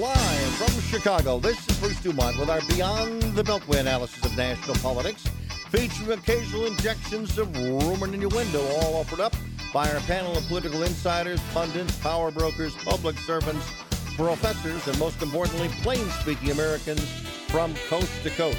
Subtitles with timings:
[0.00, 4.76] Live from Chicago, this is Bruce Dumont with our Beyond the Beltway analysis of national
[4.76, 5.26] politics,
[5.68, 9.36] featuring occasional injections of rumor and innuendo, all offered up
[9.74, 13.70] by our panel of political insiders, pundits, power brokers, public servants,
[14.16, 17.06] professors, and most importantly, plain speaking Americans
[17.48, 18.56] from coast to coast.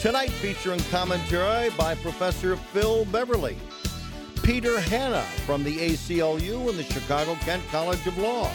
[0.00, 3.56] Tonight, featuring commentary by Professor Phil Beverly,
[4.42, 8.50] Peter Hanna from the ACLU and the Chicago Kent College of Law.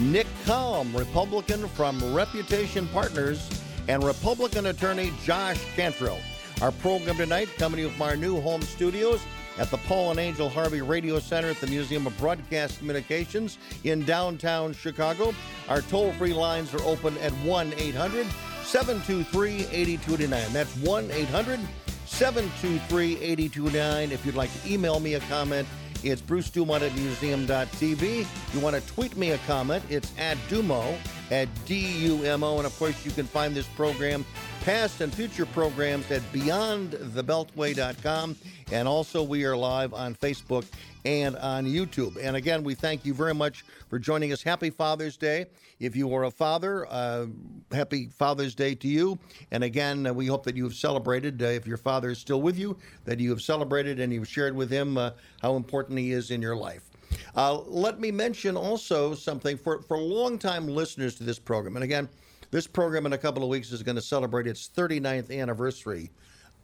[0.00, 3.48] Nick Kalm, Republican from Reputation Partners,
[3.86, 6.18] and Republican attorney Josh Cantrell.
[6.60, 9.20] Our program tonight coming to you from our new home studios
[9.56, 14.04] at the Paul and Angel Harvey Radio Center at the Museum of Broadcast Communications in
[14.04, 15.32] downtown Chicago.
[15.68, 18.26] Our toll free lines are open at 1 800
[18.64, 20.52] 723 8229.
[20.52, 21.60] That's 1 800
[22.06, 24.10] 723 8229.
[24.10, 25.68] If you'd like to email me a comment,
[26.04, 28.26] it's Bruce Dumont at museum.tv.
[28.52, 30.96] You want to tweet me a comment, it's at Dumo,
[31.30, 32.58] at D-U-M-O.
[32.58, 34.24] And of course, you can find this program,
[34.62, 38.36] past and future programs at beyondthebeltway.com.
[38.72, 40.64] And also, we are live on Facebook
[41.04, 42.16] and on YouTube.
[42.20, 44.42] And again, we thank you very much for joining us.
[44.42, 45.46] Happy Father's Day.
[45.80, 47.26] If you are a father, uh,
[47.72, 49.18] happy Father's Day to you.
[49.50, 52.40] And again, uh, we hope that you have celebrated, uh, if your father is still
[52.40, 55.10] with you, that you have celebrated and you've shared with him uh,
[55.42, 56.90] how important he is in your life.
[57.36, 61.76] Uh, let me mention also something for, for longtime listeners to this program.
[61.76, 62.08] And again,
[62.50, 66.10] this program in a couple of weeks is going to celebrate its 39th anniversary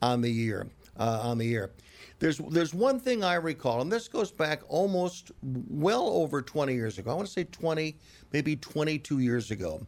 [0.02, 0.66] on the year.
[0.98, 1.70] Uh, on the year.
[2.20, 6.98] There's there's one thing I recall, and this goes back almost well over 20 years
[6.98, 7.10] ago.
[7.10, 7.96] I want to say 20,
[8.32, 9.86] maybe 22 years ago.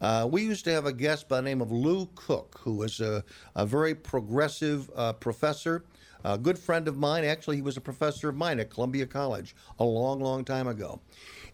[0.00, 3.00] Uh, we used to have a guest by the name of Lou Cook, who was
[3.00, 3.22] a,
[3.54, 5.84] a very progressive uh, professor.
[6.26, 7.22] A good friend of mine.
[7.22, 10.98] Actually, he was a professor of mine at Columbia College a long, long time ago.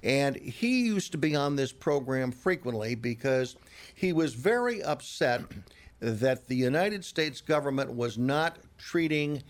[0.04, 3.56] And he used to be on this program frequently because
[3.96, 5.42] he was very upset
[5.98, 9.42] that the United States government was not treating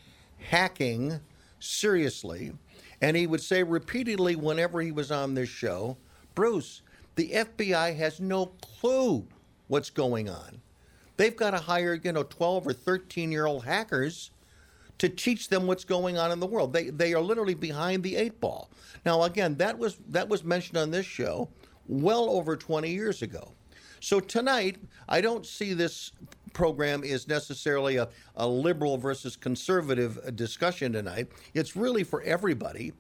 [0.49, 1.21] hacking
[1.59, 2.53] seriously.
[3.01, 5.97] And he would say repeatedly whenever he was on this show,
[6.35, 6.83] Bruce,
[7.17, 9.27] the FBI has no clue
[9.69, 10.61] what's going on.
[11.17, 14.31] They've got to hire, you know, 12 or 13 year old hackers
[14.99, 16.73] to teach them what's going on in the world.
[16.73, 18.71] They, they are literally behind the eight ball.
[19.05, 21.49] Now, again, that was, that was mentioned on this show
[21.87, 23.53] well over 20 years ago.
[24.01, 24.77] So tonight,
[25.09, 26.13] I don't see this
[26.53, 31.29] program is necessarily a, a liberal versus conservative discussion tonight.
[31.55, 32.93] It's really for everybody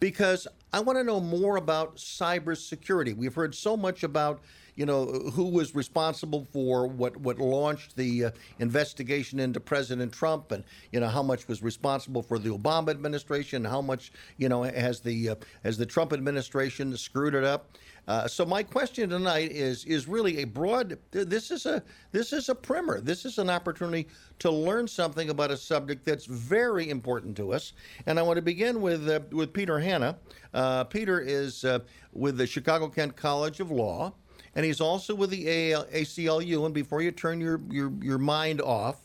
[0.00, 3.16] because I want to know more about cybersecurity.
[3.16, 4.40] We've heard so much about
[4.74, 10.52] you know who was responsible for what what launched the uh, investigation into President Trump,
[10.52, 14.62] and you know how much was responsible for the Obama administration, how much you know
[14.64, 15.34] has the uh,
[15.64, 17.70] has the Trump administration screwed it up.
[18.08, 20.96] Uh, so my question tonight is is really a broad.
[21.10, 23.00] This is a this is a primer.
[23.00, 24.06] This is an opportunity
[24.38, 27.72] to learn something about a subject that's very important to us.
[28.06, 30.16] And I want to begin with uh, with Peter Hanna.
[30.54, 31.80] Uh, Peter is uh,
[32.12, 34.12] with the Chicago Kent College of Law,
[34.54, 36.64] and he's also with the ACLU.
[36.64, 39.00] And before you turn your your, your mind off.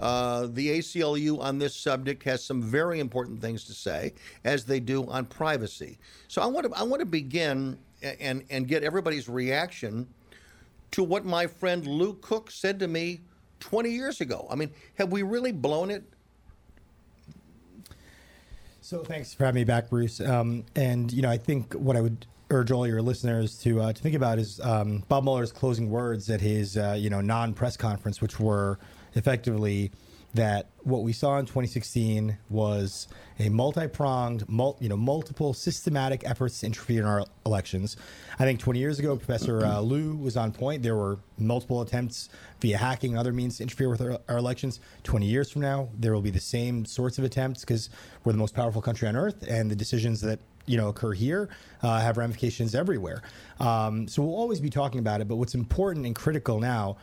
[0.00, 4.78] Uh, the ACLU on this subject has some very important things to say, as they
[4.78, 5.98] do on privacy.
[6.28, 10.06] So I want to I want to begin and and get everybody's reaction
[10.92, 13.20] to what my friend Lou Cook said to me
[13.60, 14.46] 20 years ago.
[14.50, 16.04] I mean, have we really blown it?
[18.80, 20.20] So thanks for having me back, Bruce.
[20.20, 23.92] Um, and you know, I think what I would urge all your listeners to uh,
[23.92, 27.52] to think about is um, Bob Mueller's closing words at his uh, you know non
[27.52, 28.78] press conference, which were
[29.14, 29.90] effectively
[30.34, 33.08] that what we saw in 2016 was
[33.38, 37.96] a multi-pronged, mul- you know, multiple systematic efforts to interfere in our elections.
[38.38, 40.82] I think 20 years ago, Professor uh, Lou was on point.
[40.82, 42.28] There were multiple attempts
[42.60, 44.80] via hacking and other means to interfere with our, our elections.
[45.04, 47.90] 20 years from now, there will be the same sorts of attempts because
[48.24, 51.48] we're the most powerful country on earth, and the decisions that you know occur here
[51.82, 53.22] uh, have ramifications everywhere.
[53.58, 55.28] Um, so we'll always be talking about it.
[55.28, 56.98] But what's important and critical now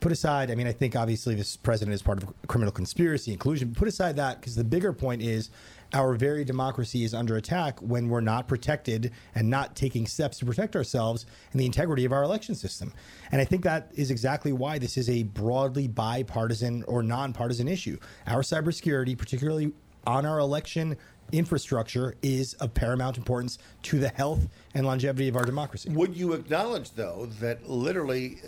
[0.00, 3.74] put aside, I mean, I think obviously this president is part of criminal conspiracy, inclusion.
[3.74, 5.50] Put aside that because the bigger point is
[5.94, 10.46] our very democracy is under attack when we're not protected and not taking steps to
[10.46, 12.92] protect ourselves and the integrity of our election system.
[13.32, 17.98] And I think that is exactly why this is a broadly bipartisan or nonpartisan issue.
[18.26, 19.72] Our cybersecurity, particularly
[20.06, 20.96] on our election
[21.32, 25.90] infrastructure is of paramount importance to the health and longevity of our democracy.
[25.90, 28.38] Would you acknowledge, though, that literally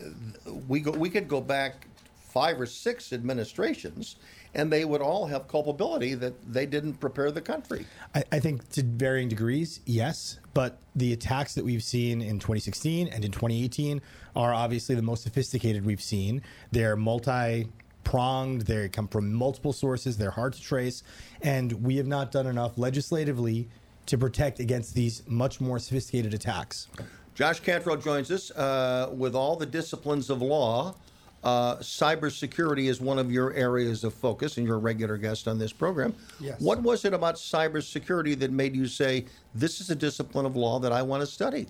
[0.46, 1.86] uh, we go, we could go back
[2.30, 4.16] five or six administrations,
[4.54, 7.84] and they would all have culpability that they didn't prepare the country.
[8.14, 10.38] I, I, think to varying degrees, yes.
[10.54, 14.00] But the attacks that we've seen in 2016 and in 2018
[14.36, 16.42] are obviously the most sophisticated we've seen.
[16.70, 17.68] They're multi
[18.04, 21.02] pronged, they come from multiple sources, they're hard to trace,
[21.42, 23.68] and we have not done enough legislatively
[24.06, 26.88] to protect against these much more sophisticated attacks.
[27.34, 30.94] Josh Cantrell joins us uh, with all the disciplines of law.
[31.42, 35.58] Uh, cybersecurity is one of your areas of focus, and you're a regular guest on
[35.58, 36.14] this program.
[36.38, 36.60] Yes.
[36.60, 39.24] What was it about cybersecurity that made you say,
[39.54, 41.66] this is a discipline of law that I want to study?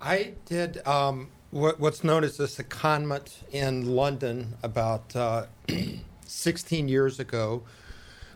[0.00, 5.46] I did um, what, what's known as a secondment in London about uh,
[6.26, 7.62] 16 years ago,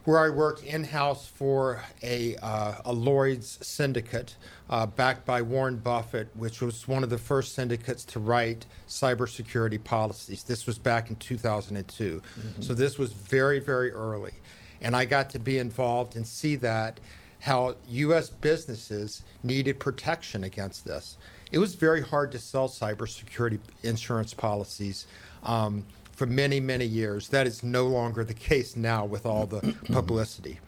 [0.05, 4.37] where I worked in house for a, uh, a Lloyd's syndicate
[4.71, 9.83] uh, backed by Warren Buffett, which was one of the first syndicates to write cybersecurity
[9.83, 10.45] policies.
[10.45, 12.23] This was back in 2002.
[12.23, 12.63] Mm-hmm.
[12.63, 14.35] So this was very, very early.
[14.81, 17.01] And I got to be involved and see that
[17.41, 18.31] how U.S.
[18.31, 21.17] businesses needed protection against this.
[21.51, 25.07] It was very hard to sell cybersecurity insurance policies.
[25.43, 25.85] Um,
[26.19, 27.29] for many, many years.
[27.29, 30.59] That is no longer the case now with all the publicity.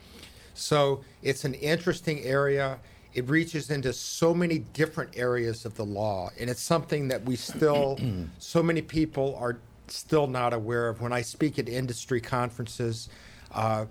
[0.53, 2.79] So it's an interesting area.
[3.13, 7.35] It reaches into so many different areas of the law, and it's something that we
[7.35, 7.99] still,
[8.39, 9.57] so many people are
[9.87, 11.01] still not aware of.
[11.01, 13.09] When I speak at industry conferences,
[13.53, 13.87] uh,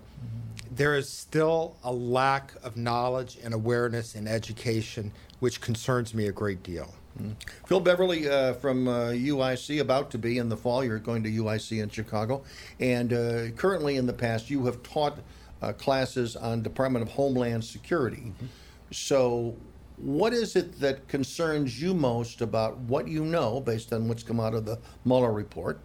[0.71, 5.11] there is still a lack of knowledge and awareness and education,
[5.41, 6.93] which concerns me a great deal.
[7.19, 7.33] Mm-hmm.
[7.65, 10.85] Phil Beverly uh, from uh, UIC, about to be in the fall.
[10.85, 12.43] You're going to UIC in Chicago.
[12.79, 15.19] And uh, currently, in the past, you have taught
[15.61, 18.17] uh, classes on Department of Homeland Security.
[18.27, 18.45] Mm-hmm.
[18.91, 19.57] So,
[19.97, 24.39] what is it that concerns you most about what you know based on what's come
[24.39, 25.79] out of the Mueller report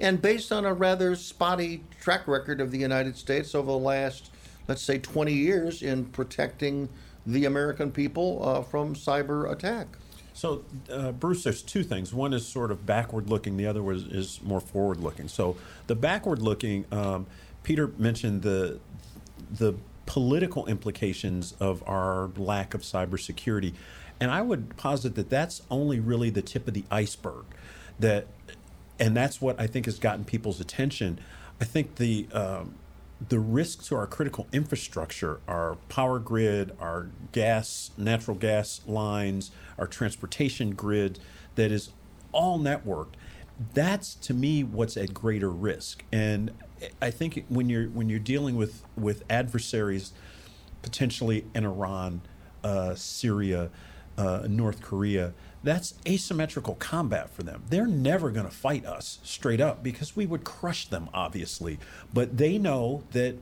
[0.00, 4.30] and based on a rather spotty track record of the United States over the last,
[4.66, 6.88] let's say, 20 years in protecting
[7.26, 9.86] the American people uh, from cyber attack?
[10.34, 12.12] So, uh, Bruce, there's two things.
[12.12, 15.28] One is sort of backward looking, the other was, is more forward looking.
[15.28, 15.56] So,
[15.86, 17.26] the backward looking, um,
[17.62, 18.80] Peter mentioned the,
[19.50, 19.74] the
[20.06, 23.74] political implications of our lack of cybersecurity.
[24.20, 27.44] And I would posit that that's only really the tip of the iceberg.
[28.00, 28.26] That,
[28.98, 31.20] and that's what I think has gotten people's attention.
[31.60, 32.74] I think the um,
[33.28, 39.86] the risks to our critical infrastructure, our power grid, our gas, natural gas lines, our
[39.86, 41.18] transportation grid,
[41.54, 41.90] that is
[42.32, 43.14] all networked.
[43.72, 46.04] That's to me what's at greater risk.
[46.12, 46.50] And
[47.00, 50.12] I think when you're when you're dealing with with adversaries,
[50.82, 52.20] potentially in Iran,
[52.64, 53.70] uh, Syria,
[54.18, 55.32] uh, North Korea,
[55.64, 57.64] that's asymmetrical combat for them.
[57.70, 61.78] They're never going to fight us straight up because we would crush them, obviously.
[62.12, 63.36] But they know that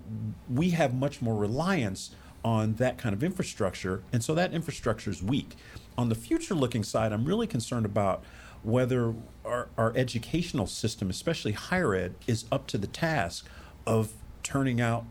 [0.48, 2.14] we have much more reliance
[2.44, 5.56] on that kind of infrastructure, and so that infrastructure is weak.
[5.98, 8.24] On the future looking side, I'm really concerned about
[8.62, 9.14] whether
[9.44, 13.48] our, our educational system, especially higher ed, is up to the task
[13.86, 15.04] of turning out,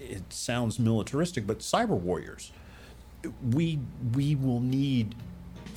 [0.00, 2.52] it sounds militaristic, but cyber warriors.
[3.42, 3.80] We,
[4.14, 5.14] we will need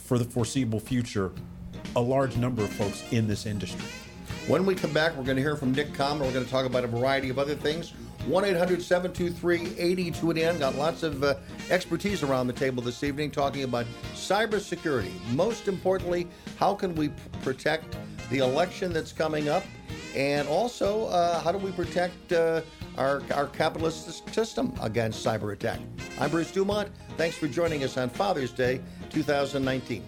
[0.04, 1.32] for the foreseeable future
[1.96, 3.86] a large number of folks in this industry.
[4.48, 6.20] When we come back, we're going to hear from Nick Kalm.
[6.20, 7.94] We're going to talk about a variety of other things.
[8.28, 10.60] 1 800 723 8289.
[10.60, 11.36] Got lots of uh,
[11.70, 15.12] expertise around the table this evening talking about cybersecurity.
[15.34, 17.96] Most importantly, how can we p- protect
[18.30, 19.64] the election that's coming up?
[20.16, 22.62] And also, uh, how do we protect uh,
[22.98, 25.80] our, our capitalist system against cyber attack?
[26.20, 26.90] I'm Bruce Dumont.
[27.18, 28.82] Thanks for joining us on Father's Day
[29.14, 30.04] 2019.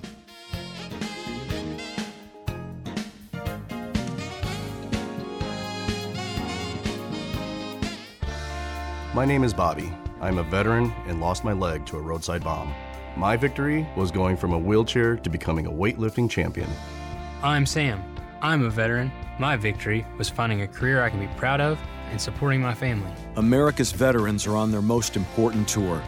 [9.13, 9.93] My name is Bobby.
[10.19, 12.73] I'm a veteran and lost my leg to a roadside bomb.
[13.15, 16.69] My victory was going from a wheelchair to becoming a weightlifting champion.
[17.41, 18.03] I'm Sam.
[18.41, 19.11] I'm a veteran.
[19.39, 21.79] My victory was finding a career I can be proud of
[22.11, 23.11] and supporting my family.
[23.37, 26.01] America's veterans are on their most important tour,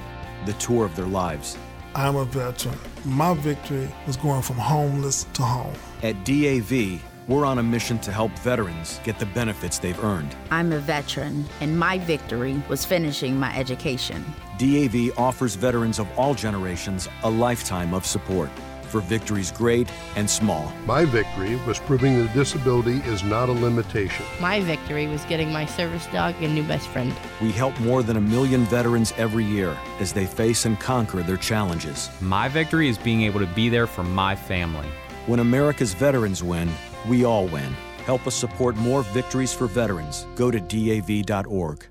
[0.46, 1.58] the tour of their lives.
[1.98, 2.78] I'm a veteran.
[3.06, 5.74] My victory was going from homeless to home.
[6.04, 10.36] At DAV, we're on a mission to help veterans get the benefits they've earned.
[10.52, 14.24] I'm a veteran, and my victory was finishing my education.
[14.60, 18.52] DAV offers veterans of all generations a lifetime of support
[18.88, 20.72] for victories great and small.
[20.86, 24.26] My victory was proving that disability is not a limitation.
[24.40, 27.14] My victory was getting my service dog a new best friend.
[27.42, 31.38] We help more than a million veterans every year as they face and conquer their
[31.38, 32.10] challenges.
[32.22, 34.88] My victory is being able to be there for my family.
[35.26, 36.70] When America's veterans win,
[37.08, 37.76] we all win.
[38.06, 40.26] Help us support more victories for veterans.
[40.36, 41.86] Go to DAV.org.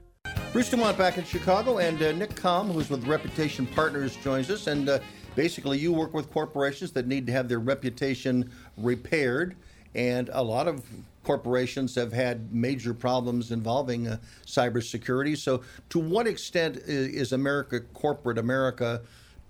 [0.56, 4.68] Bruce Dumont back in Chicago, and uh, Nick Kalm, who's with Reputation Partners, joins us.
[4.68, 5.00] And uh,
[5.36, 9.54] basically, you work with corporations that need to have their reputation repaired,
[9.94, 10.82] and a lot of
[11.22, 14.16] corporations have had major problems involving uh,
[14.46, 15.36] cybersecurity.
[15.38, 19.02] So, to what extent is, America, corporate America,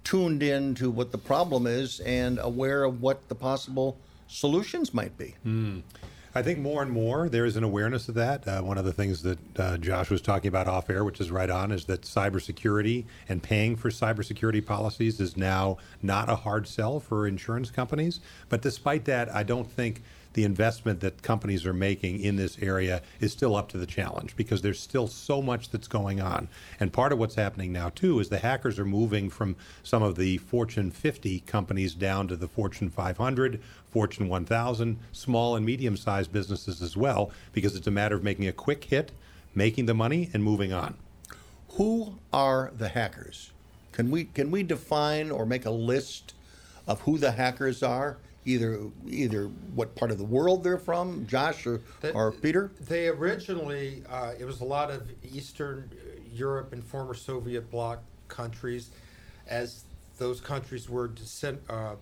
[0.05, 3.97] tuned in to what the problem is and aware of what the possible
[4.29, 5.35] solutions might be?
[5.47, 5.83] Mm.
[6.37, 8.47] I think more and more there is an awareness of that.
[8.47, 11.31] Uh, one of the things that uh, Josh was talking about off air, which is
[11.31, 16.69] right on, is that cybersecurity and paying for cybersecurity policies is now not a hard
[16.69, 18.21] sell for insurance companies.
[18.51, 20.03] But despite that, I don't think
[20.37, 24.37] the investment that companies are making in this area is still up to the challenge
[24.37, 26.47] because there's still so much that's going on.
[26.79, 30.17] And part of what's happening now, too, is the hackers are moving from some of
[30.17, 36.35] the Fortune 50 companies down to the Fortune 500, Fortune 1000, small and medium sized
[36.35, 39.13] businesses as well, because it's a matter of making a quick hit,
[39.55, 40.97] making the money, and moving on.
[41.71, 43.53] Who are the hackers?
[43.93, 46.35] Can we can we define or make a list
[46.87, 48.19] of who the hackers are?
[48.47, 52.71] Either either what part of the world they're from, Josh or, That- or Peter?
[52.81, 55.91] They originally, uh, it was a lot of Eastern
[56.33, 57.99] Europe and former Soviet bloc
[58.29, 58.91] countries,
[59.49, 59.83] as
[60.19, 61.97] those countries were disen- uh,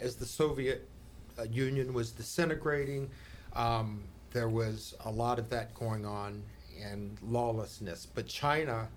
[0.00, 0.86] as the Soviet
[1.38, 3.08] uh, Union was disintegrating.
[3.56, 4.02] Um,
[4.32, 6.42] there was a lot of that going on
[6.84, 8.06] and lawlessness.
[8.06, 8.88] But China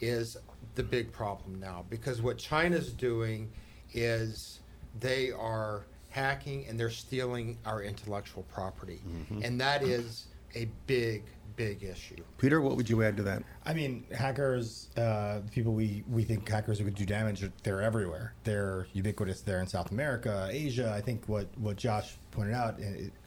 [0.00, 0.38] is
[0.74, 3.52] the big problem now because what China's doing
[3.92, 4.60] is
[4.98, 9.00] they are hacking and they're stealing our intellectual property.
[9.42, 11.24] And that is a big,
[11.56, 12.22] big issue.
[12.38, 13.42] Peter, what would you add to that?
[13.64, 18.34] I mean, hackers, uh, people we, we think hackers who could do damage, they're everywhere.
[18.44, 20.92] They're ubiquitous there in South America, Asia.
[20.94, 22.78] I think what, what Josh pointed out,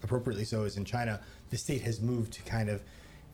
[0.04, 1.20] appropriately so, is in China,
[1.50, 2.84] the state has moved to kind of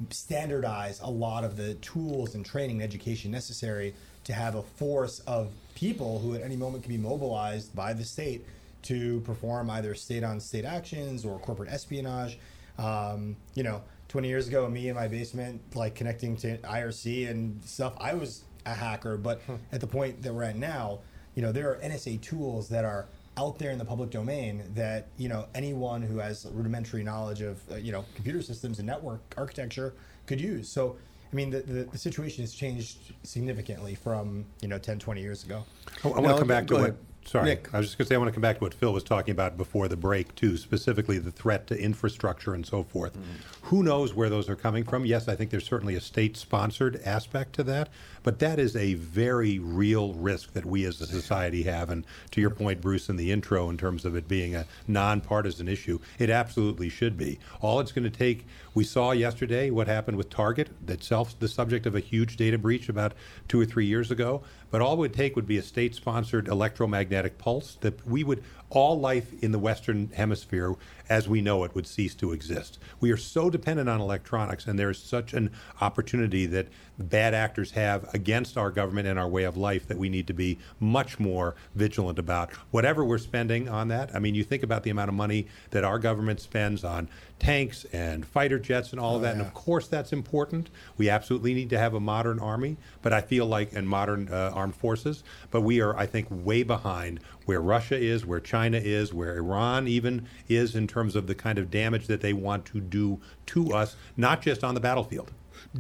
[0.09, 5.19] standardize a lot of the tools and training and education necessary to have a force
[5.21, 8.45] of people who at any moment can be mobilized by the state
[8.83, 12.37] to perform either state on state actions or corporate espionage.
[12.77, 17.63] Um, you know, 20 years ago, me in my basement, like connecting to IRC and
[17.63, 19.17] stuff, I was a hacker.
[19.17, 20.99] But at the point that we're at now,
[21.35, 25.07] you know, there are NSA tools that are out there in the public domain that
[25.17, 29.21] you know anyone who has rudimentary knowledge of uh, you know computer systems and network
[29.37, 29.93] architecture
[30.25, 30.69] could use.
[30.69, 30.97] So.
[31.31, 35.43] I mean, the, the, the situation has changed significantly from, you know, 10, 20 years
[35.43, 35.63] ago.
[36.03, 36.95] I, want to come back to what.
[37.23, 38.91] Sorry, I was just going to say I want to come back to what Phil
[38.91, 43.13] was talking about before the break too, specifically the threat to infrastructure and so forth.
[43.13, 43.67] Mm-hmm.
[43.67, 45.05] Who knows where those are coming from?
[45.05, 47.89] Yes, I think there's certainly a state-sponsored aspect to that,
[48.23, 51.91] but that is a very real risk that we as a society have.
[51.91, 55.67] And to your point, Bruce, in the intro, in terms of it being a nonpartisan
[55.67, 57.37] issue, it absolutely should be.
[57.61, 58.47] All it's going to take.
[58.73, 62.87] We saw yesterday what happened with Target, itself the subject of a huge data breach
[62.87, 63.13] about
[63.49, 64.43] two or three years ago.
[64.69, 68.99] But all it would take would be a state-sponsored electromagnetic pulse that we would all
[68.99, 70.75] life in the Western Hemisphere,
[71.09, 72.79] as we know it, would cease to exist.
[72.99, 75.51] We are so dependent on electronics, and there is such an
[75.81, 80.07] opportunity that bad actors have against our government and our way of life that we
[80.07, 82.51] need to be much more vigilant about.
[82.71, 85.83] Whatever we're spending on that, I mean, you think about the amount of money that
[85.83, 87.09] our government spends on
[87.39, 90.69] tanks and fighter jets and all of that, and of course that's important.
[90.97, 94.51] We absolutely need to have a modern army, but I feel like and modern uh,
[94.53, 97.19] armed forces, but we are, I think, way behind
[97.51, 101.57] where Russia is, where China is, where Iran even is in terms of the kind
[101.57, 105.31] of damage that they want to do to us, not just on the battlefield.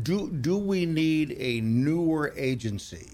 [0.03, 3.07] Do do we need a newer agency?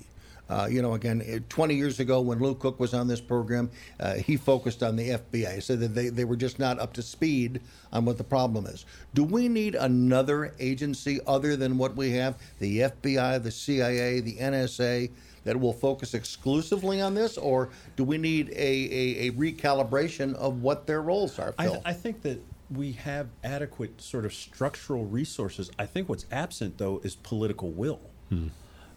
[0.49, 3.69] Uh, you know, again, eh, 20 years ago when Lou Cook was on this program,
[3.99, 5.53] uh, he focused on the FBI.
[5.53, 7.61] He said that they, they were just not up to speed
[7.93, 8.85] on what the problem is.
[9.13, 12.37] Do we need another agency other than what we have?
[12.57, 15.11] The FBI, the CIA, the NSA
[15.47, 17.37] that will focus exclusively on this?
[17.37, 21.81] Or do we need a, a, a recalibration of what their roles are, I, th-
[21.85, 25.71] I think that we have adequate sort of structural resources.
[25.79, 28.01] I think what's absent, though, is political will.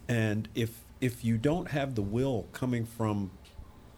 [0.09, 3.31] And if if you don't have the will coming from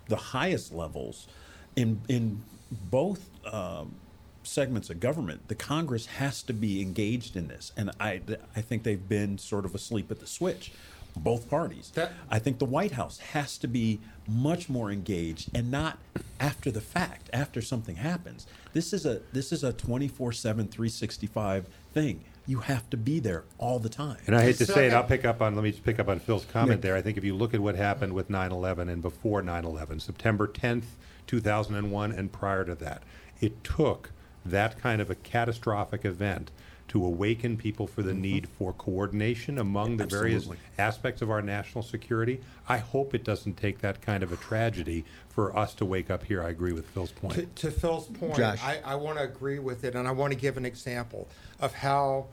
[0.09, 1.27] the highest levels
[1.75, 3.95] in in both um,
[4.43, 7.73] segments of government, the Congress has to be engaged in this.
[7.79, 8.21] And I
[8.55, 10.71] I think they've been sort of asleep at the switch.
[11.17, 11.93] Both parties.
[12.31, 15.99] I think the White House has to be much more engaged and not
[16.41, 18.47] after the fact, after something happens.
[18.73, 22.25] This is a this is a 24/7 365 thing.
[22.47, 24.19] You have to be there all the time.
[24.27, 26.09] And I hate to say it, I'll pick up on, let me just pick up
[26.09, 26.97] on Phil's comment there.
[26.97, 30.01] I think if you look at what happened with 9 11 and before 9 11,
[30.01, 30.97] September 10th,
[31.29, 33.03] 2001, and prior to that,
[33.41, 34.11] it took
[34.45, 36.51] that kind of a catastrophic event
[36.93, 38.21] to awaken people for the Mm-hmm.
[38.21, 40.63] need for coordination among the various Absolutely.
[40.79, 42.39] aspects of our national security.
[42.69, 46.23] I hope it doesn't take that kind of a tragedy for us to wake up
[46.25, 46.43] here.
[46.43, 47.33] I agree with Phil's point.
[47.35, 48.63] To, to Phil's point, Josh.
[48.63, 51.29] I, I want to agree with it, and I want to give an example
[51.61, 52.27] of how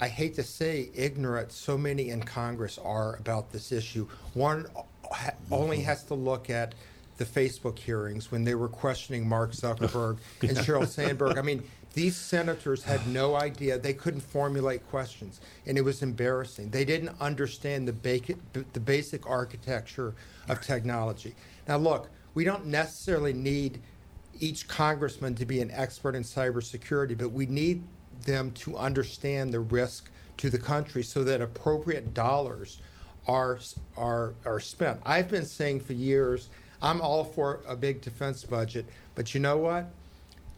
[0.00, 4.06] I hate to say ignorant so many in Congress are about this issue.
[4.34, 4.66] One
[5.10, 6.76] ha- only has to look at
[7.16, 11.36] the Facebook hearings when they were questioning Mark Zuckerberg and Sheryl Sandberg.
[11.36, 13.78] I mean, these senators had no idea.
[13.78, 16.70] They couldn't formulate questions, and it was embarrassing.
[16.70, 20.14] They didn't understand the, basic the basic architecture
[20.48, 21.34] of technology.
[21.68, 23.80] Now, look, we don't necessarily need
[24.40, 27.84] each congressman to be an expert in cybersecurity, but we need
[28.24, 32.78] them to understand the risk to the country so that appropriate dollars
[33.26, 33.58] are
[33.96, 35.00] are are spent.
[35.06, 36.50] I've been saying for years,
[36.82, 39.90] I'm all for a big defense budget, but you know what?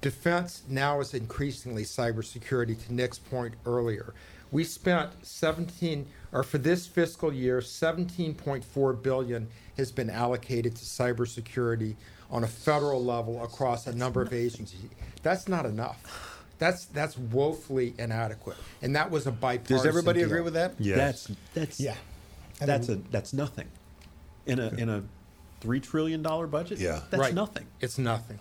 [0.01, 2.85] Defense now is increasingly cybersecurity.
[2.87, 4.15] To Nick's point earlier,
[4.53, 11.97] we spent 17, or for this fiscal year, 17.4 billion has been allocated to cybersecurity
[12.31, 14.81] on a federal level across a number of agencies.
[15.23, 16.33] That's not enough.
[16.59, 19.77] That's that's woefully inadequate, and that was a bipartisan.
[19.77, 20.29] Does everybody deal.
[20.29, 20.73] agree with that?
[20.79, 20.97] Yes.
[20.97, 21.95] That's that's Yeah.
[22.63, 23.69] I that's mean- a that's nothing
[24.47, 25.03] in a in a
[25.61, 26.79] three trillion dollar budget.
[26.79, 27.01] Yeah.
[27.11, 27.35] that's Right.
[27.35, 27.67] nothing.
[27.81, 28.39] It's nothing.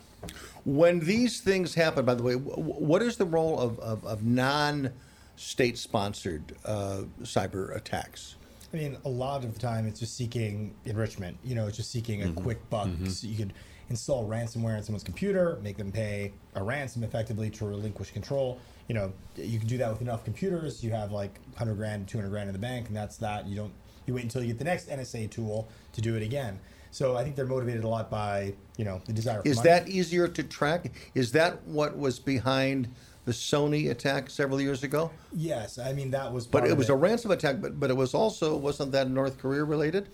[0.66, 4.06] When these things happen, by the way, wh- wh- what is the role of, of,
[4.06, 4.92] of non
[5.36, 8.36] state sponsored uh, cyber attacks?
[8.74, 11.38] I mean, a lot of the time it's just seeking enrichment.
[11.44, 12.90] You know, it's just seeking a quick buck.
[13.08, 13.54] So you could
[13.90, 18.60] install ransomware on someone's computer, make them pay a ransom effectively to relinquish control.
[18.88, 20.84] You know, you can do that with enough computers.
[20.84, 23.48] You have like 100 grand, 200 grand in the bank, and that's that.
[23.48, 23.74] You don't.
[24.08, 26.60] You wait until you get the next NSA tool to do it again.
[26.96, 29.42] So I think they're motivated a lot by you know the desire.
[29.42, 29.70] For Is money.
[29.70, 30.94] that easier to track?
[31.14, 32.88] Is that what was behind
[33.26, 35.12] the Sony attack several years ago?
[35.34, 36.48] Yes, I mean that was.
[36.48, 39.66] But it was a ransom attack, but, but it was also, wasn't that North Korea
[39.66, 40.08] related?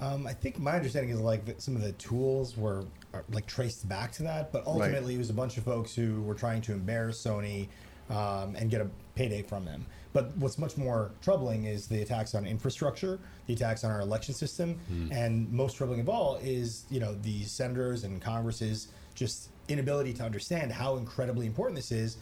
[0.00, 3.88] Um, I think my understanding is like some of the tools were uh, like traced
[3.88, 6.72] back to that, but ultimately it was a bunch of folks who were trying to
[6.72, 7.66] embarrass Sony
[8.08, 9.84] um, and get a payday from them.
[10.12, 14.34] But what's much more troubling is the attacks on infrastructure, the attacks on our election
[14.34, 15.12] system, hmm.
[15.12, 20.24] and most troubling of all is you know the senators and Congress's just inability to
[20.24, 22.16] understand how incredibly important this is.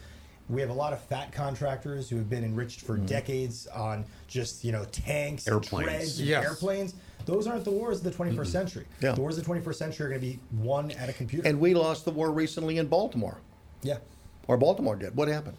[0.50, 3.06] We have a lot of fat contractors who have been enriched for hmm.
[3.06, 6.18] decades on just you know tanks, Airplanes.
[6.18, 6.44] and Yes.
[6.44, 6.94] airplanes.
[7.24, 8.86] Those aren't the wars of the 21st century.
[9.02, 9.12] Yeah.
[9.12, 11.46] The wars of the 21st century are going to be won at a computer.
[11.46, 13.36] And we lost the war recently in Baltimore,
[13.82, 13.98] yeah.
[14.46, 15.14] or Baltimore did.
[15.14, 15.58] What happened?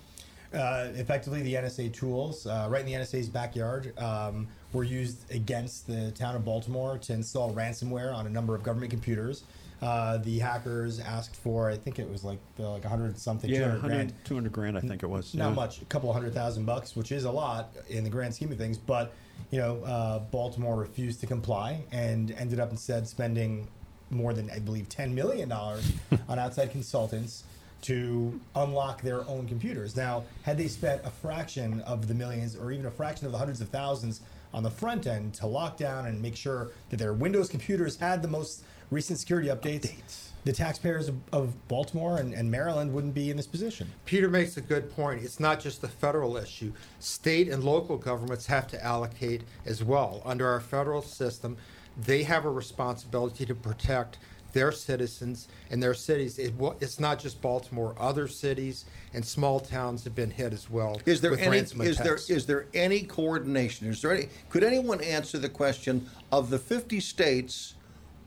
[0.53, 5.85] Uh, effectively, the NSA tools, uh, right in the NSA's backyard, um, were used against
[5.85, 9.43] the town of Baltimore to install ransomware on a number of government computers.
[9.81, 13.59] Uh, the hackers asked for, I think it was like uh, like 100 something, Yeah,
[13.75, 14.13] 200 grand.
[14.25, 15.33] 200 grand, I think it was.
[15.33, 15.55] Not yeah.
[15.55, 18.57] much, a couple hundred thousand bucks, which is a lot in the grand scheme of
[18.57, 18.77] things.
[18.77, 19.13] But
[19.51, 23.67] you know, uh, Baltimore refused to comply and ended up instead spending
[24.09, 25.89] more than I believe ten million dollars
[26.27, 27.43] on outside consultants
[27.81, 29.95] to unlock their own computers.
[29.95, 33.37] Now, had they spent a fraction of the millions, or even a fraction of the
[33.37, 34.21] hundreds of thousands
[34.53, 38.21] on the front end to lock down and make sure that their Windows computers had
[38.21, 40.29] the most recent security updates.
[40.45, 43.91] The taxpayers of, of Baltimore and, and Maryland wouldn't be in this position.
[44.05, 45.21] Peter makes a good point.
[45.21, 46.71] It's not just the federal issue.
[46.99, 50.21] State and local governments have to allocate as well.
[50.25, 51.57] Under our federal system,
[51.97, 54.17] they have a responsibility to protect
[54.53, 56.39] their citizens and their cities.
[56.39, 57.95] It, it's not just Baltimore.
[57.99, 60.99] Other cities and small towns have been hit as well.
[61.05, 61.49] Is there with any?
[61.57, 62.29] ransom Is there attacks.
[62.29, 63.87] is there any coordination?
[63.87, 64.27] Is there any?
[64.49, 67.75] Could anyone answer the question of the fifty states?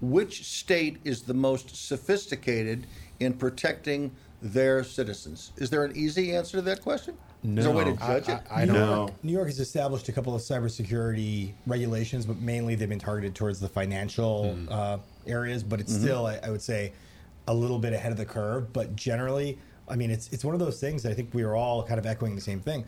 [0.01, 2.89] Which state is the most sophisticated
[3.21, 5.53] in protecting their citizens?
[5.59, 7.17] Is there an easy answer to that question?
[7.45, 7.97] Is there a way to No.
[7.97, 8.41] judge it?
[8.51, 9.07] I, I don't No.
[9.07, 9.15] know.
[9.23, 13.61] New York has established a couple of cybersecurity regulations, but mainly they've been targeted towards
[13.61, 15.63] the financial uh, areas.
[15.63, 16.03] But it's mm-hmm.
[16.03, 16.93] still, I, I would say,
[17.49, 18.73] a little bit ahead of the curve.
[18.73, 19.59] But generally,
[19.89, 21.99] I mean, it's it's one of those things that I think we are all kind
[21.99, 22.85] of echoing the same thing.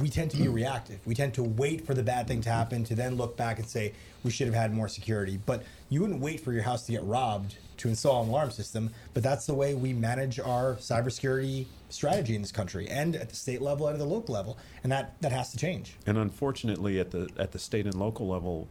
[0.00, 0.54] We tend to be mm.
[0.54, 0.98] reactive.
[1.06, 3.68] We tend to wait for the bad thing to happen to then look back and
[3.68, 3.92] say
[4.24, 5.38] we should have had more security.
[5.46, 8.90] But you wouldn't wait for your house to get robbed to install an alarm system.
[9.14, 13.36] But that's the way we manage our cybersecurity strategy in this country, and at the
[13.36, 15.96] state level and at the local level, and that that has to change.
[16.06, 18.68] And unfortunately, at the at the state and local level,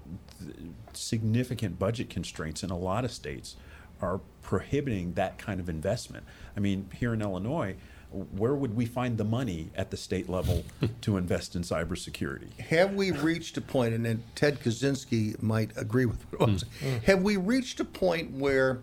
[0.93, 3.55] significant budget constraints in a lot of states
[4.01, 6.25] are prohibiting that kind of investment.
[6.55, 7.75] I mean, here in Illinois,
[8.11, 10.63] where would we find the money at the state level
[11.01, 12.59] to invest in cybersecurity?
[12.59, 16.57] Have we reached a point, and then Ted Kaczynski might agree with what I'm hmm.
[16.81, 18.79] saying, have we reached a point where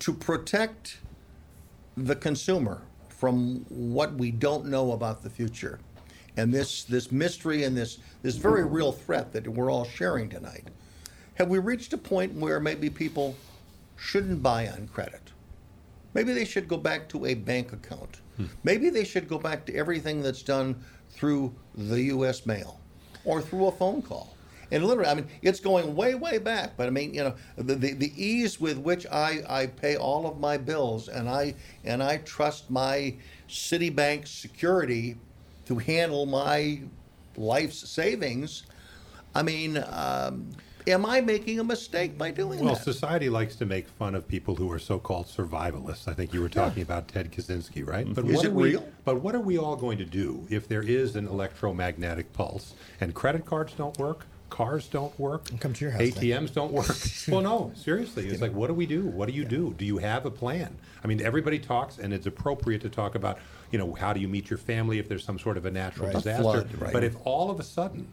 [0.00, 0.98] to protect
[1.96, 5.78] the consumer from what we don't know about the future,
[6.36, 10.68] and this this mystery and this this very real threat that we're all sharing tonight,
[11.34, 13.34] have we reached a point where maybe people
[13.96, 15.32] shouldn't buy on credit?
[16.12, 18.20] Maybe they should go back to a bank account.
[18.36, 18.46] Hmm.
[18.64, 22.46] Maybe they should go back to everything that's done through the U.S.
[22.46, 22.80] mail
[23.24, 24.35] or through a phone call.
[24.70, 26.76] And literally, I mean, it's going way, way back.
[26.76, 30.26] But I mean, you know, the, the, the ease with which I, I pay all
[30.26, 33.14] of my bills and I and I trust my
[33.48, 35.16] Citibank security
[35.66, 36.80] to handle my
[37.36, 38.64] life's savings.
[39.34, 40.50] I mean, um,
[40.86, 42.86] am I making a mistake by doing well, that?
[42.86, 46.08] Well, society likes to make fun of people who are so-called survivalists.
[46.08, 46.84] I think you were talking yeah.
[46.84, 48.06] about Ted Kaczynski, right?
[48.14, 48.88] But is what it we, real?
[49.04, 53.14] But what are we all going to do if there is an electromagnetic pulse and
[53.14, 54.26] credit cards don't work?
[54.50, 55.48] Cars don't work.
[55.60, 56.02] come to your house.
[56.02, 56.96] ATMs don't work.
[57.28, 58.28] well, no, seriously.
[58.28, 59.06] It's like, what do we do?
[59.06, 59.48] What do you yeah.
[59.48, 59.74] do?
[59.76, 60.76] Do you have a plan?
[61.02, 63.38] I mean, everybody talks, and it's appropriate to talk about,
[63.70, 66.06] you know, how do you meet your family if there's some sort of a natural
[66.06, 66.16] right.
[66.16, 66.42] disaster.
[66.42, 66.92] Flood, right.
[66.92, 68.08] But if all of a sudden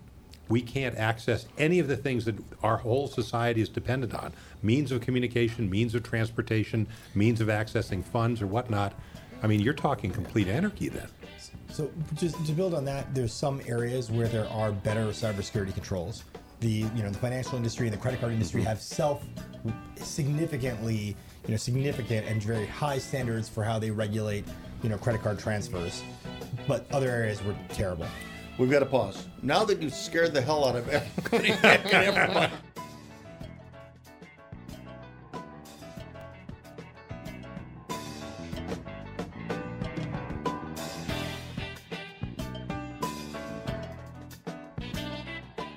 [0.49, 4.91] we can't access any of the things that our whole society is dependent on means
[4.91, 8.93] of communication, means of transportation, means of accessing funds or whatnot.
[9.41, 11.07] I mean, you're talking complete anarchy then.
[11.73, 16.23] So just to build on that, there's some areas where there are better cybersecurity controls.
[16.59, 18.69] The you know the financial industry and the credit card industry mm-hmm.
[18.69, 19.25] have self
[19.95, 24.45] significantly you know significant and very high standards for how they regulate
[24.83, 26.03] you know credit card transfers,
[26.67, 28.05] but other areas were terrible.
[28.59, 29.25] We've got to pause.
[29.41, 32.53] Now that you've scared the hell out of everybody.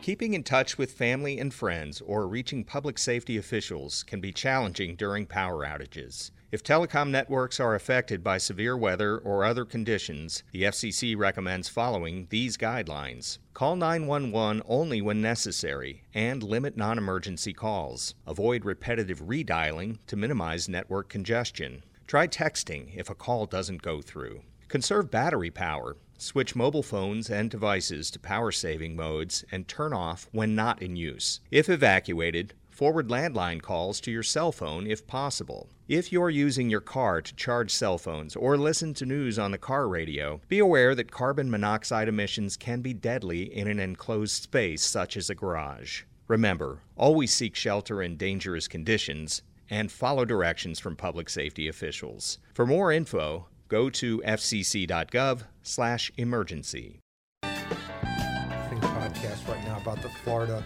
[0.07, 4.95] Keeping in touch with family and friends or reaching public safety officials can be challenging
[4.95, 6.31] during power outages.
[6.53, 12.29] If telecom networks are affected by severe weather or other conditions, the FCC recommends following
[12.31, 13.39] these guidelines.
[13.53, 18.15] Call 911 only when necessary and limit non emergency calls.
[18.29, 21.83] Avoid repetitive redialing to minimize network congestion.
[22.07, 24.43] Try texting if a call doesn't go through.
[24.69, 30.29] Conserve battery power Switch mobile phones and devices to power saving modes and turn off
[30.33, 31.41] when not in use.
[31.51, 35.69] If evacuated, forward landline calls to your cell phone if possible.
[35.89, 39.59] If you're using your car to charge cell phones or listen to news on the
[39.59, 44.83] car radio, be aware that carbon monoxide emissions can be deadly in an enclosed space
[44.83, 46.03] such as a garage.
[46.29, 52.39] Remember, always seek shelter in dangerous conditions and follow directions from public safety officials.
[52.55, 57.01] For more info, go to fcc.gov slash emergency.
[57.43, 60.63] podcast right now about the Florida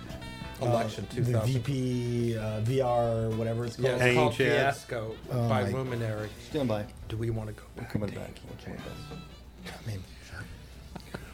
[0.63, 1.33] election uh, 2000.
[1.33, 3.99] The VP, uh, VR, whatever it's called.
[3.99, 6.29] Yeah, it's called Fiasco oh by Luminary.
[6.49, 6.85] Stand by.
[7.09, 8.31] Do we want to go We're coming back.
[8.61, 8.77] Okay.
[9.67, 10.03] I mean,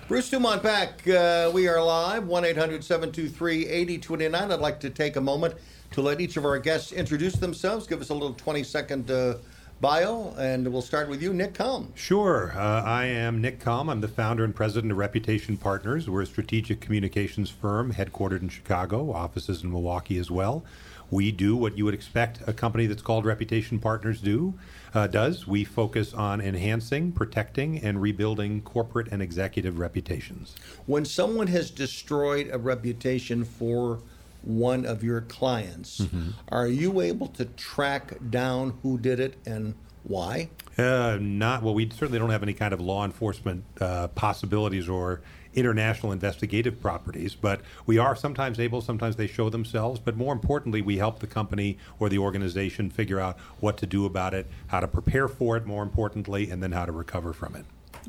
[0.08, 1.06] Bruce Dumont back.
[1.08, 4.52] Uh, we are live, 1 800 723 8029.
[4.52, 5.54] I'd like to take a moment
[5.92, 9.34] to let each of our guests introduce themselves, give us a little 20 second uh,
[9.80, 11.88] bio, and we'll start with you, Nick Kalm.
[11.94, 12.52] Sure.
[12.56, 13.90] Uh, I am Nick Kalm.
[13.90, 16.08] I'm the founder and president of Reputation Partners.
[16.08, 20.64] We're a strategic communications firm headquartered in Chicago, offices in Milwaukee as well.
[21.10, 24.54] We do what you would expect a company that's called Reputation Partners do
[24.92, 25.46] uh, does.
[25.46, 30.56] We focus on enhancing, protecting, and rebuilding corporate and executive reputations.
[30.86, 34.00] When someone has destroyed a reputation for
[34.46, 36.30] one of your clients, mm-hmm.
[36.48, 40.48] are you able to track down who did it and why?
[40.78, 41.74] Uh, not well.
[41.74, 45.20] We certainly don't have any kind of law enforcement uh, possibilities or
[45.54, 48.80] international investigative properties, but we are sometimes able.
[48.80, 53.18] Sometimes they show themselves, but more importantly, we help the company or the organization figure
[53.18, 55.66] out what to do about it, how to prepare for it.
[55.66, 57.64] More importantly, and then how to recover from it.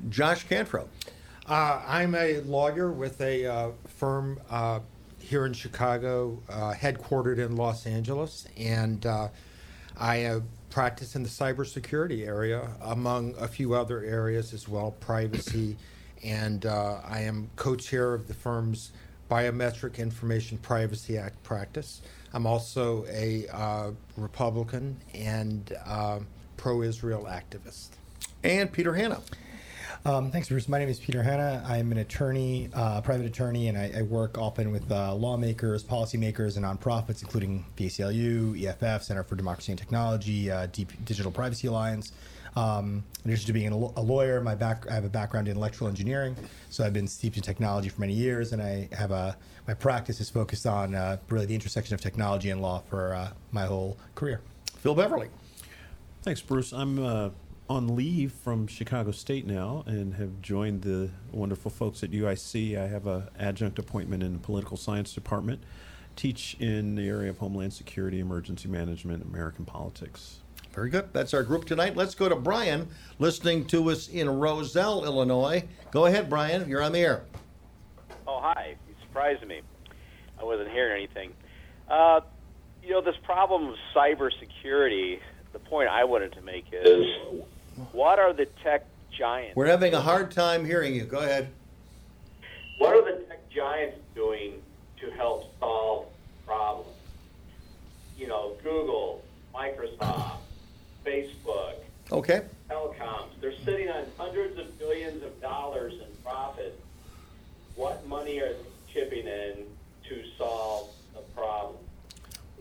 [0.10, 0.90] Josh Cantrell.
[1.48, 4.82] Uh, I'm a lawyer with a uh, firm uh,
[5.28, 9.28] here in Chicago, uh, headquartered in Los Angeles, and uh,
[9.98, 15.76] I uh, practice in the cybersecurity area, among a few other areas as well, privacy,
[16.24, 18.92] and uh, I am co-chair of the firm's
[19.30, 22.02] Biometric Information Privacy Act practice.
[22.34, 25.76] I'm also a uh, Republican and
[26.56, 27.90] pro-Israel activist.
[28.46, 29.20] And Peter Hanna.
[30.08, 30.70] Um, thanks, Bruce.
[30.70, 31.62] My name is Peter Hanna.
[31.68, 36.56] I'm an attorney, uh, private attorney, and I, I work often with uh, lawmakers, policymakers,
[36.56, 41.68] and nonprofits, including the ACLU, EFF, Center for Democracy and Technology, uh, Deep Digital Privacy
[41.68, 42.14] Alliance.
[42.56, 45.90] Um, in addition to being a lawyer, my back, I have a background in electrical
[45.90, 46.38] engineering,
[46.70, 49.36] so I've been steeped in technology for many years, and I have a
[49.68, 53.32] my practice is focused on uh, really the intersection of technology and law for uh,
[53.52, 54.40] my whole career.
[54.78, 55.28] Phil Beverly.
[56.22, 56.72] Thanks, Bruce.
[56.72, 57.30] I'm uh,
[57.70, 62.78] on leave from Chicago State now and have joined the wonderful folks at UIC.
[62.78, 65.62] I have a adjunct appointment in the political science department.
[66.16, 70.40] Teach in the area of homeland security, emergency management, American politics.
[70.74, 71.10] Very good.
[71.12, 71.96] That's our group tonight.
[71.96, 72.88] Let's go to Brian,
[73.20, 75.64] listening to us in Roselle, Illinois.
[75.92, 76.70] Go ahead, Brian.
[76.70, 77.24] You're on the air.
[78.28, 78.76] Oh, hi.
[78.88, 79.62] You surprised me.
[80.40, 81.34] I wasn't hearing anything.
[81.90, 82.22] Uh,
[82.84, 85.20] you know, this problem of cybersecurity,
[85.52, 87.06] the point I wanted to make is
[87.92, 89.56] what are the tech giants?
[89.56, 91.04] We're having a hard time hearing you.
[91.06, 91.50] Go ahead.
[92.78, 94.62] What are the tech giants doing
[95.02, 96.08] to help solve
[96.46, 96.90] problems?
[98.18, 100.38] You know, Google, Microsoft,
[101.06, 101.76] Facebook,
[102.12, 102.42] Okay.
[102.70, 103.30] telecoms.
[103.42, 106.80] They're sitting on hundreds of billions of dollars in profit.
[107.76, 108.60] What money are they
[108.94, 109.66] chipping in
[110.10, 111.78] to solve the problem?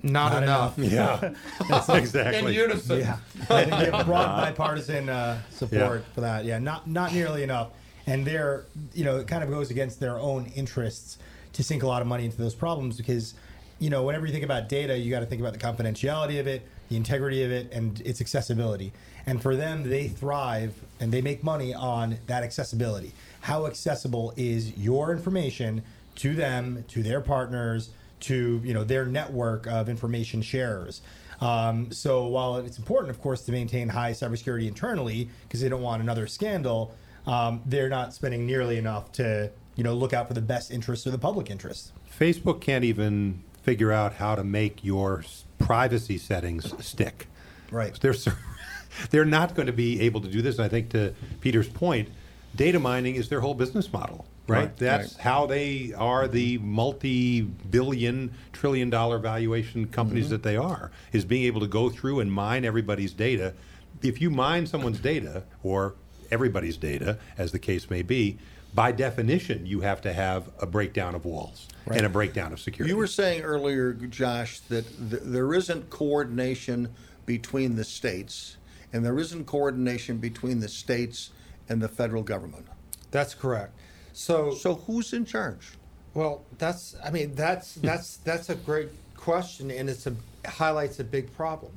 [0.03, 0.79] Not, Not enough.
[0.79, 0.93] enough.
[0.93, 1.35] Yeah.
[1.69, 2.39] That's Exactly.
[2.55, 3.01] In unison.
[3.01, 3.17] Yeah,
[3.51, 6.15] I think they have broad bipartisan uh, support Yeah.
[6.15, 6.45] for that.
[6.45, 7.69] Yeah, not not nearly enough,
[8.07, 11.19] and they're you know it kind of goes against their own interests
[11.55, 13.35] to sink a lot of money into those problems because
[13.79, 16.47] you know whenever you think about data, you got to think about the confidentiality of
[16.47, 18.93] it, the integrity of it, and its accessibility.
[19.29, 23.13] And for them, they thrive and they make money on that accessibility.
[23.41, 25.83] How accessible is your information
[26.17, 31.03] to them, to their partners, to you know their network of information sharers?
[31.41, 35.83] Um, so while it's important, of course, to maintain high cybersecurity internally because they don't
[35.83, 36.95] want another scandal,
[37.27, 41.07] um, they're not spending nearly enough to you know look out for the best interests
[41.07, 41.93] or the public interest.
[42.19, 45.25] Facebook can't even figure out how to make your
[45.59, 47.27] privacy settings stick.
[47.71, 47.99] Right.
[48.01, 48.15] They're
[49.11, 50.57] they're not going to be able to do this.
[50.57, 52.09] And I think to Peter's point,
[52.55, 54.27] data mining is their whole business model.
[54.47, 54.59] Right.
[54.59, 55.23] Right, That's right.
[55.23, 60.33] how they are the multi-billion, trillion-dollar valuation companies mm-hmm.
[60.35, 60.91] that they are.
[61.13, 63.55] Is being able to go through and mine everybody's data.
[64.03, 65.95] If you mine someone's data or
[66.31, 68.39] everybody's data, as the case may be,
[68.75, 72.93] by definition, you have to have a breakdown of walls and a breakdown of security.
[72.93, 76.91] You were saying earlier, Josh, that th- there isn't coordination
[77.25, 78.59] between the states,
[78.93, 81.31] and there isn't coordination between the states
[81.69, 82.67] and the federal government.
[83.11, 83.73] That's correct.
[84.17, 85.73] So, so who's in charge?
[86.15, 90.15] Well, that's I mean that's that's that's a great question, and it's a
[90.47, 91.71] highlights a big problem.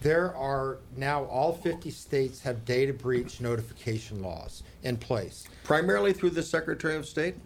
[0.00, 5.44] There are now all 50 states have data breach notification laws in place.
[5.62, 7.36] Primarily through the Secretary of State?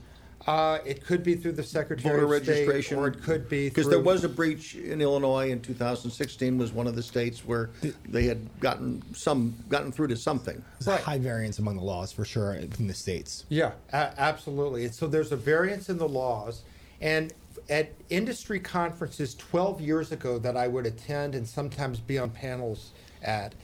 [0.47, 3.69] Uh, it could be through the Secretary Voter of State, registration, or it could be
[3.69, 6.57] because there was a breach in Illinois in 2016.
[6.57, 7.71] Was one of the states where
[8.09, 10.63] they had gotten some gotten through to something.
[10.79, 13.45] There's a high variance among the laws for sure in the states.
[13.49, 14.85] Yeah, a- absolutely.
[14.85, 16.63] And so there's a variance in the laws.
[17.01, 17.33] And
[17.69, 22.93] at industry conferences 12 years ago that I would attend and sometimes be on panels
[23.23, 23.55] at,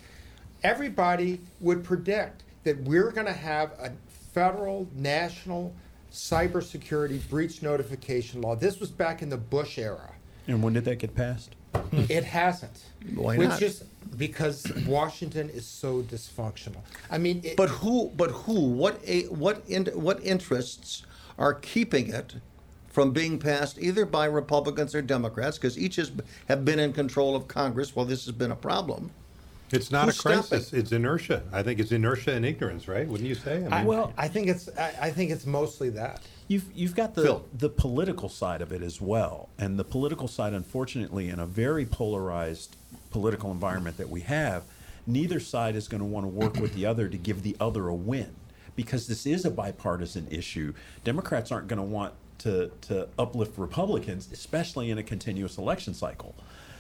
[0.63, 3.93] everybody would predict that we're going to have a
[4.33, 5.73] federal, national
[6.15, 8.55] cybersecurity breach notification law.
[8.55, 10.13] This was back in the Bush era.
[10.47, 11.57] And when did that get passed?
[11.93, 12.85] It hasn't.
[13.15, 13.63] Why which not?
[13.63, 13.85] is
[14.17, 16.83] because Washington is so dysfunctional.
[17.11, 18.13] I mean, it, But who?
[18.17, 18.61] But who?
[18.61, 19.01] What?
[19.07, 19.63] A, what?
[19.67, 21.05] In, what interests
[21.37, 22.37] are keeping it
[22.87, 25.59] from being passed either by Republicans or Democrats?
[25.59, 26.13] Because each has
[26.47, 29.11] have been in control of Congress while this has been a problem.
[29.73, 30.67] It's not Who's a crisis.
[30.69, 30.81] stopping?
[30.81, 31.43] It's inertia.
[31.53, 33.07] I think it's inertia and ignorance, right?
[33.09, 33.65] Wouldn't you say?
[33.71, 36.21] I, mean- well, I think it's I, I think it's mostly that.
[36.49, 37.45] You've you've got the Phil.
[37.57, 41.87] the political side of it as well, and the political side, unfortunately, in a very
[41.87, 42.77] polarized
[43.11, 44.65] political environment that we have,
[45.07, 47.89] neither side is going to want to work with the other to give the other
[47.89, 48.35] a win,
[48.77, 50.75] because this is a bipartisan issue.
[51.03, 56.35] Democrats aren't going to want to to uplift Republicans, especially in a continuous election cycle.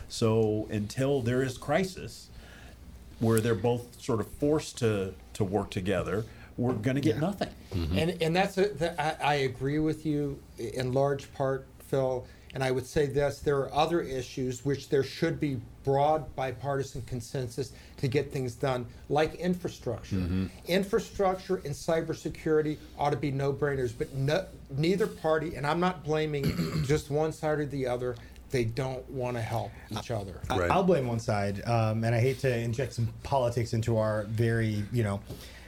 [0.08, 2.28] So until there is crisis,
[3.20, 6.24] where they're both sort of forced to to work together,
[6.56, 7.50] we're going to get nothing.
[7.72, 7.98] Mm-hmm.
[7.98, 12.26] And and that's a, that I, I agree with you in large part, Phil.
[12.54, 17.02] And I would say this: there are other issues which there should be broad bipartisan
[17.02, 20.16] consensus to get things done, like infrastructure.
[20.16, 20.46] Mm-hmm.
[20.66, 26.84] Infrastructure and cybersecurity ought to be no-brainers, but no, neither party, and I'm not blaming
[26.86, 28.16] just one side or the other.
[28.54, 30.40] They don't want to help each other.
[30.48, 34.26] I- I'll blame one side, um, and I hate to inject some politics into our
[34.28, 35.20] very, you know,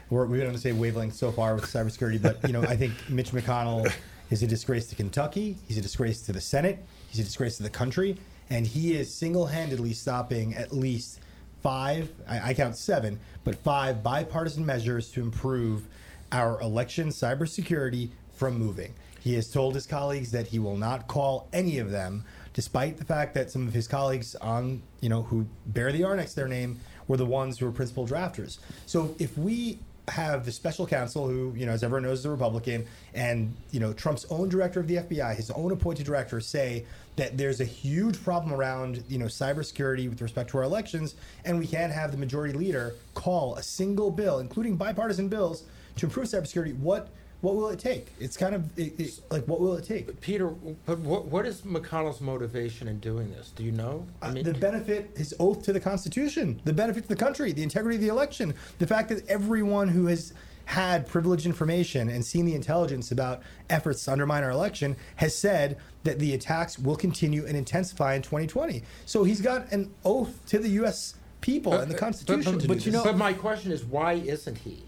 [0.09, 2.77] we're, we've been on the same wavelength so far with cybersecurity, but you know, I
[2.77, 3.93] think Mitch McConnell
[4.31, 5.57] is a disgrace to Kentucky.
[5.67, 6.79] He's a disgrace to the Senate.
[7.09, 8.19] He's a disgrace to the country,
[8.51, 11.19] and he is single-handedly stopping at least
[11.65, 12.09] five.
[12.29, 15.89] I, I count seven, but five bipartisan measures to improve
[16.31, 18.95] our election cybersecurity from moving.
[19.19, 22.25] He has told his colleagues that he will not call any of them,
[22.57, 26.17] despite the fact that some of his colleagues on, you know, who bear the R
[26.17, 28.59] next to their name were the ones who were principal drafters.
[28.87, 32.31] So if we have the special counsel who, you know, as everyone knows, is a
[32.31, 36.87] Republican, and you know, Trump's own director of the FBI, his own appointed director, say
[37.17, 41.15] that there's a huge problem around, you know, cybersecurity with respect to our elections,
[41.45, 45.65] and we can't have the majority leader call a single bill, including bipartisan bills,
[45.97, 46.75] to improve cybersecurity.
[46.79, 47.11] What
[47.41, 48.13] what will it take?
[48.19, 50.07] It's kind of it, it, like what will it take?
[50.07, 53.51] But Peter, but what, what is McConnell's motivation in doing this?
[53.55, 54.07] Do you know?
[54.23, 57.53] I uh, mean, the benefit, his oath to the Constitution, the benefit to the country,
[57.53, 60.33] the integrity of the election, the fact that everyone who has
[60.67, 65.79] had privileged information and seen the intelligence about efforts to undermine our election has said
[66.03, 68.83] that the attacks will continue and intensify in 2020.
[69.05, 71.15] So he's got an oath to the U.S.
[71.41, 72.53] people but, and the Constitution.
[72.55, 74.86] But, but, but you know, but my question is, why isn't he?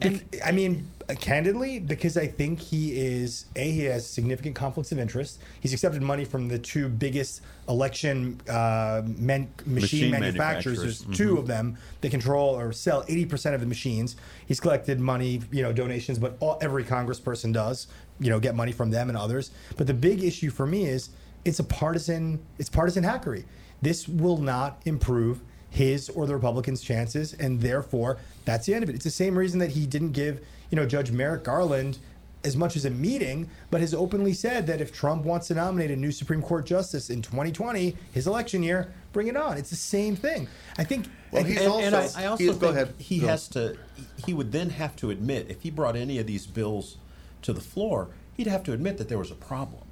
[0.00, 0.88] And I mean,
[1.20, 5.40] candidly, because I think he is a he has significant conflicts of interest.
[5.60, 10.80] He's accepted money from the two biggest election uh, men, machine, machine, manufacturers.
[10.80, 11.12] There's mm-hmm.
[11.12, 14.16] two of them They control or sell 80 percent of the machines.
[14.46, 17.86] He's collected money, you know, donations, but all, every Congressperson does,
[18.18, 19.50] you know, get money from them and others.
[19.76, 21.10] But the big issue for me is
[21.44, 23.44] it's a partisan it's partisan hackery.
[23.80, 25.40] This will not improve
[25.72, 28.94] his or the Republicans' chances, and therefore that's the end of it.
[28.94, 31.98] It's the same reason that he didn't give, you know, Judge Merrick Garland
[32.44, 35.90] as much as a meeting, but has openly said that if Trump wants to nominate
[35.90, 39.56] a new Supreme Court justice in 2020, his election year, bring it on.
[39.56, 40.46] It's the same thing.
[40.76, 41.06] I think.
[41.30, 43.28] Well, he's and, also, and I, I also think ahead, he go.
[43.28, 43.78] has to.
[44.26, 46.98] He would then have to admit if he brought any of these bills
[47.42, 49.84] to the floor, he'd have to admit that there was a problem,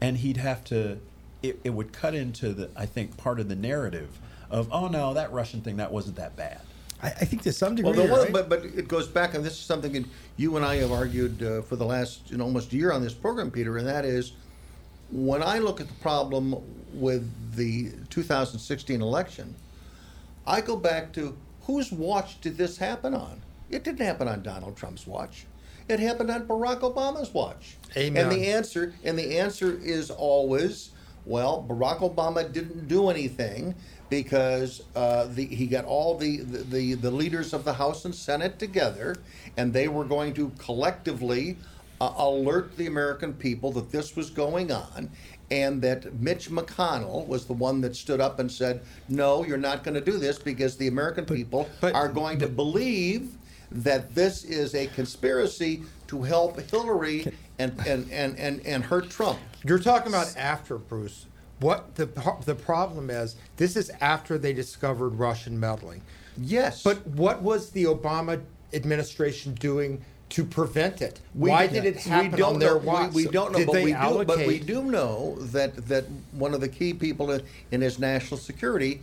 [0.00, 0.98] and he'd have to.
[1.42, 2.70] It, it would cut into the.
[2.74, 4.18] I think part of the narrative
[4.50, 6.60] of oh no that Russian thing that wasn't that bad.
[7.02, 8.32] I, I think to some degree, well, one, right?
[8.32, 10.04] but but it goes back, and this is something that
[10.36, 13.14] you and I have argued uh, for the last you know, almost year on this
[13.14, 14.32] program, Peter, and that is
[15.10, 16.56] when I look at the problem
[16.94, 19.54] with the 2016 election,
[20.46, 23.42] I go back to whose watch did this happen on?
[23.70, 25.46] It didn't happen on Donald Trump's watch.
[25.88, 27.76] It happened on Barack Obama's watch.
[27.96, 28.24] Amen.
[28.24, 30.90] And the answer and the answer is always,
[31.24, 33.74] well, Barack Obama didn't do anything
[34.10, 38.58] because uh, the, he got all the, the, the, leaders of the House and Senate
[38.58, 39.16] together,
[39.56, 41.56] and they were going to collectively
[42.00, 45.08] uh, alert the American people that this was going on,
[45.52, 49.84] and that Mitch McConnell was the one that stood up and said, "No, you're not
[49.84, 53.36] going to do this because the American but, people but, are going but, to believe."
[53.72, 59.38] That this is a conspiracy to help Hillary and, and, and, and, and hurt Trump.
[59.64, 61.26] You're talking about after, Bruce.
[61.60, 62.06] What the
[62.46, 66.00] the problem is, this is after they discovered Russian meddling.
[66.38, 66.82] Yes.
[66.82, 68.40] But what was the Obama
[68.72, 71.20] administration doing to prevent it?
[71.34, 73.12] We, Why did it happen we don't on their know, watch?
[73.12, 74.28] We, we, don't know, did but we allocate?
[74.28, 74.36] do.
[74.36, 78.38] But we do know that that one of the key people in, in his national
[78.38, 79.02] security,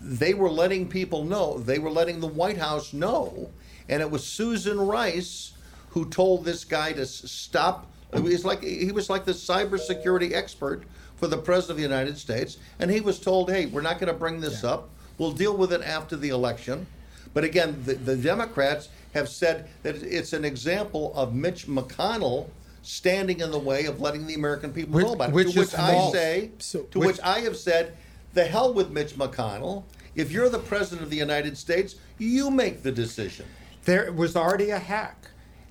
[0.00, 1.58] they were letting people know.
[1.58, 3.50] They were letting the White House know,
[3.88, 5.52] and it was Susan Rice
[5.90, 7.86] who told this guy to stop.
[8.14, 10.84] It was like he was like the cybersecurity expert
[11.22, 14.12] for the President of the United States, and he was told, hey, we're not going
[14.12, 14.70] to bring this yeah.
[14.70, 14.90] up.
[15.18, 16.84] We'll deal with it after the election.
[17.32, 22.48] But again, the, the Democrats have said that it's an example of Mitch McConnell
[22.82, 25.34] standing in the way of letting the American people which, know about it.
[25.36, 27.96] Which to which I say, so, to which, which I have said,
[28.34, 29.84] the hell with Mitch McConnell.
[30.16, 33.46] If you're the president of the United States, you make the decision.
[33.84, 35.28] There was already a hack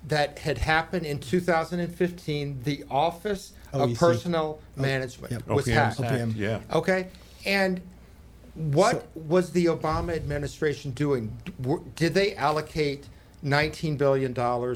[0.08, 2.62] that had happened in 2015.
[2.62, 5.46] The Office of oh, Personnel oh, Management yep.
[5.46, 5.98] was hacked.
[5.98, 6.36] OPM.
[6.36, 6.60] Yeah.
[6.72, 7.08] Okay.
[7.44, 7.80] And
[8.54, 11.36] what so, was the Obama administration doing?
[11.96, 13.06] Did they allocate
[13.44, 14.34] $19 billion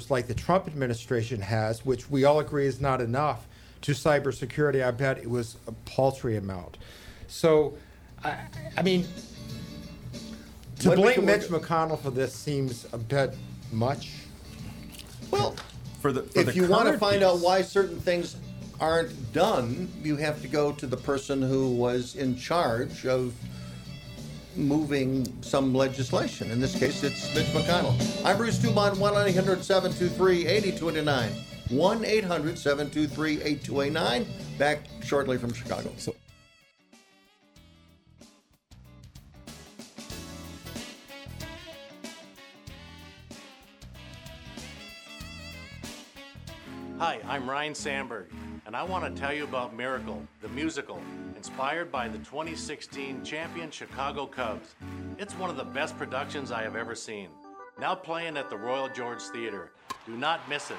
[0.09, 3.47] like the Trump administration has, which we all agree is not enough,
[3.83, 4.85] to cybersecurity?
[4.85, 6.79] I bet it was a paltry amount.
[7.29, 7.77] So,
[8.25, 8.39] I,
[8.77, 9.07] I mean,
[10.81, 13.35] to blame Mitch McConnell for this seems a bit
[13.73, 14.13] much.
[15.31, 15.55] Well,
[16.01, 17.25] for the, for if the you want to find piece.
[17.25, 18.37] out why certain things
[18.81, 23.35] aren't done, you have to go to the person who was in charge of
[24.57, 26.51] moving some legislation.
[26.51, 27.95] In this case, it's Mitch McConnell.
[28.25, 31.31] I'm Bruce Dumont, 1 800 723 8289.
[31.69, 34.27] 1 800 723 8289.
[34.59, 35.91] Back shortly from Chicago.
[35.99, 36.15] So-
[46.99, 48.29] Hi, I'm Ryne Sandberg
[48.65, 50.99] and I want to tell you about Miracle, the musical,
[51.37, 54.75] inspired by the 2016 champion Chicago Cubs.
[55.19, 57.29] It's one of the best productions I have ever seen.
[57.79, 59.73] Now playing at the Royal George Theater.
[60.07, 60.79] Do not miss it.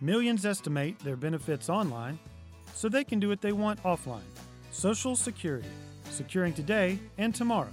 [0.00, 2.18] Millions estimate their benefits online
[2.72, 4.20] so they can do what they want offline.
[4.70, 5.68] Social Security,
[6.08, 7.72] securing today and tomorrow.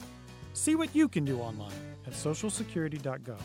[0.53, 1.71] See what you can do online
[2.07, 3.37] at socialsecurity.gov.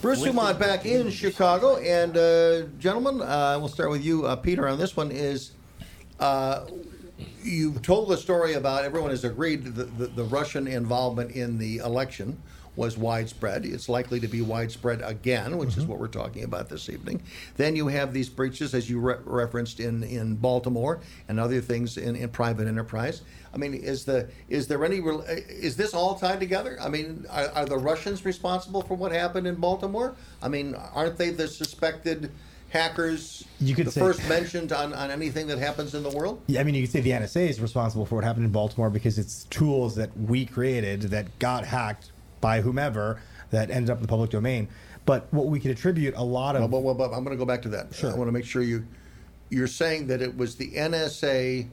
[0.00, 1.76] Bruce Dumont back in Chicago.
[1.76, 5.10] And, uh, gentlemen, uh, we'll start with you, uh, Peter, on this one.
[5.10, 5.52] Is
[6.20, 6.66] uh,
[7.42, 11.78] you've told the story about everyone has agreed the, the, the Russian involvement in the
[11.78, 12.40] election
[12.76, 13.66] was widespread.
[13.66, 15.88] It's likely to be widespread again, which is mm-hmm.
[15.88, 17.22] what we're talking about this evening.
[17.56, 21.98] Then you have these breaches, as you re- referenced in, in Baltimore, and other things
[21.98, 23.22] in, in private enterprise.
[23.54, 26.78] I mean, is the is there any uh, is this all tied together?
[26.80, 30.14] I mean, are, are the Russians responsible for what happened in Baltimore?
[30.42, 32.30] I mean, aren't they the suspected
[32.70, 33.44] hackers?
[33.60, 36.40] You could the say- first mentioned on, on anything that happens in the world.
[36.46, 38.88] Yeah, I mean, you could say the NSA is responsible for what happened in Baltimore
[38.88, 42.11] because it's tools that we created that got hacked
[42.42, 44.68] by whomever that ended up in the public domain.
[45.06, 46.70] But what we could attribute a lot of.
[46.70, 47.94] Well, well, well, I'm going to go back to that.
[47.94, 48.12] Sure.
[48.12, 48.84] I want to make sure you
[49.48, 51.68] you're saying that it was the NSA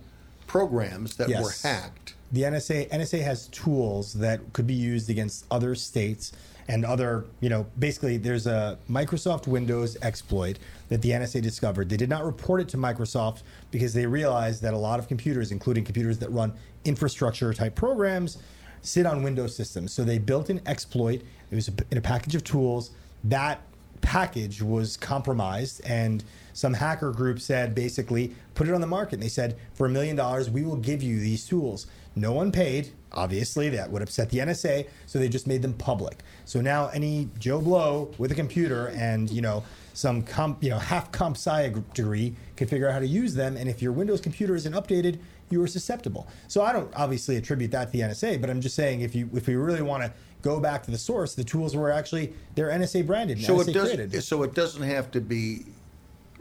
[0.47, 1.43] programs that Yes.
[1.43, 2.15] were hacked.
[2.31, 6.31] The NSA NSA has tools that could be used against other states
[6.67, 10.59] and other, you know, basically there's a Microsoft Windows exploit
[10.89, 11.89] that the NSA discovered.
[11.89, 13.41] They did not report it to Microsoft
[13.71, 16.53] because they realized that a lot of computers, including computers that run
[16.85, 18.37] infrastructure type programs,
[18.81, 19.93] sit on Windows systems.
[19.93, 21.21] So they built an exploit.
[21.51, 22.91] It was in a package of tools.
[23.23, 23.61] That
[24.01, 26.23] package was compromised and
[26.53, 29.89] some hacker group said basically put it on the market and they said for a
[29.89, 34.29] million dollars we will give you these tools no one paid obviously that would upset
[34.29, 38.35] the nsa so they just made them public so now any joe blow with a
[38.35, 39.63] computer and you know
[39.93, 43.57] some comp you know half comp sci degree can figure out how to use them
[43.57, 45.19] and if your windows computer isn't updated
[45.49, 48.75] you were susceptible so i don't obviously attribute that to the nsa but i'm just
[48.75, 51.75] saying if you if we really want to go back to the source the tools
[51.75, 53.95] were actually they're nsa branded So NSA it doesn't.
[53.97, 54.23] created.
[54.23, 55.65] So it doesn't have to be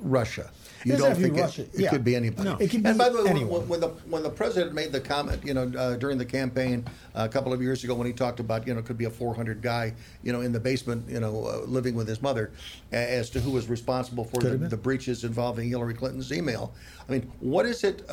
[0.01, 0.49] Russia.
[0.85, 1.63] You doesn't don't have to be think it, Russia.
[1.63, 1.91] it Yeah.
[1.91, 2.49] could be anybody.
[2.49, 2.57] No.
[2.59, 3.69] It could and by the way, when, anyone.
[3.69, 6.85] when the when the president made the comment, you know, uh, during the campaign
[7.17, 9.07] uh, a couple of years ago, when he talked about, you know, it could be
[9.07, 9.93] a 400 guy,
[10.23, 12.53] you know, in the basement, you know, uh, living with his mother,
[12.93, 16.73] a- as to who was responsible for the, the breaches involving Hillary Clinton's email.
[17.09, 18.09] I mean, what is it?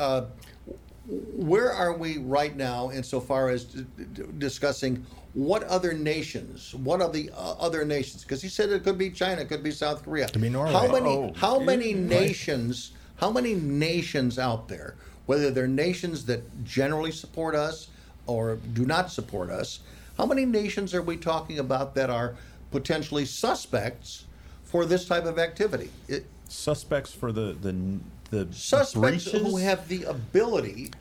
[1.07, 7.11] Where are we right now insofar as d- d- discussing what other nations, what are
[7.11, 8.23] the uh, other nations?
[8.23, 10.29] Because he said it could be China, it could be South Korea.
[10.29, 10.71] Could be Norway.
[10.71, 11.09] How many?
[11.09, 12.03] Oh, how many right.
[12.03, 12.91] nations?
[13.17, 14.95] How many nations out there?
[15.25, 17.89] Whether they're nations that generally support us
[18.27, 19.79] or do not support us,
[20.17, 22.35] how many nations are we talking about that are
[22.71, 24.25] potentially suspects
[24.63, 25.89] for this type of activity?
[26.07, 27.99] It, Suspects for the the
[28.35, 28.93] the suspects
[29.25, 29.33] breaches?
[29.33, 30.91] who have the ability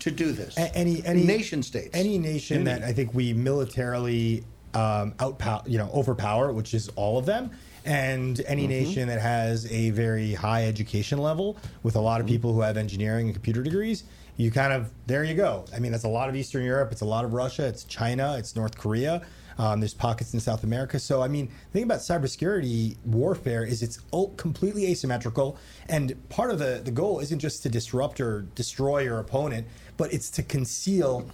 [0.00, 0.56] to do this.
[0.58, 4.44] A- any any nation states, any nation that I think we militarily
[4.74, 7.50] um, outpower, you know, overpower, which is all of them,
[7.84, 8.68] and any Mhm.
[8.70, 12.76] nation that has a very high education level with a lot of people who have
[12.76, 14.04] engineering and computer degrees.
[14.38, 15.66] You kind of there you go.
[15.74, 16.90] I mean, that's a lot of Eastern Europe.
[16.90, 17.66] It's a lot of Russia.
[17.66, 18.36] It's China.
[18.38, 19.22] It's North Korea.
[19.58, 20.98] Um, there's pockets in South America.
[20.98, 25.58] So, I mean, the thing about cybersecurity warfare is it's all completely asymmetrical.
[25.88, 30.12] And part of the, the goal isn't just to disrupt or destroy your opponent, but
[30.12, 31.26] it's to conceal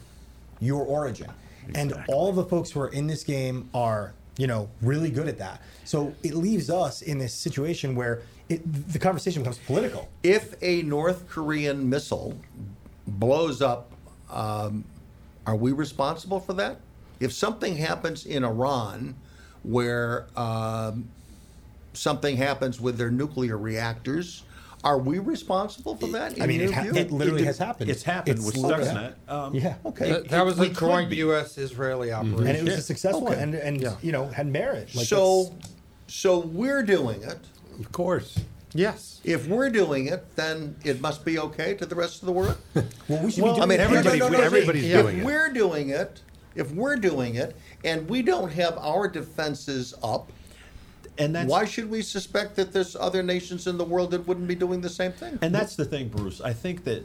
[0.61, 1.31] your origin.
[1.75, 5.39] And all the folks who are in this game are, you know, really good at
[5.39, 5.61] that.
[5.85, 10.09] So it leaves us in this situation where it, the conversation becomes political.
[10.23, 12.35] if a North Korean missile
[13.07, 13.93] blows up,
[14.31, 14.85] um,
[15.47, 16.81] are we responsible for that?
[17.21, 19.17] If something happens in Iran
[19.63, 21.09] where um,
[21.93, 24.45] something happens with their nuclear reactors,
[24.85, 26.41] are we responsible for that?
[26.41, 26.95] I mean, your it, ha- view?
[26.95, 27.91] it literally has happened.
[27.91, 28.93] It's happened with literally Stuxnet.
[28.95, 29.15] happened.
[29.29, 29.75] Um, yeah.
[29.85, 30.11] Okay.
[30.13, 31.11] That, that was a joint.
[31.13, 33.43] U.S.-Israeli operation, and it was a successful Okay.
[33.43, 33.97] and, and Yeah.
[34.03, 34.95] you know had merit.
[34.95, 35.53] Like so,
[36.07, 37.39] so we're doing it.
[37.81, 38.39] Of course.
[38.75, 39.21] Yes.
[39.25, 42.57] If we're doing it, then it must be okay to the rest of the world.
[43.09, 43.83] well, we should Well, be I doing mean, it.
[43.83, 45.25] everybody- no, no, no, no, everybody's if doing it.
[45.25, 46.21] we're doing it,
[46.59, 50.31] if we're doing it, and we don't have our defenses up,
[51.17, 54.49] and that's why should we suspect that there's other nations in the world that wouldn't
[54.49, 55.39] be doing the same thing?
[55.41, 56.41] And that's the thing, Bruce.
[56.41, 57.05] I think that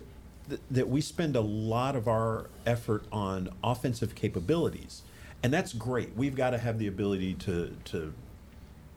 [0.71, 5.03] that we spend a lot of our effort on offensive capabilities,
[5.41, 6.15] and that's great.
[6.17, 8.13] We've got to have the ability to to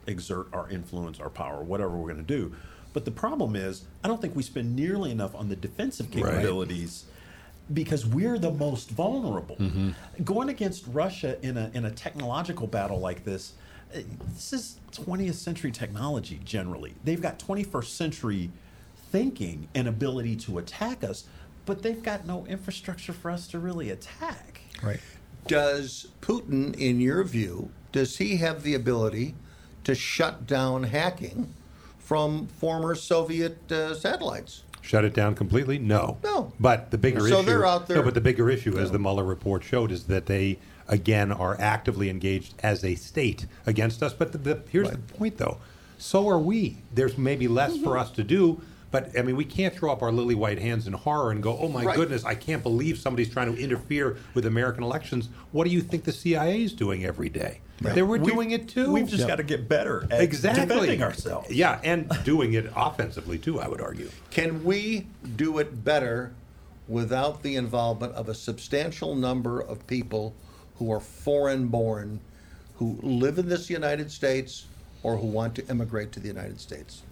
[0.07, 2.55] exert our influence, our power, whatever we're going to do.
[2.93, 6.11] But the problem is, I don't think we spend nearly enough on the defensive
[6.65, 6.87] Right.
[7.69, 7.75] Capabilities.
[7.75, 9.57] Because we're the most vulnerable.
[10.25, 13.53] Going against Russia in a in a technological battle like this,
[13.95, 13.99] uh,
[14.35, 16.95] this is 20th century technology generally.
[17.05, 18.51] They've got 21st century
[19.11, 21.25] thinking and ability to attack us,
[21.65, 24.61] but they've got no infrastructure for us to really attack.
[24.83, 25.01] Right.
[25.47, 29.35] Does Putin, in your view, does he have the ability
[29.85, 31.55] to shut down hacking
[31.99, 34.63] from former Soviet uh, satellites?
[34.87, 35.79] Shut it down completely?
[35.79, 36.19] No.
[36.23, 36.53] No.
[36.61, 37.47] But the bigger So issue.
[37.47, 40.27] they're out there- No, but the bigger issue, as the Mueller report showed, is that
[40.27, 44.13] they again are actively engaged as a state against us.
[44.15, 45.59] But the, the, here's the point, though.
[45.99, 46.79] So are we.
[46.95, 47.83] There's maybe less Mm-hmm.
[47.85, 48.61] for us to do.
[48.93, 51.59] But I mean, we can't throw up our lily white hands in horror and go,
[51.59, 51.97] "Oh my Right.
[51.97, 56.05] goodness, I can't believe somebody's trying to interfere with American elections." What do you think
[56.05, 57.59] the CIA is doing every day?
[57.81, 58.91] They were We've- doing it too.
[58.93, 61.51] We've just got to get better at exactly defending ourselves.
[61.51, 63.61] Yeah, and doing it offensively too.
[63.61, 64.11] I would argue.
[64.31, 65.07] Can we
[65.37, 66.33] do it better
[66.89, 70.35] without the involvement of a substantial number of people
[70.79, 72.21] who are foreign born,
[72.77, 74.67] who live in this United States,
[75.03, 77.03] or who want to immigrate to the United States?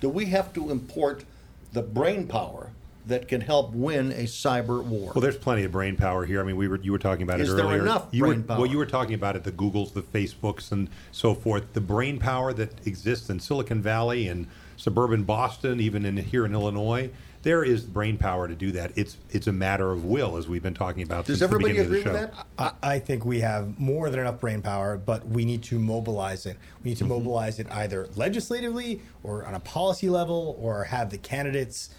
[0.00, 1.24] Do we have to import
[1.72, 2.70] the brain power
[3.06, 5.12] that can help win a cyber war?
[5.14, 6.40] Well, there's plenty of brain power here.
[6.40, 7.82] I mean, we were you were talking about Is it there earlier.
[7.82, 8.58] enough you brain were, power?
[8.58, 11.72] Well, you were talking about it, the Googles, the Facebooks, and so forth.
[11.72, 14.46] The brain power that exists in Silicon Valley and
[14.76, 17.10] suburban Boston, even in here in Illinois.
[17.42, 18.90] There is brain power to do that.
[18.96, 21.26] It's it's a matter of will, as we've been talking about.
[21.26, 22.44] Does since the everybody beginning agree of the with show.
[22.58, 22.76] that?
[22.82, 26.44] I, I think we have more than enough brain power, but we need to mobilize
[26.44, 26.56] it.
[26.82, 27.12] We need to mm-hmm.
[27.12, 31.90] mobilize it either legislatively or on a policy level, or have the candidates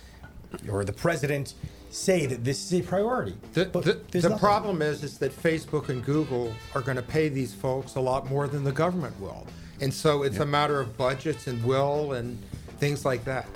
[0.69, 1.53] or the president
[1.89, 3.35] say that this is a priority.
[3.53, 7.29] The, But the, the problem is, is that Facebook and Google are going to pay
[7.29, 9.47] these folks a lot more than the government will,
[9.79, 12.37] and so it's a matter of budgets and will and
[12.79, 13.47] things like that.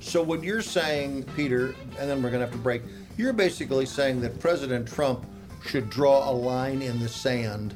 [0.00, 2.82] So what you're saying, Peter, and then we're going to have to break.
[3.16, 5.24] You're basically saying that President Trump
[5.64, 7.74] should draw a line in the sand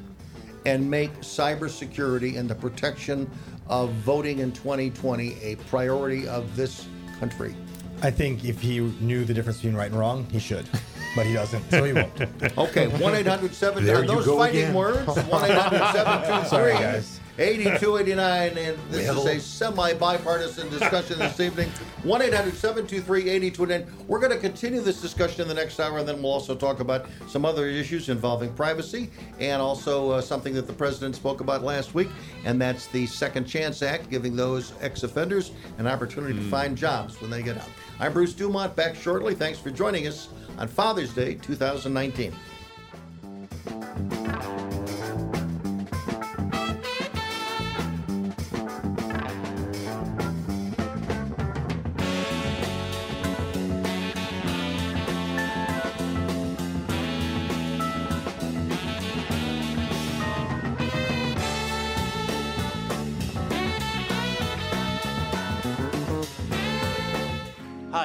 [0.65, 3.29] and make cybersecurity and the protection
[3.67, 6.87] of voting in 2020 a priority of this
[7.19, 7.55] country.
[8.01, 10.67] I think if he knew the difference between right and wrong, he should,
[11.15, 12.11] but he doesn't, so he won't.
[12.57, 14.73] Okay, 1 800 7 There Are you those go fighting again.
[14.73, 15.05] words?
[15.07, 17.19] 1 800 Sorry, guys.
[17.39, 18.57] 8289.
[18.57, 21.69] And this is a semi bipartisan discussion this evening.
[22.03, 24.05] 1 800 723 8289.
[24.07, 26.79] We're going to continue this discussion in the next hour, and then we'll also talk
[26.79, 31.63] about some other issues involving privacy and also uh, something that the president spoke about
[31.63, 32.09] last week,
[32.45, 37.21] and that's the Second Chance Act, giving those ex offenders an opportunity to find jobs
[37.21, 37.69] when they get out.
[37.99, 39.33] I'm Bruce Dumont, back shortly.
[39.33, 40.29] Thanks for joining us
[40.59, 42.31] on Father's Day 2019.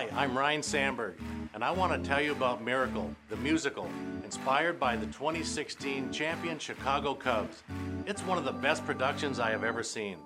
[0.03, 1.15] Hi, I'm Ryne Sandberg,
[1.55, 3.89] and I want to tell you about Miracle, the musical,
[4.25, 7.63] inspired by the 2016 champion Chicago Cubs.
[8.05, 10.17] It's one of the best productions I have ever seen.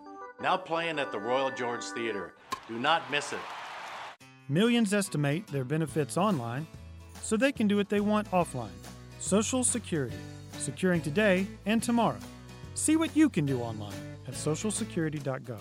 [0.40, 2.32] Now playing at the Royal George Theater.
[2.68, 3.38] Do not miss it.
[4.48, 6.66] Millions estimate their benefits online
[7.20, 8.78] so they can do what they want offline.
[9.18, 10.16] Social Security,
[10.56, 12.20] securing today and tomorrow.
[12.72, 13.92] See what you can do online
[14.26, 15.60] at socialsecurity.gov.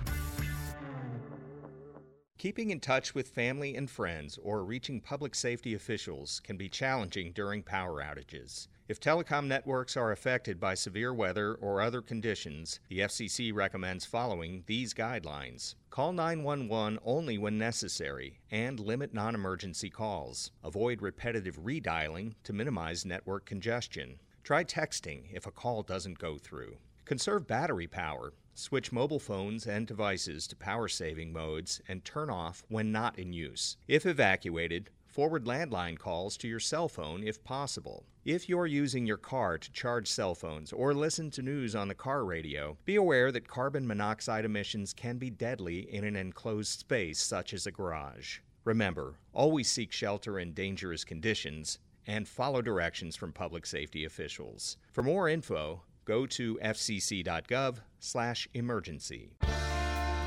[2.41, 7.31] Keeping in touch with family and friends or reaching public safety officials can be challenging
[7.33, 8.67] during power outages.
[8.87, 14.63] If telecom networks are affected by severe weather or other conditions, the FCC recommends following
[14.65, 15.75] these guidelines.
[15.91, 20.49] Call 911 only when necessary and limit non emergency calls.
[20.63, 24.17] Avoid repetitive redialing to minimize network congestion.
[24.43, 26.77] Try texting if a call doesn't go through.
[27.05, 28.33] Conserve battery power.
[28.53, 33.33] Switch mobile phones and devices to power saving modes and turn off when not in
[33.33, 33.77] use.
[33.87, 38.05] If evacuated, forward landline calls to your cell phone if possible.
[38.23, 41.95] If you're using your car to charge cell phones or listen to news on the
[41.95, 47.19] car radio, be aware that carbon monoxide emissions can be deadly in an enclosed space
[47.19, 48.39] such as a garage.
[48.63, 54.77] Remember, always seek shelter in dangerous conditions and follow directions from public safety officials.
[54.91, 59.29] For more info, go to fcc.gov/emergency.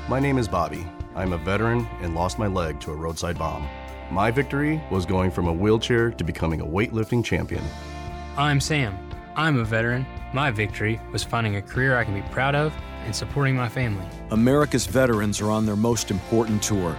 [0.07, 0.85] My name is Bobby.
[1.15, 3.67] I'm a veteran and lost my leg to a roadside bomb.
[4.11, 7.63] My victory was going from a wheelchair to becoming a weightlifting champion.
[8.37, 8.95] I'm Sam.
[9.35, 10.05] I'm a veteran.
[10.33, 12.71] My victory was finding a career I can be proud of
[13.05, 14.05] and supporting my family.
[14.31, 16.95] America's veterans are on their most important tour.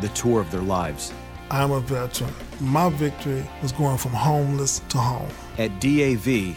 [0.00, 1.12] the tour of their lives.
[1.50, 2.32] I'm a veteran.
[2.60, 5.28] My victory was going from homeless to home.
[5.58, 6.56] At DAV,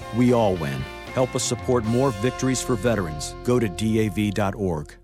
[0.15, 0.79] we all win.
[1.13, 3.35] Help us support more victories for veterans.
[3.43, 4.95] Go to DAV.org.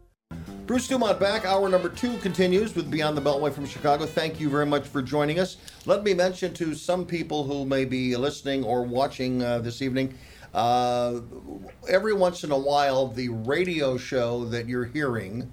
[0.66, 1.46] Bruce Dumont back.
[1.46, 4.06] Hour number two continues with Beyond the Beltway from Chicago.
[4.06, 5.58] Thank you very much for joining us.
[5.86, 10.14] Let me mention to some people who may be listening or watching uh, this evening
[10.54, 11.22] uh,
[11.88, 15.52] every once in a while, the radio show that you're hearing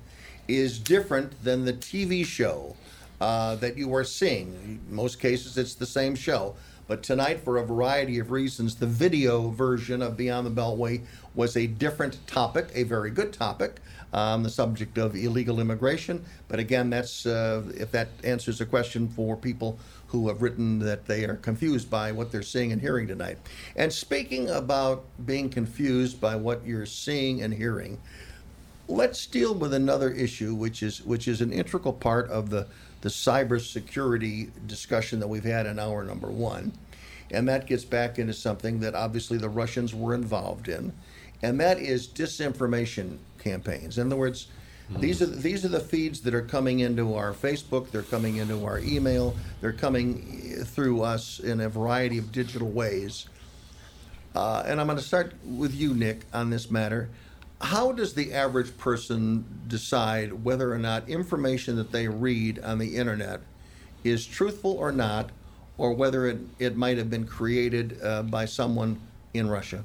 [0.48, 2.76] is different than the TV show
[3.20, 4.80] uh, that you are seeing.
[4.88, 6.57] In most cases, it's the same show.
[6.87, 11.03] But tonight, for a variety of reasons, the video version of Beyond the Beltway
[11.35, 13.80] was a different topic, a very good topic
[14.12, 16.24] on the subject of illegal immigration.
[16.49, 19.78] But again, that's uh, if that answers a question for people
[20.09, 23.39] who have written that they are confused by what they're seeing and hearing tonight.
[23.76, 28.01] And speaking about being confused by what you're seeing and hearing,
[28.89, 32.66] let's deal with another issue, which is which is an integral part of the
[33.01, 36.72] the cybersecurity discussion that we've had in hour number one.
[37.30, 40.93] And that gets back into something that obviously the Russians were involved in,
[41.43, 43.99] and that is disinformation campaigns.
[43.99, 44.49] In other words,
[44.91, 45.01] mm.
[45.01, 48.64] these are these are the feeds that are coming into our Facebook, they're coming into
[48.64, 53.26] our email, they're coming through us in a variety of digital ways.
[54.35, 57.09] Uh, and I'm going to start with you, Nick, on this matter.
[57.64, 62.94] How does the average person decide whether or not information that they read on the
[62.94, 63.40] internet
[64.04, 65.30] is truthful or not,
[65.78, 69.00] or whether it, it might have been created uh, by someone
[69.32, 69.82] in Russia?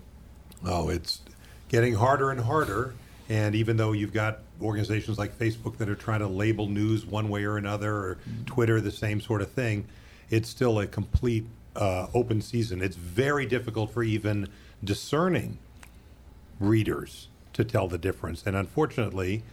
[0.66, 1.22] Oh, it's
[1.70, 2.94] getting harder and harder.
[3.30, 7.30] And even though you've got organizations like Facebook that are trying to label news one
[7.30, 8.44] way or another, or mm-hmm.
[8.44, 9.86] Twitter, the same sort of thing,
[10.30, 11.46] it's still a complete
[11.78, 12.82] uh, open season.
[12.82, 14.50] It's very difficult for even
[14.84, 15.60] discerning
[16.60, 17.30] readers
[17.60, 18.44] to tell the difference.
[18.46, 19.44] And unfortunately,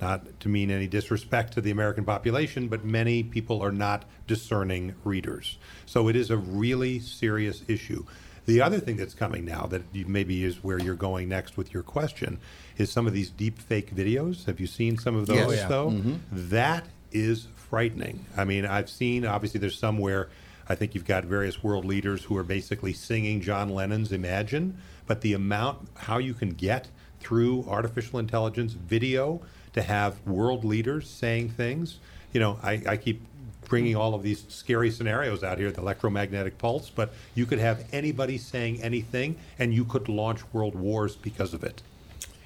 [0.00, 4.96] not to mean any disrespect to the American population, but many people are not discerning
[5.04, 5.58] readers.
[5.86, 8.04] So it is a really serious issue.
[8.46, 11.84] The other thing that's coming now that maybe is where you're going next with your
[11.84, 12.40] question
[12.76, 14.46] is some of these deep fake videos.
[14.46, 15.60] Have you seen some of those yes.
[15.60, 15.68] yeah.
[15.68, 15.90] though?
[15.90, 16.16] Mm-hmm.
[16.32, 18.26] That is frightening.
[18.36, 20.30] I mean, I've seen obviously there's somewhere
[20.68, 25.20] I think you've got various world leaders who are basically singing John Lennon's Imagine, but
[25.20, 26.88] the amount how you can get
[27.22, 29.40] through artificial intelligence video
[29.72, 31.98] to have world leaders saying things.
[32.32, 33.22] You know, I, I keep
[33.68, 37.86] bringing all of these scary scenarios out here, the electromagnetic pulse, but you could have
[37.92, 41.82] anybody saying anything, and you could launch world wars because of it.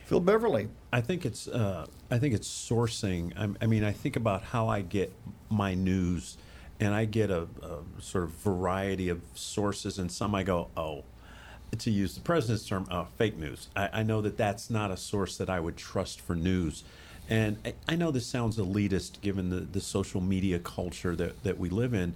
[0.05, 0.69] Phil Beverly.
[0.93, 3.33] I think it's uh, I think it's sourcing.
[3.37, 5.13] I, I, mean, I think about how I get
[5.51, 6.39] my news,
[6.79, 11.03] and I get a, a, sort of variety of sources, and some I go, oh,
[11.81, 13.69] to use the president's term, uh, fake news.
[13.77, 16.85] I, I know that that's not a source that I would trust for news.
[17.29, 21.59] And I, I know this sounds elitist given the, the social media culture that, that
[21.59, 22.15] we live in,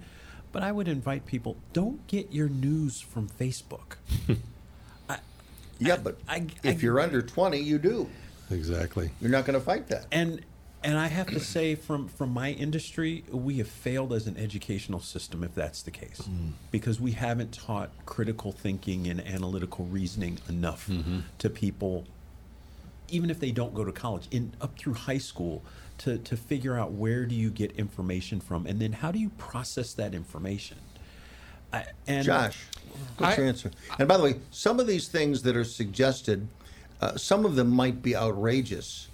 [0.51, 3.95] but I would invite people don't get your news from Facebook.
[5.09, 5.19] I,
[5.79, 8.09] yeah, but I, if you're under 20, you do.
[8.49, 9.09] Exactly.
[9.21, 10.07] You're not going to fight that.
[10.11, 10.41] And
[10.83, 14.99] and I have to say, from from my industry, we have failed as an educational
[14.99, 16.51] system if that's the case, mm.
[16.71, 21.19] because we haven't taught critical thinking and analytical reasoning enough mm-hmm.
[21.37, 22.05] to people
[23.11, 25.61] even if they don't go to college, in up through high school,
[25.99, 29.29] to to figure out where do you get information from, and then how do you
[29.37, 30.77] process that information.
[31.73, 32.57] I, and Josh,
[33.17, 33.71] what's I, your answer?
[33.99, 36.47] And by the way, some of these things that are suggested,
[36.99, 39.07] uh, some of them might be outrageous,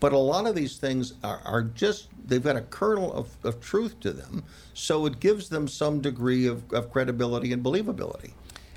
[0.00, 3.60] but a lot of these things are, are just they've got a kernel of, of
[3.60, 4.44] truth to them,
[4.74, 8.32] so it gives them some degree of, of credibility and believability.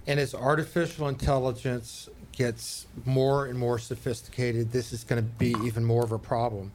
[0.07, 5.83] And as artificial intelligence gets more and more sophisticated, this is going to be even
[5.83, 6.71] more of a problem.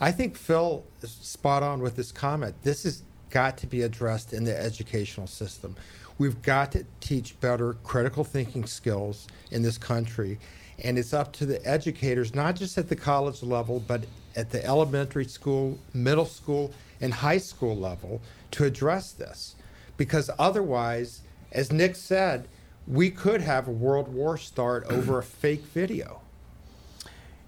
[0.00, 2.54] I think Phil is spot on with this comment.
[2.62, 5.76] This has got to be addressed in the educational system.
[6.18, 10.38] We've got to teach better critical thinking skills in this country.
[10.82, 14.04] And it's up to the educators, not just at the college level, but
[14.36, 18.20] at the elementary school, middle school, and high school level
[18.52, 19.54] to address this.
[19.96, 21.22] Because otherwise,
[21.52, 22.48] as Nick said,
[22.86, 26.20] we could have a world war start over a fake video.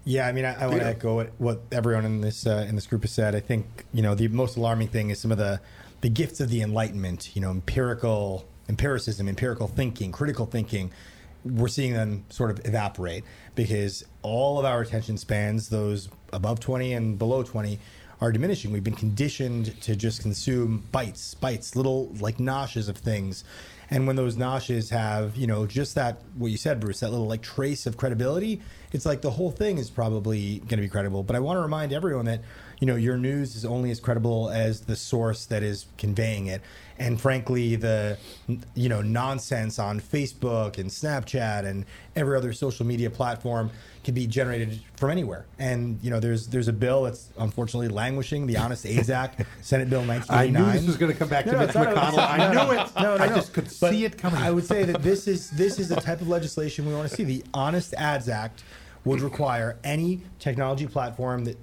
[0.05, 2.75] Yeah, I mean, I, I want to echo what, what everyone in this uh, in
[2.75, 3.35] this group has said.
[3.35, 5.59] I think you know the most alarming thing is some of the
[5.99, 7.35] the gifts of the Enlightenment.
[7.35, 10.91] You know, empirical empiricism, empirical thinking, critical thinking.
[11.45, 13.23] We're seeing them sort of evaporate
[13.55, 17.79] because all of our attention spans, those above twenty and below twenty,
[18.19, 18.71] are diminishing.
[18.71, 23.43] We've been conditioned to just consume bites, bites, little like noshes of things.
[23.89, 27.27] And when those noshes have, you know, just that, what you said, Bruce, that little
[27.27, 28.61] like trace of credibility,
[28.91, 31.23] it's like the whole thing is probably going to be credible.
[31.23, 32.41] But I want to remind everyone that,
[32.79, 36.61] you know, your news is only as credible as the source that is conveying it.
[36.99, 38.17] And frankly, the,
[38.75, 43.71] you know, nonsense on Facebook and Snapchat and every other social media platform
[44.03, 45.45] can be generated from anywhere.
[45.59, 49.89] And you know, there's there's a bill that's unfortunately languishing, the Honest AIDS Act, Senate
[49.89, 50.61] Bill 1989.
[50.61, 52.17] I knew this was going to come back to No, Mitch McConnell.
[52.17, 52.89] I no, knew it.
[52.95, 53.35] No, no, I no.
[53.35, 54.39] just could But see it coming.
[54.39, 57.15] I would say that this is this is the type of legislation we want to
[57.15, 57.23] see.
[57.23, 58.63] The Honest Ads Act
[59.05, 61.57] would require any technology platform that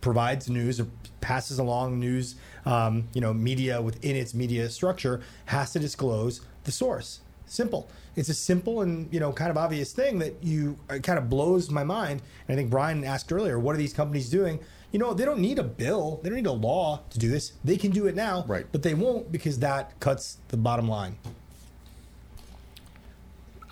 [0.00, 0.86] provides news or
[1.20, 6.72] passes along news, um, you know, media within its media structure has to disclose the
[6.72, 7.20] source.
[7.46, 7.88] Simple.
[8.14, 11.30] It's a simple and you know kind of obvious thing that you it kind of
[11.30, 12.20] blows my mind.
[12.46, 14.60] And I think Brian asked earlier, what are these companies doing?
[14.92, 17.52] You know, they don't need a bill, they don't need a law to do this.
[17.64, 18.66] They can do it now, right?
[18.70, 21.16] But they won't because that cuts the bottom line.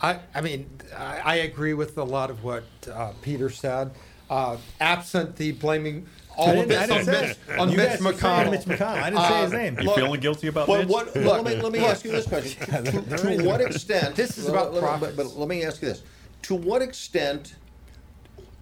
[0.03, 3.93] I, I mean, I, I agree with a lot of what uh, Peter said.
[4.29, 6.07] Uh, absent the blaming
[6.37, 8.51] all I of didn't- I this on didn't Mitch, say- on you Mitch guys McConnell.
[8.51, 9.03] Mitch McConnell.
[9.03, 9.79] I didn't say his name.
[9.81, 10.89] You feeling guilty about Well, Mitch?
[10.89, 12.63] what, let, me, let me ask you this question.
[12.85, 14.15] To, to what extent?
[14.17, 15.17] This is about let, let- profits.
[15.17, 16.03] But, but let me ask you this:
[16.43, 17.55] To what extent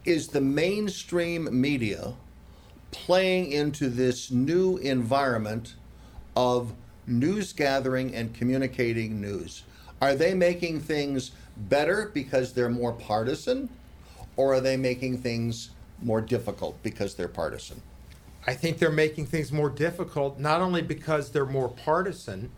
[0.05, 2.13] is the mainstream media
[2.91, 5.75] playing into this new environment
[6.37, 6.73] of
[7.07, 9.63] news gathering and communicating news?
[10.01, 13.69] Are they making things better because they're more partisan,
[14.37, 15.71] or are they making things
[16.05, 17.81] more difficult because they're partisan?
[18.47, 22.51] I think they're making things more difficult, not only because they're more partisan,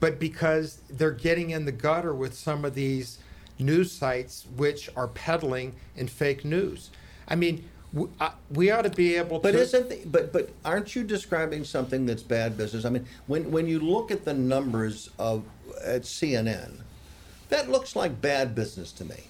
[0.00, 3.18] but because they're getting in the gutter with some of these
[3.58, 6.90] news sites which are peddling in fake news.
[7.26, 7.68] I mean,
[8.20, 9.58] uh, we ought to be able But to.
[9.58, 12.84] isn't the, but but aren't you describing something that's bad business?
[12.84, 15.44] I mean, when when you look at the numbers of
[15.84, 16.80] at CNN,
[17.48, 19.24] that looks like bad business to me.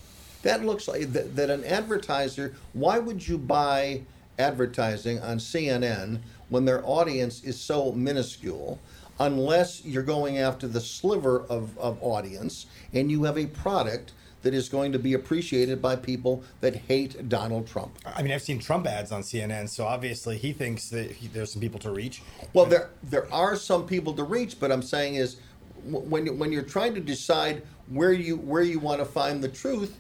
[0.45, 2.55] That looks like that, that an advertiser.
[2.75, 4.03] Why would you buy
[4.39, 6.21] advertising on CNN
[6.51, 8.79] when their audience is so minuscule?
[9.19, 14.53] Unless you're going after the sliver of, of audience and you have a product that
[14.53, 17.97] is going to be appreciated by people that hate Donald Trump.
[18.05, 21.53] I mean, I've seen Trump ads on CNN, so obviously he thinks that he, there's
[21.53, 22.21] some people to reach.
[22.53, 25.39] Well, there there are some people to reach, but I'm saying is
[25.85, 29.97] when when you're trying to decide where you where you want to find the truth,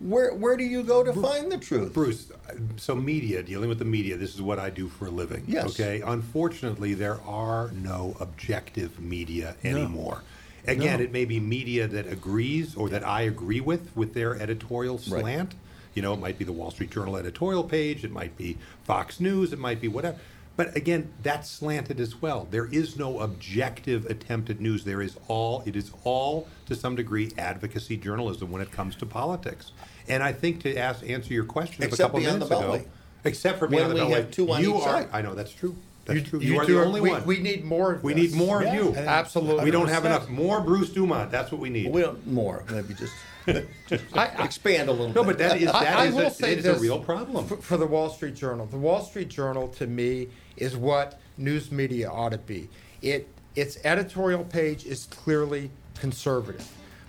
[0.00, 1.92] where where do you go to find the truth?
[1.92, 2.30] Bruce,
[2.76, 5.44] so media, dealing with the media, this is what I do for a living.
[5.46, 5.66] Yes.
[5.70, 6.02] Okay.
[6.04, 9.70] Unfortunately, there are no objective media No.
[9.70, 10.22] anymore.
[10.66, 11.04] Again, No.
[11.04, 15.20] it may be media that agrees or that I agree with with their editorial Right.
[15.22, 15.54] slant.
[15.94, 19.18] You know, it might be the Wall Street Journal editorial page, it might be Fox
[19.18, 20.18] News, it might be whatever.
[20.56, 22.48] But again, that's slanted as well.
[22.50, 24.82] There is no objective attempt at news.
[24.84, 29.06] There is all it is all to some degree advocacy journalism when it comes to
[29.06, 29.70] politics.
[30.08, 32.58] And I think to ask answer your question of a Except couple beyond minutes the
[32.58, 32.84] ago,
[33.24, 35.08] except for When beyond the we Beltway, have two on you each are, side.
[35.12, 35.76] I know that's true.
[36.06, 36.40] That's You- true.
[36.40, 37.26] you You, are the only we- one.
[37.26, 38.32] we need more of We this.
[38.32, 38.96] need more Yeah, of you.
[38.96, 39.64] absolutely.
[39.64, 41.30] We don't have enough more Bruce Dumont.
[41.30, 41.92] That's what we need.
[41.92, 42.64] We don't more.
[42.70, 43.12] Maybe just,
[43.88, 44.04] just
[44.38, 45.08] expand a little.
[45.12, 45.26] No, bit.
[45.26, 47.46] but that is I- that I is will a, say it's a real problem.
[47.46, 48.64] for, for the Wall Street Journal.
[48.66, 52.68] The Wall Street Journal, to me, is what news media ought to be.
[53.02, 56.66] It its editorial page is clearly conservative,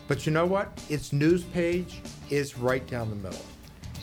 [0.09, 0.83] but you know what?
[0.89, 2.01] Its news page
[2.31, 3.45] is right down the middle.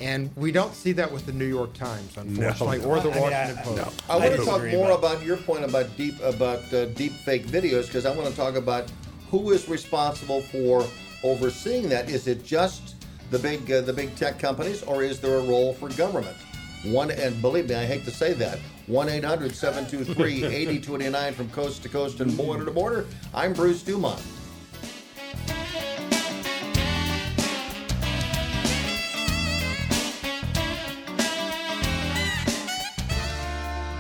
[0.01, 3.23] And we don't see that with the New York Times, unfortunately, or the I mean,
[3.23, 4.03] Washington I- Post.
[4.09, 7.87] I want to talk more about your point about deep about uh, deep fake videos
[7.87, 8.91] because I want to talk about
[9.31, 10.87] who is responsible for
[11.25, 12.09] overseeing that.
[12.09, 12.95] Is it just
[13.31, 16.37] the big uh, the big tech companies, or is there a role for government?
[16.85, 18.61] One and believe me, I hate to say that.
[18.87, 23.07] 1 800 723 8029 from coast to coast and border to border.
[23.35, 24.23] I'm Bruce Dumont.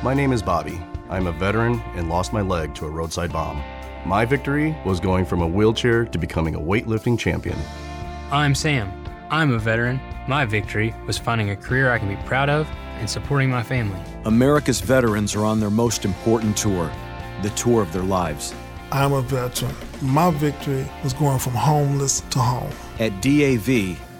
[0.06, 0.80] My name is Bobby.
[1.10, 3.60] I'm a veteran and lost my leg to a roadside bomb.
[4.04, 7.58] My victory was going from a wheelchair to becoming a weightlifting champion.
[8.30, 9.04] I'm Sam.
[9.30, 10.00] I'm a veteran.
[10.28, 12.68] My victory was finding a career I can be proud of
[13.00, 13.98] and supporting my family.
[14.26, 16.88] America's veterans are on their most important tour,
[17.42, 18.54] the tour of their lives.
[18.92, 19.74] I'm a veteran.
[20.00, 22.70] My victory was going from homeless to home.
[23.00, 23.98] At DAV,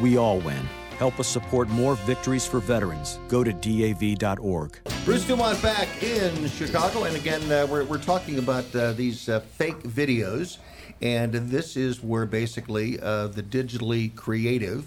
[0.00, 0.68] we all win.
[0.98, 3.18] Help us support more victories for veterans.
[3.26, 4.78] Go to DAV.org.
[5.04, 7.04] Bruce Dumont back in Chicago.
[7.04, 10.58] And again, uh, we're, we're talking about uh, these uh, fake videos.
[11.00, 14.86] And this is where basically uh, the digitally creative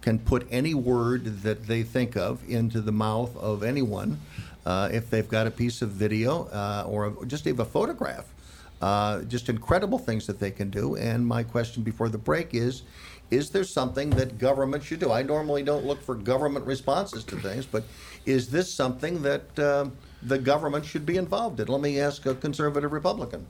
[0.00, 4.18] can put any word that they think of into the mouth of anyone
[4.64, 8.24] uh, if they've got a piece of video uh, or just even a photograph.
[9.28, 10.96] just incredible things that they can do.
[10.96, 12.82] And my question before the break is
[13.30, 15.12] is there something that government should do?
[15.12, 17.84] I normally don't look for government responses to things, but
[18.26, 21.68] is this something that um, the government should be involved in?
[21.68, 23.46] Let me ask a conservative Republican.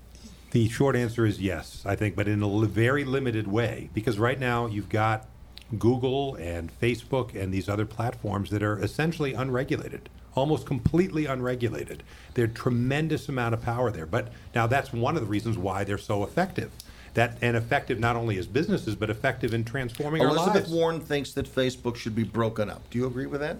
[0.51, 3.89] The short answer is yes, I think, but in a very limited way.
[3.95, 5.29] Because right now you've got
[5.79, 12.03] Google and Facebook and these other platforms that are essentially unregulated, almost completely unregulated.
[12.35, 14.07] There's tremendous amount of power there.
[14.07, 16.73] But now that's one of the reasons why they're so effective.
[17.15, 20.73] That and effective not only as businesses, but effective in transforming our Elizabeth lives.
[20.73, 22.89] Warren thinks that Facebook should be broken up.
[22.91, 23.57] Do you agree with that?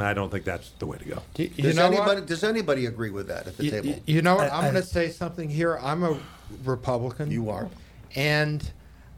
[0.00, 1.22] I don't think that's the way to go.
[1.36, 3.86] You does, know anybody, does anybody agree with that at the You, table?
[3.88, 4.50] you- you know what?
[4.50, 5.78] I- I'm going to say something here.
[5.80, 6.18] I'm a
[6.64, 7.30] Republican.
[7.30, 7.68] You are.
[8.16, 8.68] And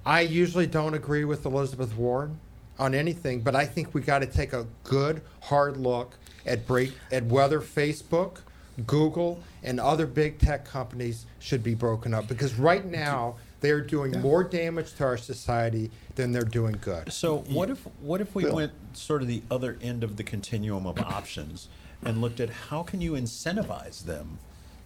[0.04, 2.38] I usually don't agree with Elizabeth Warren
[2.78, 6.92] on anything, but I think we got to take a good, hard look at break
[7.12, 8.38] at whether Facebook,
[8.86, 14.20] Google, and other big tech companies should be broken up because right now they're doing
[14.20, 17.12] more damage to our society than they're doing good.
[17.12, 18.54] So what if what if we Bill.
[18.56, 21.68] went sort of the other end of the continuum of options
[22.04, 24.38] and looked at how can you incentivize them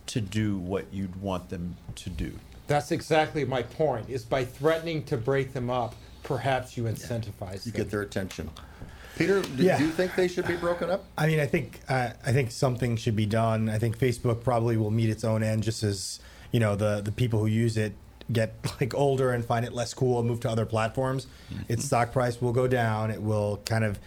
[0.06, 2.32] to do what you'd want them to do?
[2.66, 4.08] That's exactly my point.
[4.08, 7.80] Is by threatening to break them up, perhaps you incentivize You them.
[7.82, 8.50] get their attention.
[9.16, 9.78] Peter, do, Yeah.
[9.78, 11.04] you think they should be broken up?
[11.18, 13.68] I mean, I think uh, I think something should be done.
[13.68, 16.18] I think Facebook probably will meet its own end, just as
[16.50, 17.92] you know the the people who use it
[18.30, 21.26] get like older and find it less cool and move to other platforms.
[21.52, 21.72] Mm-hmm.
[21.72, 23.10] Its stock price will go down.
[23.10, 23.98] It will kind of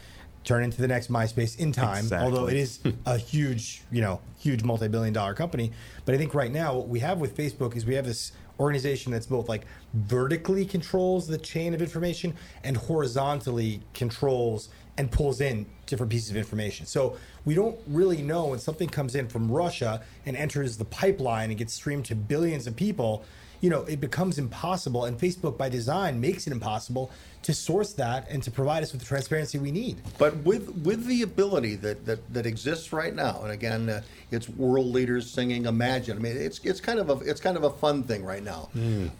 [0.43, 2.05] turn into the next MySpace in time.
[2.13, 5.71] Although it is a huge, you know, huge multi-billion dollar company.
[6.05, 9.11] But I think right now what we have with Facebook is we have this organization
[9.11, 15.65] that's both like vertically controls the chain of information and horizontally controls and pulls in
[15.87, 16.85] different pieces of information.
[16.85, 21.49] So we don't really know when something comes in from Russia and enters the pipeline
[21.49, 23.25] and gets streamed to billions of people,
[23.65, 25.05] you know, it becomes impossible.
[25.05, 27.09] And Facebook, by design, makes it impossible
[27.41, 29.97] to source that and to provide us with the transparency we need.
[30.19, 34.47] But with with the ability that that, that exists right now, and again, uh, it's
[34.47, 37.71] world leaders singing "Imagine." I mean, it's it's kind of a it's kind of a
[37.71, 38.69] fun thing right now.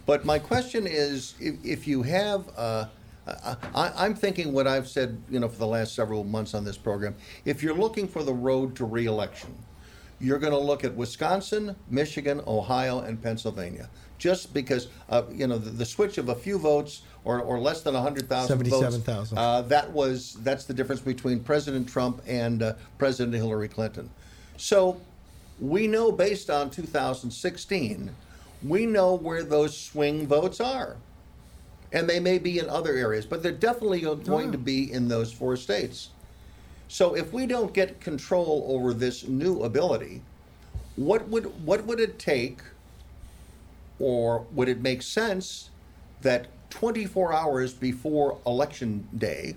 [0.06, 2.86] But my question is, if, if you have, uh,
[3.74, 6.78] I, I'm thinking what I've said, you know, for the last several months on this
[6.78, 7.16] program.
[7.44, 9.52] If you're looking for the road to reelection,
[10.20, 13.88] you're going to look at Wisconsin, Michigan, Ohio, and Pennsylvania.
[14.18, 17.82] Just because, uh, you know, the, the switch of a few votes or, or less
[17.82, 18.70] than 100,000 votes.
[18.70, 19.36] 77,000.
[19.36, 24.08] Uh, that was that's the difference between President Trump and uh, President Hillary Clinton.
[24.56, 25.00] So
[25.60, 28.10] we know based on 2016,
[28.62, 30.96] we know where those swing votes are.
[31.92, 35.32] And they may be in other areas, but they're definitely going to be in those
[35.32, 36.10] four states.
[36.88, 40.22] So if we don't get control over this new ability,
[40.96, 42.60] what would what would it take
[43.98, 45.70] or would it make sense
[46.22, 49.56] that 24 hours before election day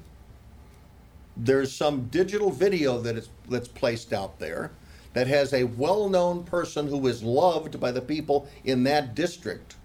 [1.35, 4.71] there's some digital video that is that's placed out there
[5.13, 9.75] that has a well-known person who is loved by the people in that district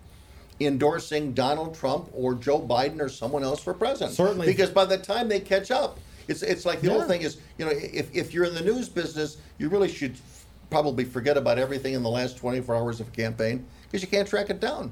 [0.61, 4.15] endorsing Donald Trump or Joe Biden or someone else for president.
[4.15, 4.47] Certainly.
[4.47, 5.99] Because by the time they catch up,
[6.29, 6.95] it's it's like the Yeah.
[6.95, 10.15] old thing is, you know, if, if you're in the news business, you really should
[10.71, 14.27] probably forget about everything in the last 24 hours of a campaign because you can't
[14.29, 14.91] track it down.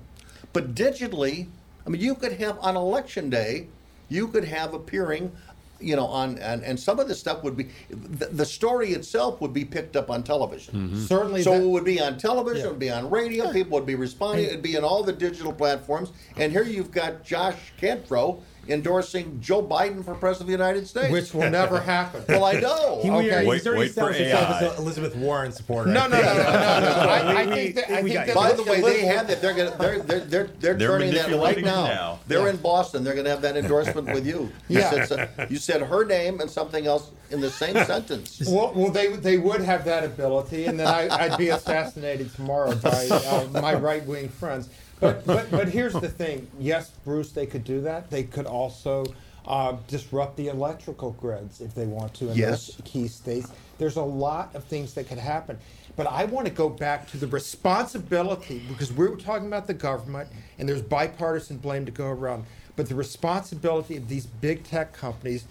[0.53, 1.49] But digitally,
[1.87, 3.67] I mean, you could have on election day,
[4.09, 5.33] you could have appearing,
[5.81, 9.41] you know, on and, and some of the stuff would be the, the story itself
[9.41, 10.75] would be picked up on television.
[10.75, 10.99] Mm-hmm.
[11.07, 12.67] Certainly So that- it would be on television, Yeah.
[12.67, 15.53] it would be on radio, people would be responding, it'd be in all the digital
[15.53, 16.13] platforms.
[16.37, 21.11] And here you've got Josh Cantro endorsing Joe Biden for president of the United States,
[21.11, 22.25] which will never happen.
[22.29, 23.01] Well, I know.
[23.03, 23.45] He, okay.
[23.45, 25.91] He's already established himself as an Elizabeth Warren supporter.
[25.91, 26.43] No, no, no, no, no.
[26.45, 27.09] no.
[27.09, 28.35] I, I think that, I think that.
[28.35, 29.43] By the way, they Elizabeth- had that.
[29.43, 29.77] They're gonna.
[29.79, 31.85] They're they're they're, they're, They're turning that right now.
[31.87, 32.19] now.
[32.29, 32.51] They're Yeah.
[32.51, 33.03] in Boston.
[33.05, 34.51] They're going to have that endorsement with you.
[34.69, 35.05] You Yeah.
[35.05, 38.43] said, so- you said her name and something else in the same sentence.
[38.47, 42.75] Well, well, they they would have that ability, and then I, I'd be assassinated tomorrow
[42.77, 44.69] by uh, my right wing friends.
[45.03, 46.47] But, but but here's the thing.
[46.61, 48.09] Yes, Bruce, they could do that.
[48.09, 49.05] They could also
[49.47, 52.69] uh, disrupt the electrical grids if they want to in Yes.
[52.69, 53.49] those key states.
[53.79, 55.59] There's a lot of things that could happen.
[55.97, 59.75] But I want to go back to the responsibility because we were talking about the
[59.75, 60.29] government,
[60.59, 62.45] and there's bipartisan blame to go around.
[62.77, 65.45] But the responsibility of these big tech companies,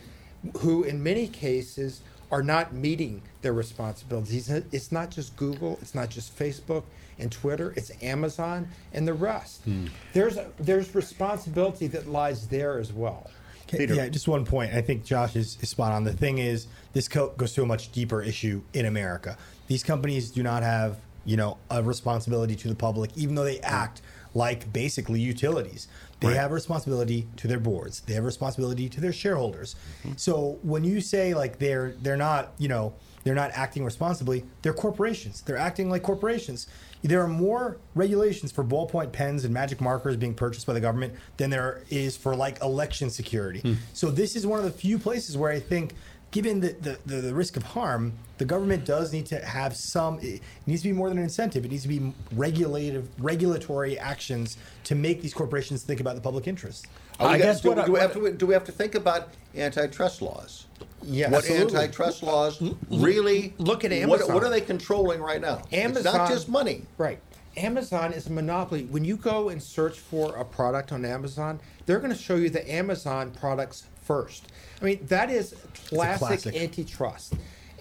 [0.60, 2.02] who in many cases
[2.32, 4.50] are not meeting their responsibilities.
[4.50, 6.84] It's not just Google, it's not just Facebook
[7.20, 9.64] and Twitter, it's Amazon and the rest.
[9.64, 9.88] Hmm.
[10.14, 13.30] There's there's responsibility that lies there as well.
[13.74, 14.74] Okay, Yeah, just one point.
[14.74, 16.04] I think Josh is, is spot on.
[16.04, 19.38] The thing is, this co- goes to a much deeper issue in America.
[19.68, 23.60] These companies do not have, you know, a responsibility to the public, even though they
[23.62, 24.02] act
[24.34, 25.88] like basically utilities.
[26.22, 26.38] They Right.
[26.38, 28.02] have responsibility to their boards.
[28.06, 29.76] They have responsibility to their shareholders.
[30.04, 30.14] Mm-hmm.
[30.18, 32.94] So when you say like they're they're not, you know,
[33.24, 35.42] they're not acting responsibly, they're corporations.
[35.42, 36.68] They're acting like corporations.
[37.04, 41.16] There are more regulations for ballpoint pens and magic markers being purchased by the government
[41.38, 43.60] than there is for like election security.
[43.62, 43.74] Hmm.
[43.94, 45.96] So this is one of the few places where I think
[46.32, 50.18] given the, the, the, the risk of harm, the government does need to have some.
[50.22, 51.66] It needs to be more than an incentive.
[51.66, 56.48] It needs to be regulative, regulatory actions to make these corporations think about the public
[56.48, 56.88] interest.
[57.20, 58.96] I guess do, what I- do we have what- to do we have to think
[58.96, 60.66] about antitrust laws?
[61.04, 61.78] Yeah, what absolutely.
[61.78, 64.34] antitrust laws really look at Amazon.
[64.34, 65.62] what are they controlling right now?
[65.72, 66.84] it's not just money.
[66.98, 67.20] Right.
[67.58, 68.86] Amazon is a monopoly.
[68.86, 72.50] When you go and search for a product on Amazon, they're going to show you
[72.50, 74.48] the Amazon products first.
[74.82, 75.56] I mean, that is
[75.90, 76.56] classic, classic.
[76.56, 77.34] antitrust.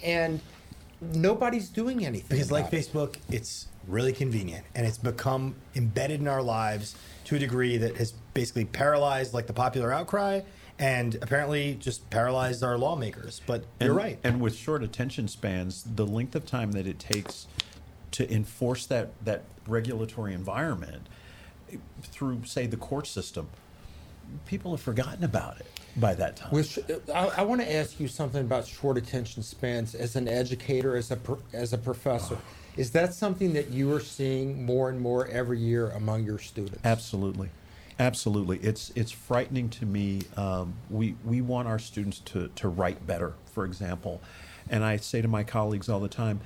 [0.03, 0.41] And
[1.01, 2.37] nobody's doing anything.
[2.37, 2.77] Because, like it.
[2.77, 6.95] Facebook, it's really convenient and it's become embedded in our lives
[7.25, 10.41] to a degree that has basically paralyzed like the popular outcry
[10.79, 13.41] and apparently just paralyzed our lawmakers.
[13.47, 14.19] But you're right.
[14.23, 17.47] And with short attention spans, the length of time that it takes
[18.13, 21.07] to enforce that, that regulatory environment
[22.03, 23.49] through, say, the court system,
[24.47, 25.67] people have forgotten about it
[25.97, 26.51] by that time.
[26.53, 26.79] With,
[27.15, 31.11] I, I want to ask you something about short attention spans as an educator, as
[31.11, 31.19] a
[31.53, 32.39] as a professor.
[32.77, 36.79] Is that something that you are seeing more and more every year among your students?
[36.85, 37.51] Absolutely,
[37.99, 38.59] absolutely.
[38.59, 40.23] It's it's frightening to me.
[40.37, 44.21] Um, we we want our students to to write better, for example,
[44.69, 46.41] and I say to my colleagues all the time,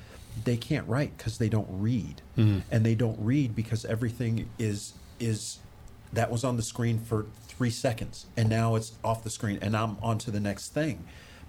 [0.45, 2.63] they can't write because they don't read, Mhm.
[2.71, 5.59] and they don't read because everything is is
[6.13, 7.27] that was on the screen for
[7.57, 11.05] three seconds, and now it's off the screen, and I'm on to the next thing.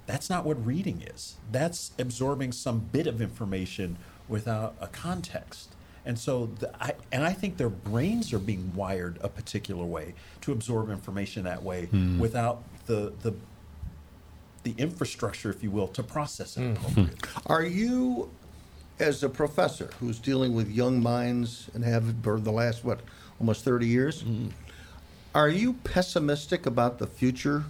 [0.06, 1.36] That's not what reading is.
[1.51, 3.97] That's absorbing some bit of information
[4.28, 5.70] without a context.
[6.06, 10.14] And so, the, I, and I think their brains are being wired a particular way
[10.41, 12.20] to absorb information that way Hmm.
[12.20, 13.34] without the, the
[14.64, 16.76] the infrastructure, if you will, to process it.
[16.78, 17.06] Hmm.
[17.45, 18.32] Are you,
[18.99, 23.01] as a professor who's dealing with young minds and have for the last what
[23.39, 24.24] almost thirty years,
[25.36, 27.65] are you pessimistic about the future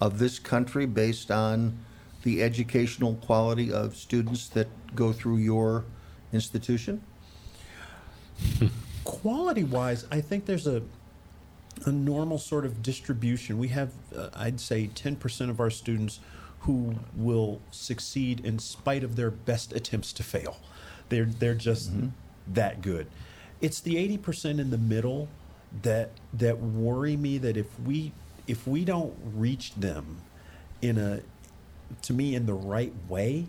[0.00, 1.78] of this country based on
[2.22, 5.84] the educational quality of students that go through your
[6.32, 7.02] institution?
[9.04, 10.82] quality wise, I think there's a
[11.86, 13.56] a normal sort of distribution.
[13.56, 16.18] We have, uh, I'd say, 10% of our students
[16.60, 20.58] who will succeed in spite of their best attempts to fail.
[21.08, 21.92] They're they're just
[22.48, 23.06] that good.
[23.60, 25.28] It's the 80% in the middle
[25.82, 28.12] that that worry me that if we
[28.46, 30.18] if we don't reach them
[30.80, 31.20] in a
[32.02, 33.46] to me in the right way,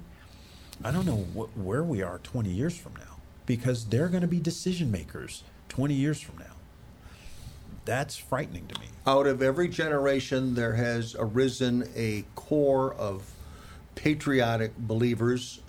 [0.83, 4.27] I don't know wh- where we are 20 years from now because they're going to
[4.27, 6.45] be decision makers 20 years from now.
[7.85, 8.87] That's frightening to me.
[9.07, 13.31] Out of every generation, there has arisen a core of
[13.95, 15.59] patriotic believers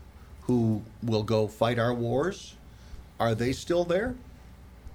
[0.43, 2.55] who will go fight our wars.
[3.19, 4.15] Are they still there?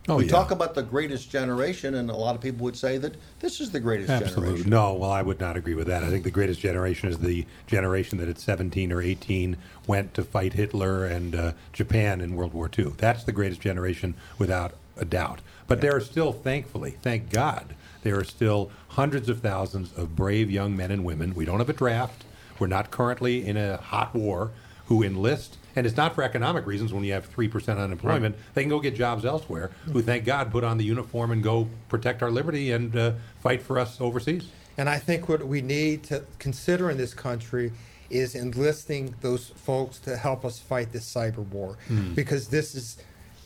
[0.07, 0.31] Oh, we yeah.
[0.31, 3.71] talk about the greatest generation, and a lot of people would say that this is
[3.71, 4.43] the greatest Absolutely.
[4.43, 4.69] generation.
[4.69, 6.03] No, well, I would not agree with that.
[6.03, 10.23] I think the greatest generation is the generation that at 17 or 18 went to
[10.23, 12.93] fight Hitler and uh, Japan in World War II.
[12.97, 15.41] That's the greatest generation without a doubt.
[15.67, 20.51] But there are still, thankfully, thank God, there are still hundreds of thousands of brave
[20.51, 21.33] young men and women.
[21.33, 22.23] We don't have a draft.
[22.59, 24.51] We're not currently in a hot war
[24.85, 25.57] who enlist.
[25.75, 28.35] And it's not for economic reasons when you have 3% unemployment.
[28.53, 31.67] They can go get jobs elsewhere, who, thank God, put on the uniform and go
[31.89, 33.11] protect our liberty and uh,
[33.41, 34.47] fight for us overseas.
[34.77, 37.71] And I think what we need to consider in this country
[38.09, 42.13] is enlisting those folks to help us fight this cyber war, Hmm.
[42.13, 42.97] because this is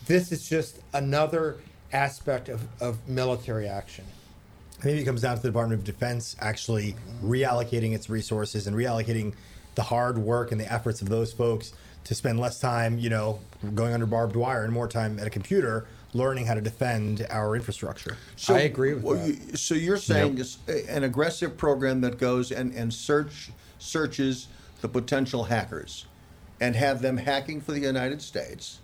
[0.05, 1.57] this is just another
[1.93, 4.05] aspect of, of military action.
[4.83, 9.33] Maybe it comes down to the Department of Defense actually reallocating its resources and reallocating
[9.75, 11.73] the hard work and the efforts of those folks
[12.05, 13.39] to spend less time, you know,
[13.75, 17.55] going under barbed wire and more time at a computer learning how to defend our
[17.55, 18.17] infrastructure.
[18.35, 22.17] So, I agree with well, you- so you're saying it's a- an aggressive program that
[22.17, 24.47] goes and, and search searches
[24.81, 26.05] the potential hackers
[26.59, 28.79] and have them hacking for the United States,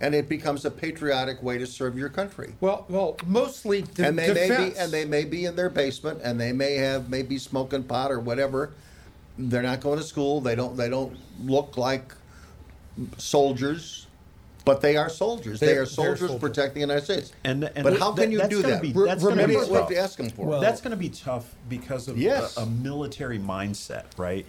[0.00, 2.54] and it becomes a patriotic way to serve your country.
[2.60, 6.20] Well, well, mostly de- and they may be and they may be in their basement
[6.24, 8.70] and they may have maybe smoking pot or whatever.
[9.38, 10.40] They're not going to school.
[10.40, 12.12] They don't they don't look like
[13.16, 14.06] soldiers.
[14.64, 15.60] But they are soldiers.
[15.60, 16.40] They They're- they're soldiers soldiers.
[16.40, 17.32] protecting the United States.
[17.42, 18.82] And, and but th- how that- can you do that?
[18.82, 19.90] Be, that's gonna remember be what tough.
[19.90, 20.60] you ask them for.
[20.60, 22.56] that's going to be tough because of Yes.
[22.58, 24.44] a, a military mindset, right?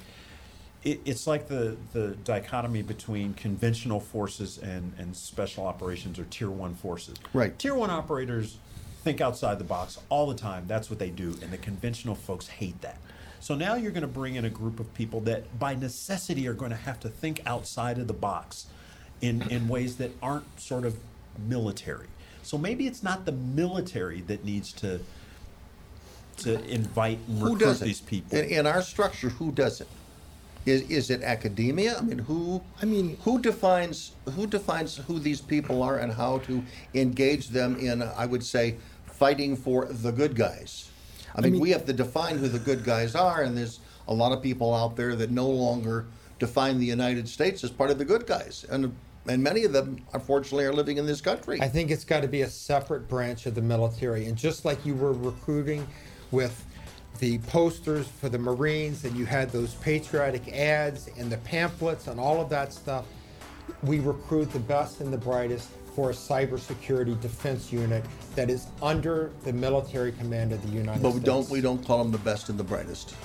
[0.84, 6.50] It, it's like the, the dichotomy between conventional forces and, and special operations or tier
[6.50, 7.16] one forces.
[7.34, 7.58] Right.
[7.58, 8.58] Tier one operators
[9.04, 10.66] think outside the box all the time.
[10.68, 11.34] That's what they do.
[11.42, 12.98] And the conventional folks hate that.
[13.40, 16.54] So now you're going to bring in a group of people that by necessity are
[16.54, 18.68] going to have to think outside of the box
[19.22, 20.98] in, in ways that aren't sort of
[21.48, 22.08] military.
[22.44, 25.00] So maybe it's not the military that needs to
[26.38, 27.86] to invite and Who recruit does it?
[27.86, 28.38] these people.
[28.38, 29.88] In, in our structure, who does it?
[30.66, 31.98] Is, is it academia?
[31.98, 32.62] I mean, who?
[32.82, 36.64] I mean, who defines who defines who these people are and how to
[36.94, 38.02] engage them in?
[38.02, 38.76] I would say,
[39.06, 40.89] fighting for the good guys.
[41.36, 44.32] I mean, we have to define who the good guys are, and there's a lot
[44.32, 46.06] of people out there that no longer
[46.40, 48.96] define the United States as part of the good guys, and
[49.28, 51.62] and many of them, unfortunately, are living in this country.
[51.62, 54.26] I think it's got to be a separate branch of the military.
[54.26, 55.88] And just like you were recruiting
[56.32, 56.66] with
[57.20, 62.20] the posters for the Marines and you had those patriotic ads and the pamphlets and
[62.20, 63.06] all of that stuff,
[63.84, 68.04] we recruit the best and the brightest for a cybersecurity defense unit
[68.36, 71.26] that is under the military command of the United but we States.
[71.26, 73.16] don't we don't call them the best and the brightest.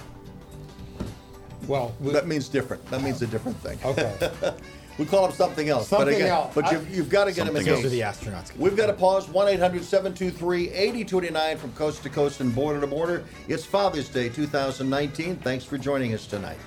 [1.67, 2.85] Well, that means different.
[2.91, 3.79] That means a different thing.
[3.85, 4.31] Okay.
[4.99, 5.89] we call them something else.
[5.89, 6.55] but Something again, else.
[6.55, 7.85] But you've, you've got to get them Something else.
[7.85, 8.05] engaged.
[8.05, 8.57] Those the astronauts.
[8.57, 9.29] We've got to pause.
[9.29, 13.25] 1 800 723 8289 from coast to coast and border to border.
[13.49, 15.37] It's Father's Day 2019.
[15.37, 16.59] Thanks for joining us tonight.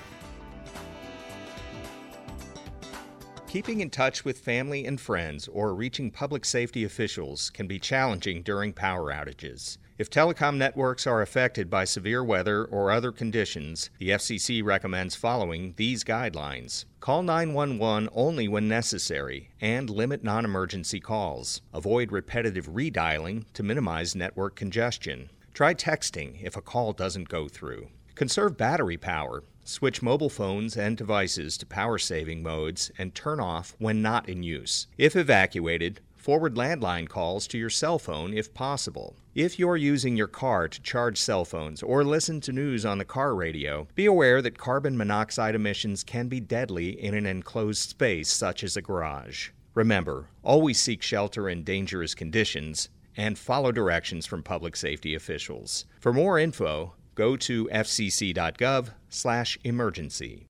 [3.48, 8.42] Keeping in touch with family and friends or reaching public safety officials can be challenging
[8.42, 9.78] during power outages.
[9.96, 15.72] If telecom networks are affected by severe weather or other conditions, the FCC recommends following
[15.78, 16.84] these guidelines.
[17.00, 21.62] Call 911 only when necessary and limit non emergency calls.
[21.72, 25.30] Avoid repetitive redialing to minimize network congestion.
[25.54, 27.88] Try texting if a call doesn't go through.
[28.14, 29.42] Conserve battery power.
[29.68, 34.42] Switch mobile phones and devices to power saving modes and turn off when not in
[34.42, 34.86] use.
[34.96, 39.16] If evacuated, forward landline calls to your cell phone if possible.
[39.34, 43.04] If you're using your car to charge cell phones or listen to news on the
[43.04, 48.32] car radio, be aware that carbon monoxide emissions can be deadly in an enclosed space
[48.32, 49.50] such as a garage.
[49.74, 52.88] Remember, always seek shelter in dangerous conditions
[53.18, 55.84] and follow directions from public safety officials.
[56.00, 60.46] For more info, go to fcc.gov slash emergency.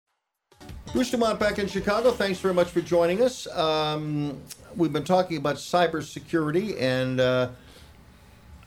[0.92, 2.10] Bruce Dumont back in Chicago.
[2.10, 3.46] Thanks very much for joining us.
[3.56, 4.40] Um,
[4.76, 7.48] we've been talking about cybersecurity, and uh,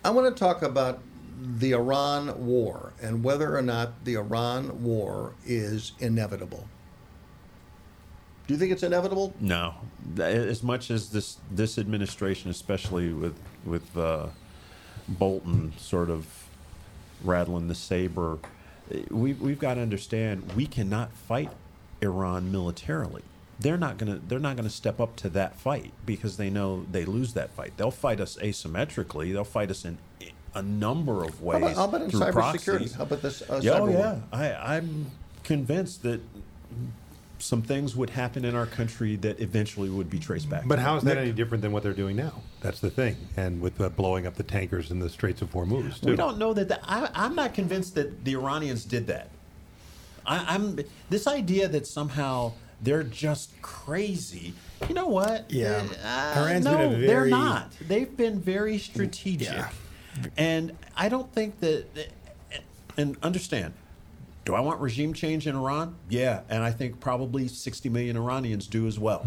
[0.03, 0.99] I want to talk about
[1.39, 6.67] the Iran war and whether or not the Iran war is inevitable.
[8.47, 9.33] Do you think it's inevitable?
[9.39, 9.75] No,
[10.19, 14.27] as much as this this administration, especially with with uh,
[15.07, 16.40] Bolton, sort of
[17.23, 18.39] rattling the saber,
[19.09, 21.49] we we've got to understand we cannot fight
[22.01, 23.23] Iran militarily.
[23.59, 27.05] They're not gonna they're not gonna step up to that fight because they know they
[27.05, 27.73] lose that fight.
[27.77, 29.31] They'll fight us asymmetrically.
[29.33, 29.97] They'll fight us in
[30.55, 31.61] a number of How ways.
[31.63, 32.33] about, how about in through cybersecurity?
[32.33, 32.93] proxies.
[32.95, 33.41] How about this?
[33.49, 33.91] Uh, Yeah, oh war?
[33.91, 35.11] yeah, I, I'm
[35.43, 36.21] convinced that
[37.41, 40.63] some things would happen in our country that eventually would be traced back.
[40.65, 41.03] But how is us.
[41.05, 42.41] that any different than what they're doing now?
[42.61, 43.15] That's the thing.
[43.35, 46.11] And with uh, blowing up the tankers in the Straits of Hormuz, too.
[46.11, 46.67] We don't know that.
[46.67, 49.29] The, I, I'm not convinced that the Iranians did that.
[50.25, 54.53] I, I'm this idea that somehow they're just crazy.
[54.87, 55.51] You know what?
[55.51, 55.83] Yeah.
[56.03, 57.71] Uh, Iran's no, been a they're not.
[57.87, 59.65] They've been very strategic,
[60.37, 61.85] and I don't think that.
[62.97, 63.73] And understand,
[64.45, 65.95] do I want regime change in Iran?
[66.09, 69.25] Yeah, and I think probably 60 million Iranians do as well.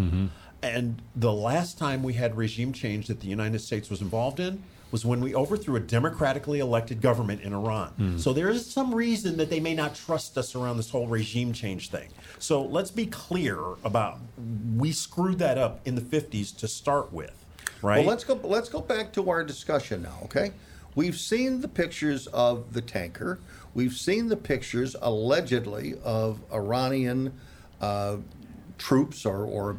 [0.62, 4.62] And the last time we had regime change that the United States was involved in
[4.90, 7.92] was when we overthrew a democratically elected government in Iran.
[7.98, 8.20] Mm.
[8.20, 11.52] So there is some reason that they may not trust us around this whole regime
[11.52, 12.10] change thing.
[12.38, 14.20] So let's be clear about
[14.76, 17.34] we screwed that up in the 50s to start with,
[17.82, 17.98] right?
[17.98, 18.34] Well, let's go.
[18.42, 20.16] Let's go back to our discussion now.
[20.24, 20.52] Okay,
[20.94, 23.38] we've seen the pictures of the tanker.
[23.74, 27.32] We've seen the pictures allegedly of Iranian
[27.80, 28.18] uh,
[28.78, 29.76] troops or, or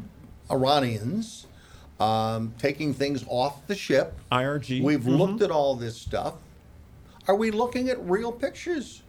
[0.51, 1.47] Iranians
[1.99, 4.13] um, taking things off the ship.
[4.31, 4.81] IRG.
[4.83, 5.17] We've Mhm.
[5.17, 6.35] looked at all this stuff.
[7.27, 9.01] Are we looking at real pictures?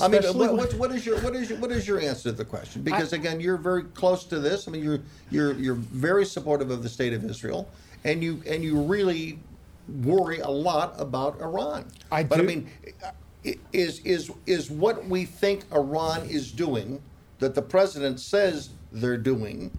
[0.00, 2.32] I mean, what, what, what is your what is your, what is your answer to
[2.32, 2.82] the question?
[2.82, 4.68] Because again, you're very close to this.
[4.68, 5.00] I mean, you're
[5.32, 7.68] you're you're very supportive of the state of Israel,
[8.04, 9.40] and you and you really
[9.88, 11.86] worry a lot about Iran.
[12.10, 12.48] I but I do.
[12.48, 12.70] mean,
[13.44, 17.02] i- is is is what we think Iran is doing
[17.38, 19.70] that the president says they're doing?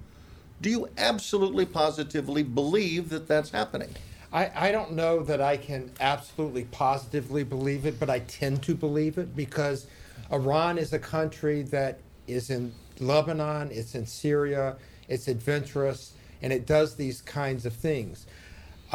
[0.62, 3.90] Do you absolutely positively believe that that's happening?
[4.32, 8.76] I, I don't know that I can absolutely positively believe it, but I tend to
[8.76, 9.88] believe it because
[10.32, 14.76] Iran is a country that is in Lebanon, it's in Syria,
[15.08, 18.26] it's adventurous, and it does these kinds of things.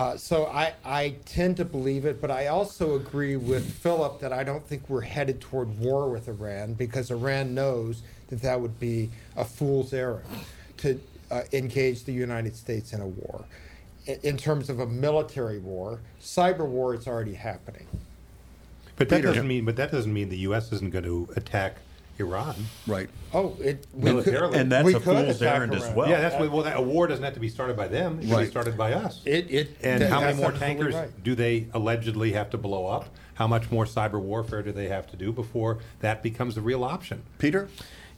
[0.01, 4.33] Uh, so I, I tend to believe it, but I also agree with Philip that
[4.33, 8.81] I don't think we're headed toward war with Iran because Iran knows that that would
[8.81, 10.25] be a fool's errand
[10.79, 10.99] to
[11.31, 13.45] uh, engage the United States in a war.
[14.09, 17.87] I- In terms of a military war, cyber war is already happening.
[18.97, 19.29] But that Peter.
[19.29, 19.67] doesn't mean.
[19.67, 20.73] But that doesn't mean the U.S.
[20.73, 21.77] isn't going to attack
[22.21, 22.55] Iran.
[22.87, 23.11] Right.
[23.35, 26.09] Oh, it we militarily, could- And that's we a could fool's attack errand as well.
[26.09, 26.63] Yeah, that's what, well.
[26.63, 28.19] That, a war doesn't have to be started by them.
[28.21, 28.45] It should Right.
[28.45, 29.21] be started by us.
[29.25, 31.25] It, it, and that- how many more tankers right.
[31.25, 33.09] do they allegedly have to blow up?
[33.35, 36.85] How much more cyber warfare do they have to do before that becomes a real
[36.85, 37.23] option?
[37.39, 37.69] Peter?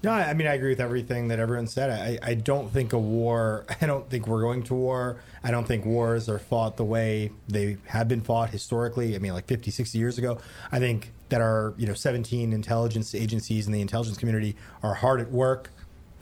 [0.03, 1.89] No, I I mean I agree with everything that everyone said.
[1.91, 3.65] I, I don't think a war.
[3.81, 5.19] I don't think we're going to war.
[5.45, 9.15] I don't think wars are fought the way they have been fought historically.
[9.15, 10.39] I mean, like 50, 60 years ago.
[10.73, 15.18] I think that our you know 17 intelligence agencies in the intelligence community are hard
[15.18, 15.70] at work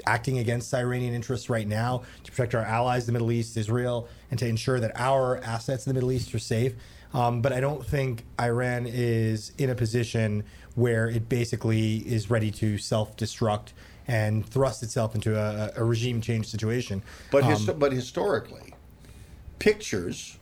[0.06, 4.08] acting against Iranian interests right now to protect our allies in the Middle East, Israel,
[4.30, 6.72] and to ensure that our assets in the Middle East are safe.
[7.12, 12.50] Um, but I don't think Iran is in a position where it basically is ready
[12.52, 13.72] to self destruct
[14.06, 17.02] and thrust itself into a, a regime change situation.
[17.30, 18.74] But Um, but historically,
[19.58, 20.38] pictures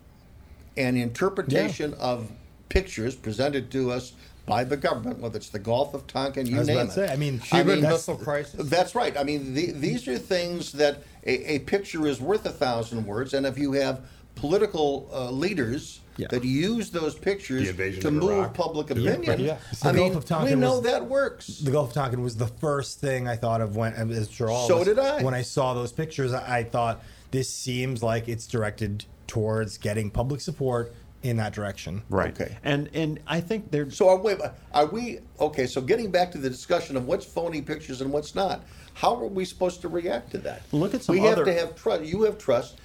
[0.76, 2.30] and interpretation of
[2.68, 4.12] pictures presented to us
[4.48, 6.84] by the government, whether it's the Gulf of Tonkin, you I was name it.
[6.86, 8.68] to say, I mean, I mean, Missile Crisis.
[8.68, 9.16] That's right.
[9.16, 13.34] I mean, the, these are things that a, a picture is worth a thousand words,
[13.34, 14.00] and if you have
[14.34, 16.00] political uh, leaders
[16.30, 17.68] that use those pictures
[18.00, 18.54] to move Iraq.
[18.54, 19.12] public Yeah.
[19.12, 19.56] opinion, Yeah.
[19.84, 21.46] I The mean, of Tonkin we know was- that works.
[21.58, 24.78] The Gulf of Tonkin was the first thing I thought of when, as of So
[24.78, 25.22] us- did I.
[25.22, 30.10] When I saw those pictures, I, I thought this seems like it's directed towards getting
[30.10, 30.92] public support
[31.22, 32.02] in that direction.
[32.08, 32.30] Right.
[32.30, 32.56] Okay.
[32.62, 34.34] And and I think they're So are we,
[34.72, 35.66] are we okay?
[35.66, 38.64] So getting back to the discussion of what's phony pictures and what's not,
[38.94, 40.62] how are we supposed to react to that?
[40.72, 42.04] Look at some We have to have trust.
[42.04, 42.78] You have trust.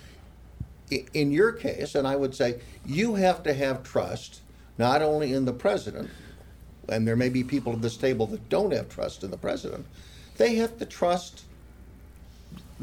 [1.14, 4.42] In your case, and I would say you have to have trust
[4.78, 6.10] not only in the president,
[6.90, 9.86] and there may be people at this table that don't have trust in the president.
[10.38, 11.46] They have to trust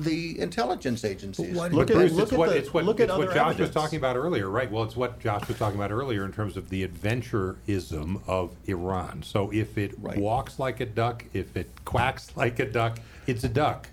[0.05, 1.57] the intelligence agencies.
[1.57, 4.71] But Bruce, it's what, it's what, it's what Josh was talking about earlier, right?
[4.71, 9.23] Well, it's what Josh was talking about earlier in terms of the adventurism of Iran.
[9.23, 13.49] So if it walks like a duck, if it quacks like a duck, it's a
[13.49, 13.89] duck.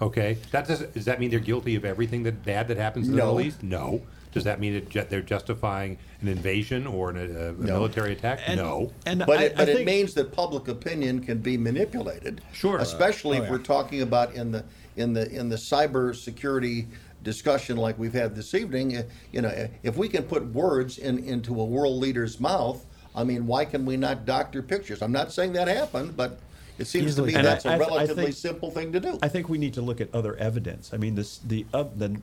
[0.00, 0.80] Okay, that does.
[0.80, 3.26] Does that mean they're guilty of everything that bad that happens in the No.
[3.34, 3.62] Middle East?
[3.62, 4.02] No.
[4.30, 8.12] Does that mean it, ju- they're justifying an invasion or an, uh, a, a military
[8.12, 8.40] attack?
[8.54, 8.92] no.
[9.04, 12.42] but it, but it means that public opinion can be manipulated.
[12.52, 12.78] Sure.
[12.78, 13.50] Especially Oh, if yeah.
[13.52, 14.64] we're talking about in the
[14.98, 16.86] in the in the cyber security
[17.22, 18.96] discussion like we've had this evening.
[18.96, 19.02] eh,
[19.32, 22.84] You know, if we can put words in into a world leader's mouth,
[23.14, 25.00] I mean, why can we not doctor pictures?
[25.02, 26.40] I'm not saying that happened, but
[26.78, 29.18] it seems to me And that's a I- I relatively think- simple thing to do.
[29.22, 30.90] I think we need to look at other evidence.
[30.92, 32.20] I mean, this the uh, the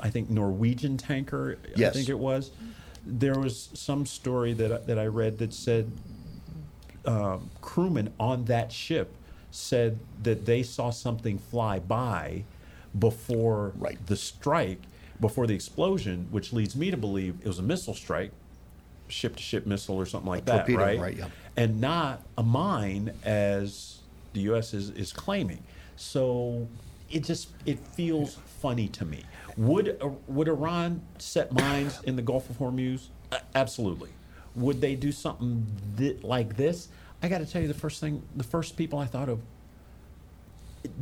[0.00, 1.58] I think Norwegian tanker.
[1.74, 1.90] Yes.
[1.90, 2.50] I think it was.
[3.06, 5.90] There was some story that I- that I read that said
[7.04, 9.14] um, crewmen on that ship
[9.56, 12.44] said that they saw something fly by
[12.98, 13.72] before
[14.06, 14.82] the strike,
[15.20, 18.32] before the explosion, which leads me to believe it was a missile strike,
[19.08, 21.00] ship to ship missile or something like that, torpedo, right?
[21.00, 21.28] right, yeah.
[21.56, 24.00] And not a mine as
[24.34, 24.74] the U.S.
[24.74, 25.62] is, is claiming.
[25.96, 26.68] So
[27.10, 29.22] it just it feels funny to me.
[29.56, 33.06] Would uh, would Iran set mines in the Gulf of Hormuz?
[33.32, 34.10] Uh, absolutely.
[34.54, 35.66] Would they do something
[35.96, 36.88] thi- like this?
[37.22, 39.40] I got to tell you, the first thing, the first people I thought of,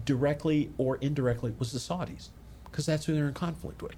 [0.05, 2.29] directly or indirectly, was the Saudis.
[2.75, 3.95] because that's who they're in conflict with.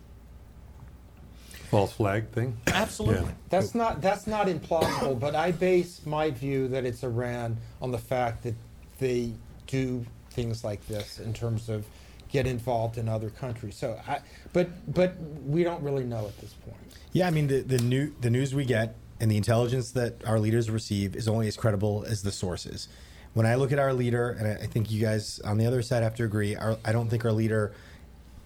[1.70, 2.56] False flag thing.
[2.66, 3.32] Absolutely.
[3.48, 7.98] That's not that's not implausible, but I base my view that it's Iran on the
[7.98, 8.55] fact that
[8.98, 9.32] they
[9.66, 11.86] do things like this in terms of
[12.28, 13.76] get involved in other countries.
[13.76, 14.20] So, I,
[14.52, 15.14] but but
[15.44, 16.76] we don't really know at this point.
[17.12, 20.38] Yeah, I mean the the new the news we get and the intelligence that our
[20.38, 22.88] leaders receive is only as credible as the sources.
[23.34, 26.02] When I look at our leader, and I think you guys on the other side
[26.02, 27.72] have to agree, our, I don't think our leader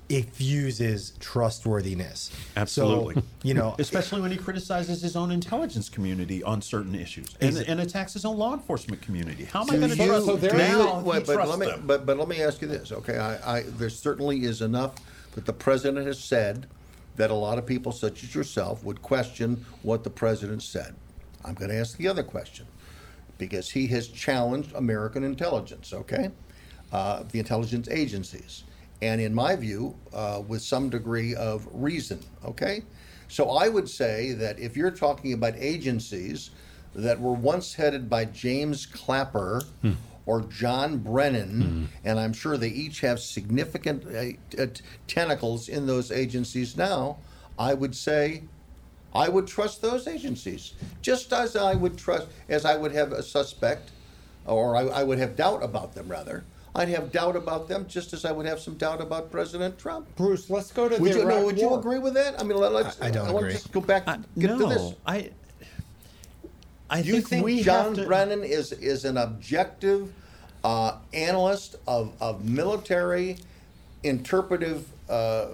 [0.09, 2.33] infuses trustworthiness.
[2.57, 3.15] Absolutely.
[3.15, 7.57] So, you know, especially when he criticizes his own intelligence community on certain issues and,
[7.57, 9.45] it- and attacks his own law enforcement community.
[9.45, 11.01] How am I going to trust do you- now?
[11.01, 11.85] wait, but, let me, them.
[11.87, 13.19] but, but let me ask you this, okay?
[13.19, 14.97] I, I, there certainly is enough
[15.37, 16.67] that the president has said
[17.21, 20.95] that a lot of people, such as yourself, would question what the president said.
[21.45, 22.67] I'm going to ask the other question
[23.37, 26.31] because he has challenged American intelligence, okay?
[26.93, 28.65] Uh, the intelligence agencies.
[29.03, 32.85] And in my view, uh, with some degree of reason, okay?
[33.29, 36.51] So I would say that if you're talking about agencies
[36.95, 39.63] that were once headed by James Clapper
[40.31, 44.67] or John Brennan, and I'm sure they each have significant uh, uh,
[45.09, 47.17] tentacles in those agencies now,
[47.59, 48.45] I would say
[49.13, 53.25] I would trust those agencies, just as I would trust, as I would have a
[53.25, 53.91] suspect,
[54.47, 56.07] or I, I would have doubt about them.
[56.09, 56.45] Rather,
[56.77, 60.07] I'd have doubt about them, just as I would have some doubt about President Trump.
[60.15, 62.39] Bruce, let's go to Would the you, no, Iraq would you agree with that?
[62.39, 63.51] I mean, let, us I- I don't want agree.
[63.51, 64.07] to just go back,
[64.39, 64.79] get to this.
[64.79, 65.31] no, I.
[66.93, 70.13] I you think, think we John to, Brennan is is an objective
[70.65, 73.39] uh, analyst of, of military
[74.03, 75.47] interpretive uh,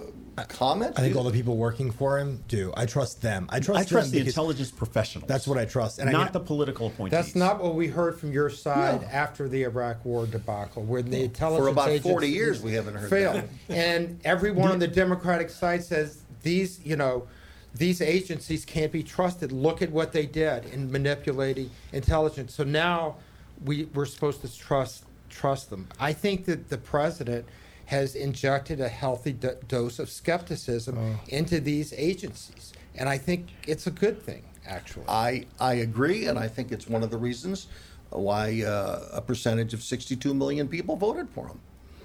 [0.47, 0.93] comment?
[0.97, 2.71] I think all the people working for him do.
[2.77, 3.47] I trust them.
[3.49, 3.79] I trust.
[3.79, 5.27] I trust them the intelligence professionals.
[5.27, 7.11] That's what I trust, and I not mean, the political appointees.
[7.11, 9.07] That's not what we heard from your side No.
[9.07, 13.09] after the Iraq War debacle, where the intelligence For about 40 years, we haven't heard
[13.09, 13.35] failed.
[13.35, 13.49] that.
[13.75, 17.27] and everyone on the Democratic side says these, you know,
[17.73, 19.51] these agencies can't be trusted.
[19.51, 22.53] Look at what they did in manipulating intelligence.
[22.53, 23.15] So now
[23.63, 25.87] we we're supposed to trust trust them.
[25.99, 27.45] I think that the president
[27.85, 31.19] has injected a healthy do- dose of skepticism Oh.
[31.29, 35.05] into these agencies, and I think it's a good thing, actually.
[35.07, 37.67] I I agree, and I think it's one of the reasons
[38.09, 41.59] why uh, a percentage of 62 million people voted for him,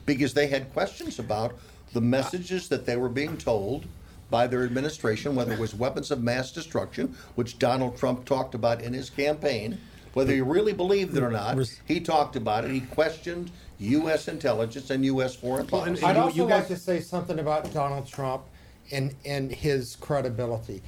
[0.07, 1.55] because they had questions about
[1.93, 3.87] the messages that they were being told
[4.31, 8.81] by their administration, whether it was weapons of mass destruction, which Donald Trump talked about
[8.83, 9.79] in his campaign.
[10.15, 11.57] Whether you really believed it or not,
[11.87, 12.71] he talked about it.
[12.71, 14.29] He questioned U.S.
[14.29, 15.35] intelligence and U.S.
[15.35, 16.05] foreign policy.
[16.05, 18.43] I'd also like to say something about Donald Trump
[18.91, 20.83] and and his credibility.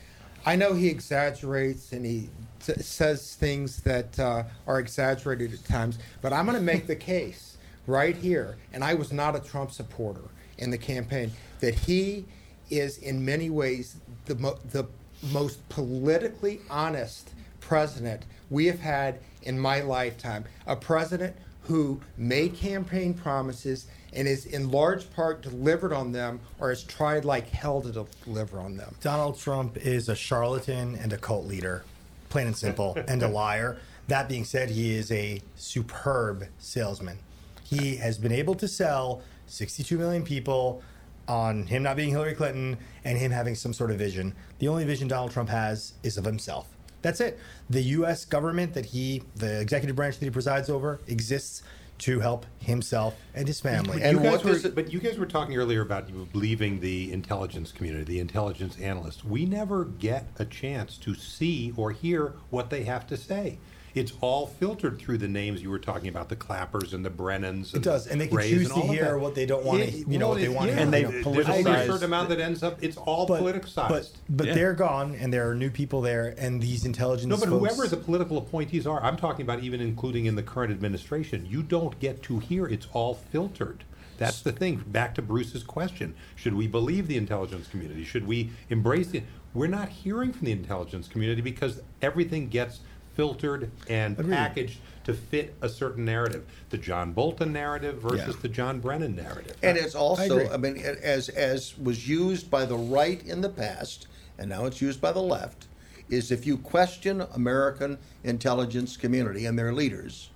[0.47, 2.29] I know he exaggerates and he
[2.65, 6.97] t- says things that uh, are exaggerated at times, but I'm going to make the
[6.97, 7.57] case
[7.87, 10.21] right here, and I was not a Trump supporter
[10.59, 12.27] in the campaign, that he
[12.71, 13.97] is in many ways
[14.27, 14.85] the mo- the
[15.33, 17.31] most politically honest
[17.61, 18.23] president
[18.55, 20.45] we have had in my lifetime.
[20.67, 26.69] A president who made campaign promises and is in large part delivered on them or
[26.69, 28.95] has tried like hell to deliver on them.
[29.01, 31.85] Donald Trump is a charlatan and a cult leader,
[32.29, 33.77] plain and simple, and a liar.
[34.07, 37.19] That being said, he is a superb salesman.
[37.65, 40.83] He has been able to sell 62 million people
[41.27, 44.35] on him not being Hillary Clinton and him having some sort of vision.
[44.61, 46.74] The only vision Donald Trump has is of himself.
[47.05, 47.39] That's it.
[47.69, 48.25] The U.S.
[48.25, 51.63] government that he, the executive branch that he presides over, exists
[51.99, 53.99] to help himself and his family.
[53.99, 58.05] you guys were, but you guys were talking earlier about you believing the intelligence community,
[58.05, 59.23] the intelligence analysts.
[59.23, 63.59] We never get a chance to see or hear what they have to say.
[63.95, 67.69] It's all filtered through the names you were talking about, the Clappers and the Brennans.
[67.69, 70.05] It And does, and they can Rays choose to hear what they don't wanna- Yeah,
[70.09, 70.83] you know, what they wanna yeah, hear.
[70.85, 72.83] And they they've There's a politicized- certain amount that ends up.
[72.83, 73.89] It's all politicized.
[73.89, 77.29] But but they're gone, and there are new people there, and these intelligence.
[77.31, 80.43] No, but folks, whoever the political appointees are, I'm talking about even including in the
[80.43, 82.66] current administration, you don't get to hear.
[82.66, 83.85] It's all filtered.
[84.19, 84.83] That's the thing.
[84.87, 88.05] Back to Bruce's question: Should we believe the intelligence community?
[88.05, 89.23] Should we embrace it?
[89.53, 92.81] We're not hearing from the intelligence community because everything gets
[93.15, 94.35] filtered and Agreed.
[94.35, 96.45] packaged to fit a certain narrative.
[96.70, 98.41] The John Bolton narrative versus Yeah.
[98.43, 99.57] the John Brennan narrative.
[99.62, 100.49] And it's also, agree.
[100.49, 104.07] I, mean, as as was used by the right in the past,
[104.39, 105.66] and now it's used by the left,
[106.11, 110.31] is if you question American intelligence community and their leaders,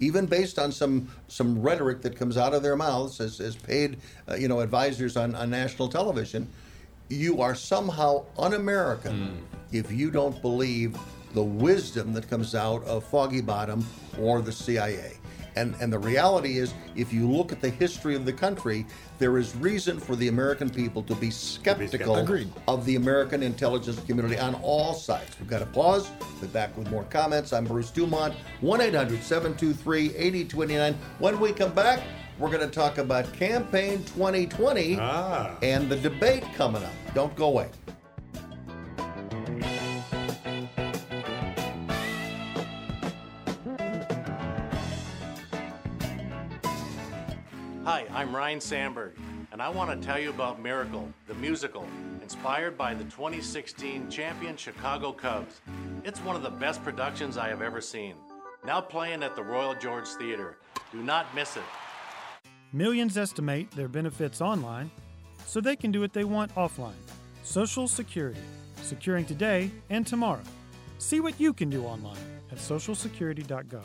[0.00, 3.98] even based on some some rhetoric that comes out of their mouths as, as paid,
[4.28, 6.48] uh, you know, advisors on, on national television,
[7.08, 9.42] you are somehow un-American
[9.72, 10.96] if you don't believe
[11.34, 13.84] the wisdom that comes out of Foggy Bottom
[14.18, 15.12] or the CIA.
[15.56, 18.84] And, and the reality is, if you look at the history of the country,
[19.18, 22.50] there is reason for the American people to be skeptical Agreed.
[22.66, 25.38] of the American intelligence community on all sides.
[25.38, 26.08] We've got to pause.
[26.40, 27.52] Be back with more comments.
[27.52, 30.94] I'm Bruce Dumont, 1 800 723 8289.
[31.20, 32.00] When we come back,
[32.40, 35.56] we're going to talk about Campaign 2020 Ah.
[35.62, 36.90] and the debate coming up.
[37.14, 37.68] Don't go away.
[48.24, 49.12] I'm Ryne Sandberg,
[49.52, 51.86] and I want to tell you about Miracle, the musical,
[52.22, 55.60] inspired by the 2016 champion Chicago Cubs.
[56.04, 58.14] It's one of the best productions I have ever seen.
[58.64, 60.56] Now playing at the Royal George Theater.
[60.90, 61.62] Do not miss it.
[62.72, 64.90] Millions estimate their benefits online
[65.44, 66.94] so they can do what they want offline.
[67.42, 68.40] Social Security,
[68.80, 70.44] securing today and tomorrow.
[70.96, 72.16] See what you can do online
[72.50, 73.84] at socialsecurity.gov.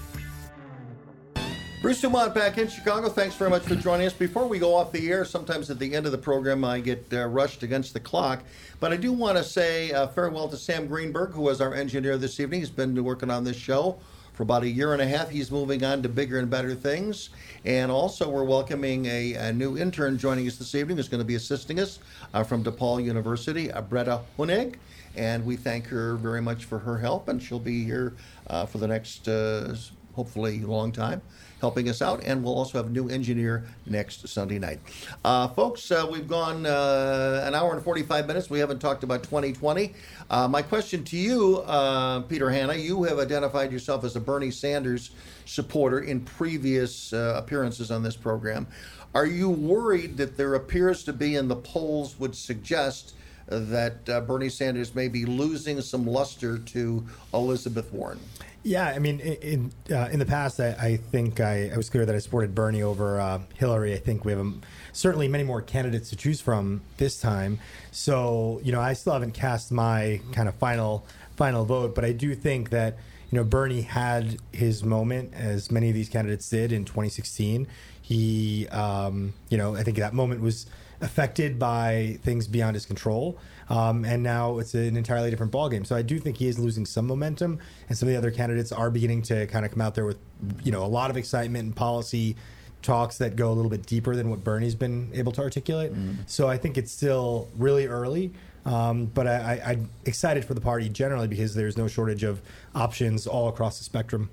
[1.81, 3.09] Bruce Dumont back in Chicago.
[3.09, 4.13] Thanks very much for joining us.
[4.13, 7.07] Before we go off the air, sometimes at the end of the program I get
[7.11, 8.43] uh, rushed against the clock,
[8.79, 12.19] but I do want to say uh, farewell to Sam Greenberg, who was our engineer
[12.19, 12.59] this evening.
[12.59, 13.97] He's been working on this show
[14.33, 15.29] for about a year and a half.
[15.29, 17.31] He's moving on to bigger and better things.
[17.65, 21.25] And also, we're welcoming a, a new intern joining us this evening who's going to
[21.25, 21.97] be assisting us
[22.35, 24.75] uh, from DePaul University, uh, Bretta Hunig.
[25.15, 28.13] And we thank her very much for her help, and she'll be here
[28.45, 29.75] uh, for the next, uh,
[30.13, 31.23] hopefully, long time
[31.61, 34.79] helping us out, and we'll also have a new engineer next Sunday night.
[35.23, 38.49] Uh, folks, uh, we've gone uh, an hour and 45 minutes.
[38.49, 39.93] We haven't talked about 2020.
[40.29, 44.51] Uh, my question to you, uh, Peter Hanna, you have identified yourself as a Bernie
[44.51, 45.11] Sanders
[45.45, 48.67] supporter in previous appearances on this program.
[49.13, 53.13] Are you worried that there appears to be, and the polls would suggest,
[53.51, 58.19] that uh, Bernie Sanders may be losing some luster to Elizabeth Warren?
[58.63, 61.89] Yeah, I mean, in in, uh, in the past, I, I think I, I was
[61.89, 63.93] clear that I supported Bernie over uh, Hillary.
[63.93, 64.61] I think we have um,
[64.93, 67.59] certainly many more candidates to choose from this time.
[67.91, 71.05] So, you know, I still haven't cast my kind of final
[71.37, 72.97] final vote, but I do think that
[73.31, 77.67] you know Bernie had his moment, as many of these candidates did in 2016.
[78.03, 80.67] He, um, you know, I think that moment was
[81.01, 83.37] affected by things beyond his control.
[83.69, 85.85] Um, and now it's an entirely different ballgame.
[85.85, 88.71] So I do think he is losing some momentum, and some of the other candidates
[88.71, 90.17] are beginning to kind of come out there with,
[90.63, 92.35] you know, a lot of excitement and policy
[92.81, 95.91] talks that go a little bit deeper than what Bernie's been able to articulate.
[96.25, 98.33] So I think it's still really early.
[98.65, 102.41] Um, but I, I, I'm excited for the party generally because there's no shortage of
[102.75, 104.29] options all across the spectrum.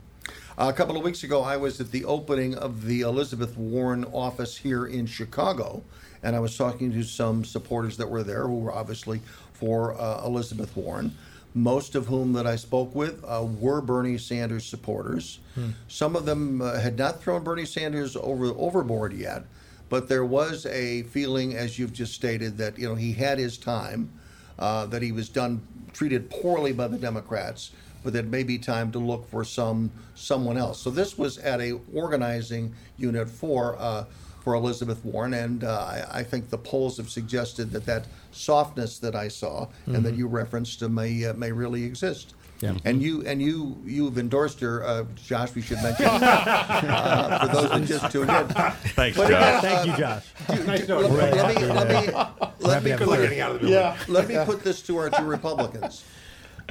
[0.59, 4.57] A couple of weeks ago, I was at the opening of the Elizabeth Warren office
[4.57, 5.82] here in Chicago,
[6.23, 9.20] and I was talking to some supporters that were there who were obviously
[9.53, 11.15] for uh, Elizabeth Warren.
[11.55, 15.40] Most of whom that I spoke with uh, were Bernie Sanders supporters.
[15.55, 15.70] Hmm.
[15.89, 19.45] Some of them uh, had not thrown Bernie Sanders over overboard yet,
[19.89, 23.57] but there was a feeling, as you've just stated, that you know he had his
[23.57, 24.12] time,
[24.59, 25.62] uh, that he was done
[25.93, 27.70] treated poorly by the Democrats,
[28.05, 30.78] but that may be time to look for some someone else.
[30.81, 34.05] So this was at a organizing unit for uh,
[34.49, 38.99] for Elizabeth Warren, and uh, I, I think the polls have suggested that that softness
[39.01, 40.19] that I saw and that Mhm.
[40.19, 42.33] you referenced uh, may uh, may really exist.
[42.61, 42.73] Yeah.
[42.87, 45.55] And you and you you've endorsed her, uh, Josh.
[45.55, 48.49] We should mention uh, for those that just tuned in.
[48.49, 49.43] Thanks, But, Josh.
[49.43, 50.25] uh, Thank you, Josh.
[50.66, 52.12] Nice to know let, let me let me
[52.61, 53.69] let me put, have Getting out of the building.
[53.70, 53.97] yeah.
[54.09, 56.05] let me put this to our two Republicans.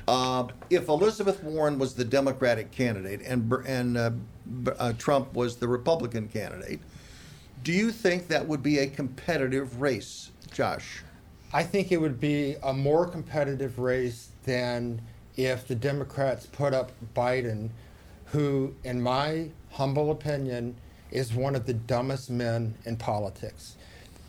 [0.07, 4.09] Uh, if Elizabeth Warren was the Democratic candidate and and uh,
[4.79, 6.79] uh, Trump was the Republican candidate,
[7.67, 11.03] do you think that would be a competitive race, Josh?
[11.51, 15.01] I think it would be a more competitive race than
[15.35, 17.71] if the Democrats put up Biden,
[18.27, 20.77] who, in my humble opinion,
[21.11, 23.75] is one of the dumbest men in politics.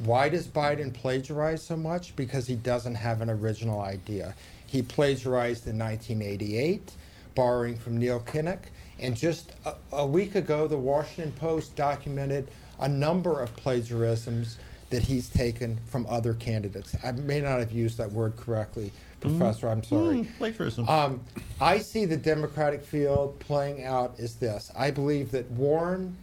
[0.01, 2.17] Why does Biden plagiarize so much?
[2.17, 4.35] Because he doesn't have an original idea.
[4.67, 6.91] He plagiarized in 1988,
[7.37, 8.63] borrowing from Neil Kinnock.
[8.99, 12.49] And just a, a week ago, the Washington Post documented
[12.79, 14.59] a number of plagiarisms
[14.91, 16.97] that he's taken from other candidates.
[17.05, 18.91] I may not have used that word correctly,
[19.21, 19.69] Professor.
[19.69, 20.19] I'm sorry.
[20.19, 20.89] Mm, plagiarism.
[20.89, 21.21] Um,
[21.61, 24.71] I see the Democratic field playing out as this.
[24.77, 26.17] I believe that Warren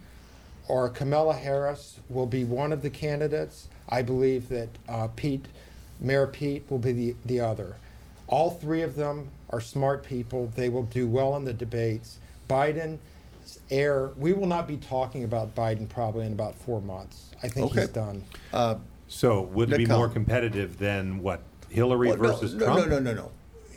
[0.68, 3.68] or Kamala Harris will be one of the candidates.
[3.88, 5.46] I believe that uh, Pete,
[6.00, 7.76] Mayor Pete, will be the, the other.
[8.26, 10.50] All three of them are smart people.
[10.56, 12.18] They will do well in the debates.
[12.48, 12.98] Biden,
[13.70, 17.30] air, we will not be talking about Biden probably in about four months.
[17.42, 17.80] I think Okay.
[17.82, 18.22] he's done.
[19.08, 22.88] so would it be more competitive than what Hillary Well, versus no, Trump?
[22.88, 23.30] No, no, no, no.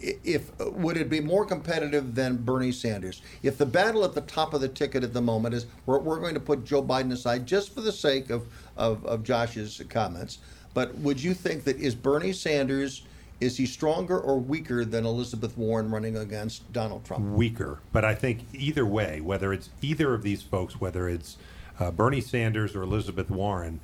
[0.03, 3.21] I- If uh, would it be more competitive than Bernie Sanders?
[3.43, 6.19] If the battle at the top of the ticket at the moment is we're, we're
[6.19, 8.47] going to put Joe Biden aside just for the sake of,
[8.77, 10.37] of, of Josh's comments,
[10.73, 13.03] but would you think that is Bernie Sanders
[13.39, 17.25] is he stronger or weaker than Elizabeth Warren running against Donald Trump?
[17.25, 17.79] weaker.
[17.91, 21.37] But I think either way, whether it's either of these folks, whether it's
[21.79, 23.79] uh, Bernie Sanders or Elizabeth Warren,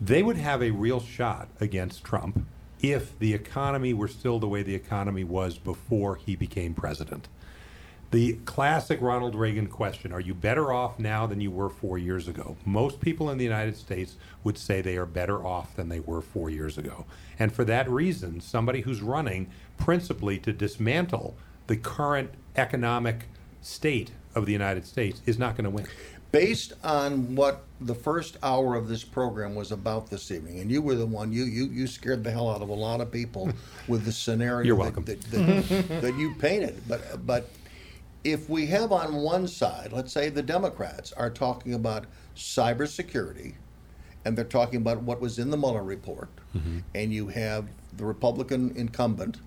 [0.00, 2.44] they would have a real shot against Trump
[2.80, 7.28] if the economy were still the way the economy was before he became president.
[8.12, 12.28] The classic Ronald Reagan question Are you better off now than you were four years
[12.28, 12.56] ago?
[12.66, 16.20] Most people in the United States would say they are better off than they were
[16.20, 17.06] four years ago.
[17.38, 19.48] And for that reason, somebody who's running
[19.78, 23.28] principally to dismantle the current economic
[23.62, 25.86] state of the United States is not going to win.
[26.32, 30.82] Based on what the first hour of this program was about this evening, and you
[30.82, 33.50] were the one you you, you scared the hell out of a lot of people
[33.88, 35.04] with the scenario You're that, welcome.
[35.06, 36.82] that, that, that you painted.
[36.86, 37.50] But but
[38.24, 43.54] if we have on one side, let's say the Democrats are talking about cybersecurity,
[44.24, 46.78] and they're talking about what was in the Mueller report, mm-hmm.
[46.94, 47.66] and you have
[47.96, 49.38] the Republican incumbent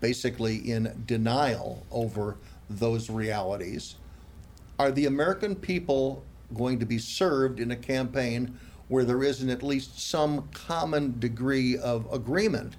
[0.00, 2.36] basically in denial over
[2.68, 3.96] those realities.
[4.78, 6.24] Are the American people
[6.54, 11.78] going to be served in a campaign where there isn't at least some common degree
[11.78, 12.76] of agreement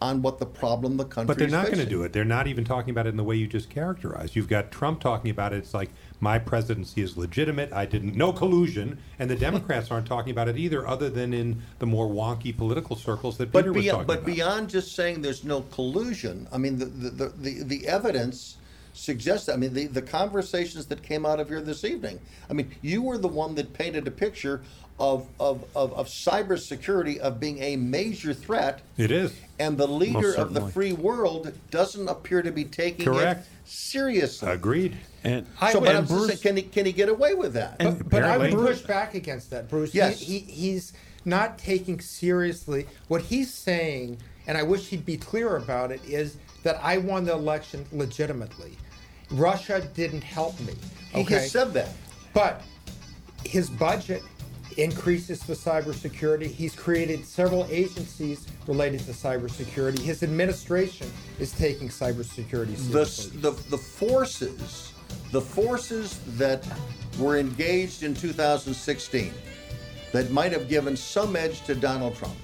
[0.00, 1.26] on what the problem the country is.
[1.26, 2.12] But they're not going to do it.
[2.12, 4.36] They're not even talking about it in the way you just characterized.
[4.36, 5.58] You've got Trump talking about it.
[5.58, 5.90] It's like
[6.20, 7.72] my presidency is legitimate.
[7.72, 11.62] I didn't no collusion, and the Democrats aren't talking about it either, other than in
[11.78, 14.26] the more wonky political circles that Peter But, was talking but about.
[14.26, 18.56] beyond just saying there's no collusion, I mean, the, the, the, the, the evidence
[18.94, 22.70] suggests, I mean, the, the conversations that came out of here this evening, I mean,
[22.80, 24.62] you were the one that painted a picture
[24.98, 28.80] of, of, of, of cybersecurity of being a major threat.
[28.96, 29.34] It is.
[29.58, 33.40] And the leader of the free world doesn't appear to be taking Correct.
[33.40, 34.50] it seriously.
[34.50, 34.96] Agreed.
[35.24, 37.78] And so, but and I'm Bruce- saying, can he, can he get away with that?
[37.78, 39.94] But, but I would push back against that, Bruce.
[39.94, 40.20] Yes.
[40.20, 40.92] He, he's
[41.24, 46.36] not taking seriously what he's saying, and I wish he'd be clear about it, is
[46.62, 48.76] that I won the election legitimately.
[49.30, 50.74] Russia didn't help me.
[51.12, 51.88] He has said that.
[52.34, 52.60] But
[53.44, 54.22] his budget
[54.76, 56.46] increases for cybersecurity.
[56.46, 59.98] He's created several agencies related to cybersecurity.
[59.98, 63.40] His administration is taking cybersecurity the, seriously.
[63.40, 64.92] the the forces
[65.30, 66.66] the forces that
[67.18, 69.32] were engaged in 2016
[70.12, 72.34] that might have given some edge to Donald Trump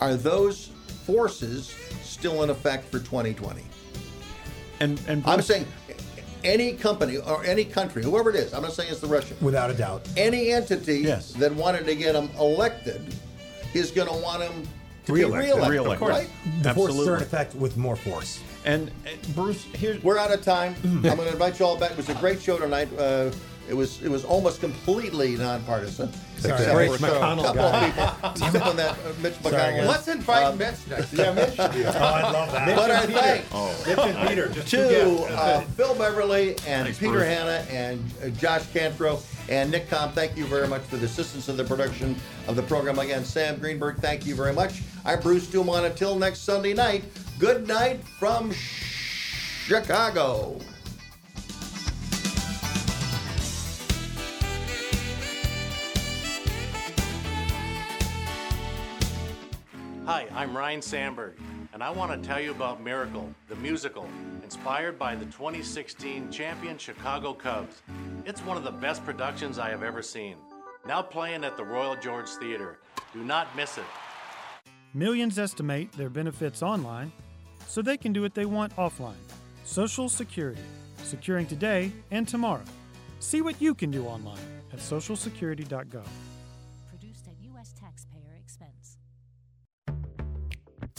[0.00, 0.70] are those
[1.04, 3.62] forces still in effect for 2020
[4.80, 5.66] and and I'm saying
[6.44, 9.70] any company or any country whoever it is I'm not saying it's the Russian Without
[9.70, 10.06] a doubt.
[10.16, 13.14] any entity that wanted to get him elected
[13.74, 14.68] is going to want him
[15.06, 15.50] to Re-elected.
[15.50, 16.08] be reelected, Re-elected.
[16.08, 16.28] right?
[16.62, 18.40] The force is in effect with more force.
[18.64, 20.74] And, and Bruce, here's We're out of time.
[20.84, 21.90] I'm going to invite you all back.
[21.90, 22.88] It was a great show tonight.
[22.98, 23.30] Uh,
[23.68, 26.12] it was it was almost completely nonpartisan.
[26.38, 27.86] Sorry, Except Mitch for a couple guy.
[27.88, 28.46] of people.
[28.46, 29.50] Except when that uh, Mitch McConnell.
[29.52, 29.88] guys.
[29.88, 31.32] Let's invite Um, Mitch next Yeah.
[31.32, 31.58] Mitch should.
[31.86, 32.66] Oh, I'd love that.
[32.66, 33.20] But Mitch our and Peter.
[33.20, 33.84] thanks Oh.
[33.86, 37.24] Mitch and Peter, just to uh, Phil Beverly and Thanks, Peter Bruce.
[37.24, 40.12] Hanna and uh, Josh Cantro and Nick Kalm.
[40.12, 42.16] Thank you very much for the assistance in the production
[42.48, 42.98] of the program.
[42.98, 43.96] Again, Sam Greenberg.
[43.98, 44.82] Thank you very much.
[45.04, 45.86] I'm Bruce Dumont.
[45.86, 47.04] Until next Sunday night.
[47.38, 48.52] Good night from
[49.66, 50.58] Chicago.
[60.06, 61.32] Hi, I'm Ryne Sandberg,
[61.72, 64.06] and I want to tell you about Miracle, the musical,
[64.42, 67.80] inspired by the 2016 champion Chicago Cubs.
[68.26, 70.36] It's one of the best productions I have ever seen.
[70.86, 72.80] Now playing at the Royal George Theater.
[73.14, 73.84] Do not miss it.
[74.92, 77.10] Millions estimate their benefits online
[77.66, 79.14] so they can do what they want offline.
[79.64, 80.60] Social Security,
[80.98, 82.64] securing today and tomorrow.
[83.20, 84.36] See what you can do online
[84.70, 86.04] at socialsecurity.gov.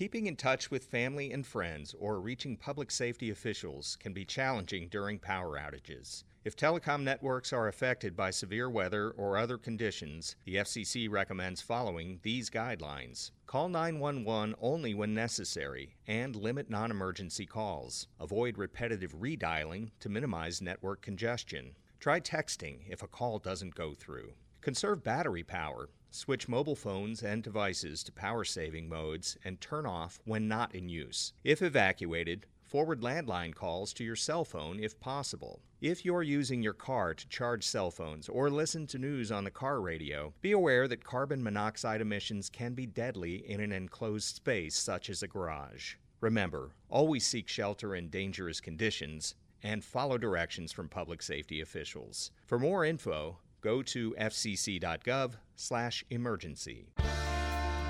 [0.00, 4.88] Keeping in touch with family and friends or reaching public safety officials can be challenging
[4.88, 6.24] during power outages.
[6.42, 12.18] If telecom networks are affected by severe weather or other conditions, the FCC recommends following
[12.22, 13.32] these guidelines.
[13.46, 18.06] Call 911 only when necessary and limit non emergency calls.
[18.18, 21.72] Avoid repetitive redialing to minimize network congestion.
[21.98, 24.32] Try texting if a call doesn't go through.
[24.60, 25.88] Conserve battery power.
[26.10, 30.86] Switch mobile phones and devices to power saving modes and turn off when not in
[30.86, 31.32] use.
[31.44, 35.62] If evacuated, forward landline calls to your cell phone if possible.
[35.80, 39.50] If you're using your car to charge cell phones or listen to news on the
[39.50, 44.76] car radio, be aware that carbon monoxide emissions can be deadly in an enclosed space
[44.76, 45.94] such as a garage.
[46.20, 52.30] Remember, always seek shelter in dangerous conditions and follow directions from public safety officials.
[52.44, 56.86] For more info, go to fcc.gov/emergency.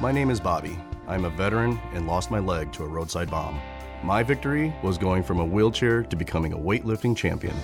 [0.01, 0.79] My name is Bobby.
[1.07, 3.61] I'm a veteran and lost my leg to a roadside bomb.
[4.03, 7.55] My victory was going from a wheelchair to becoming a weightlifting champion.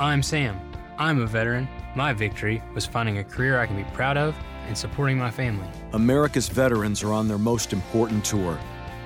[0.00, 0.58] I'm Sam.
[0.98, 1.68] I'm a veteran.
[1.94, 4.34] My victory was finding a career I can be proud of
[4.66, 5.68] and supporting my family.
[5.92, 8.58] America's veterans are on their most important tour,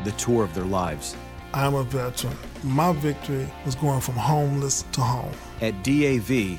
[0.05, 1.17] the tour of their lives.
[1.53, 2.37] I'm a veteran.
[2.63, 5.33] My victory was going from homeless to home.
[5.61, 6.59] At DAV,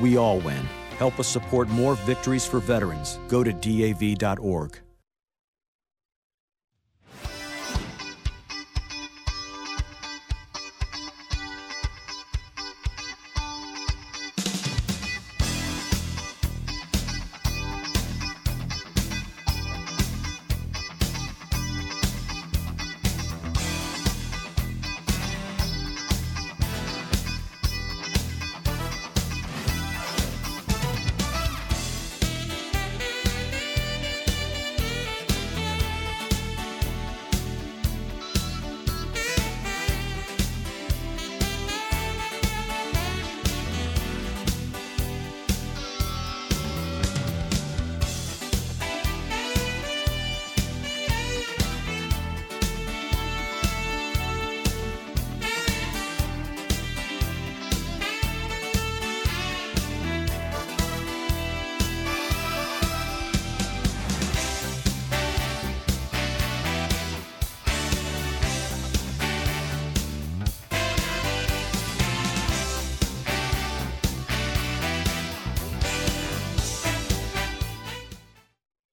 [0.00, 0.68] we all win.
[0.98, 3.18] Help us support more victories for veterans.
[3.28, 4.87] Go to DAV.org.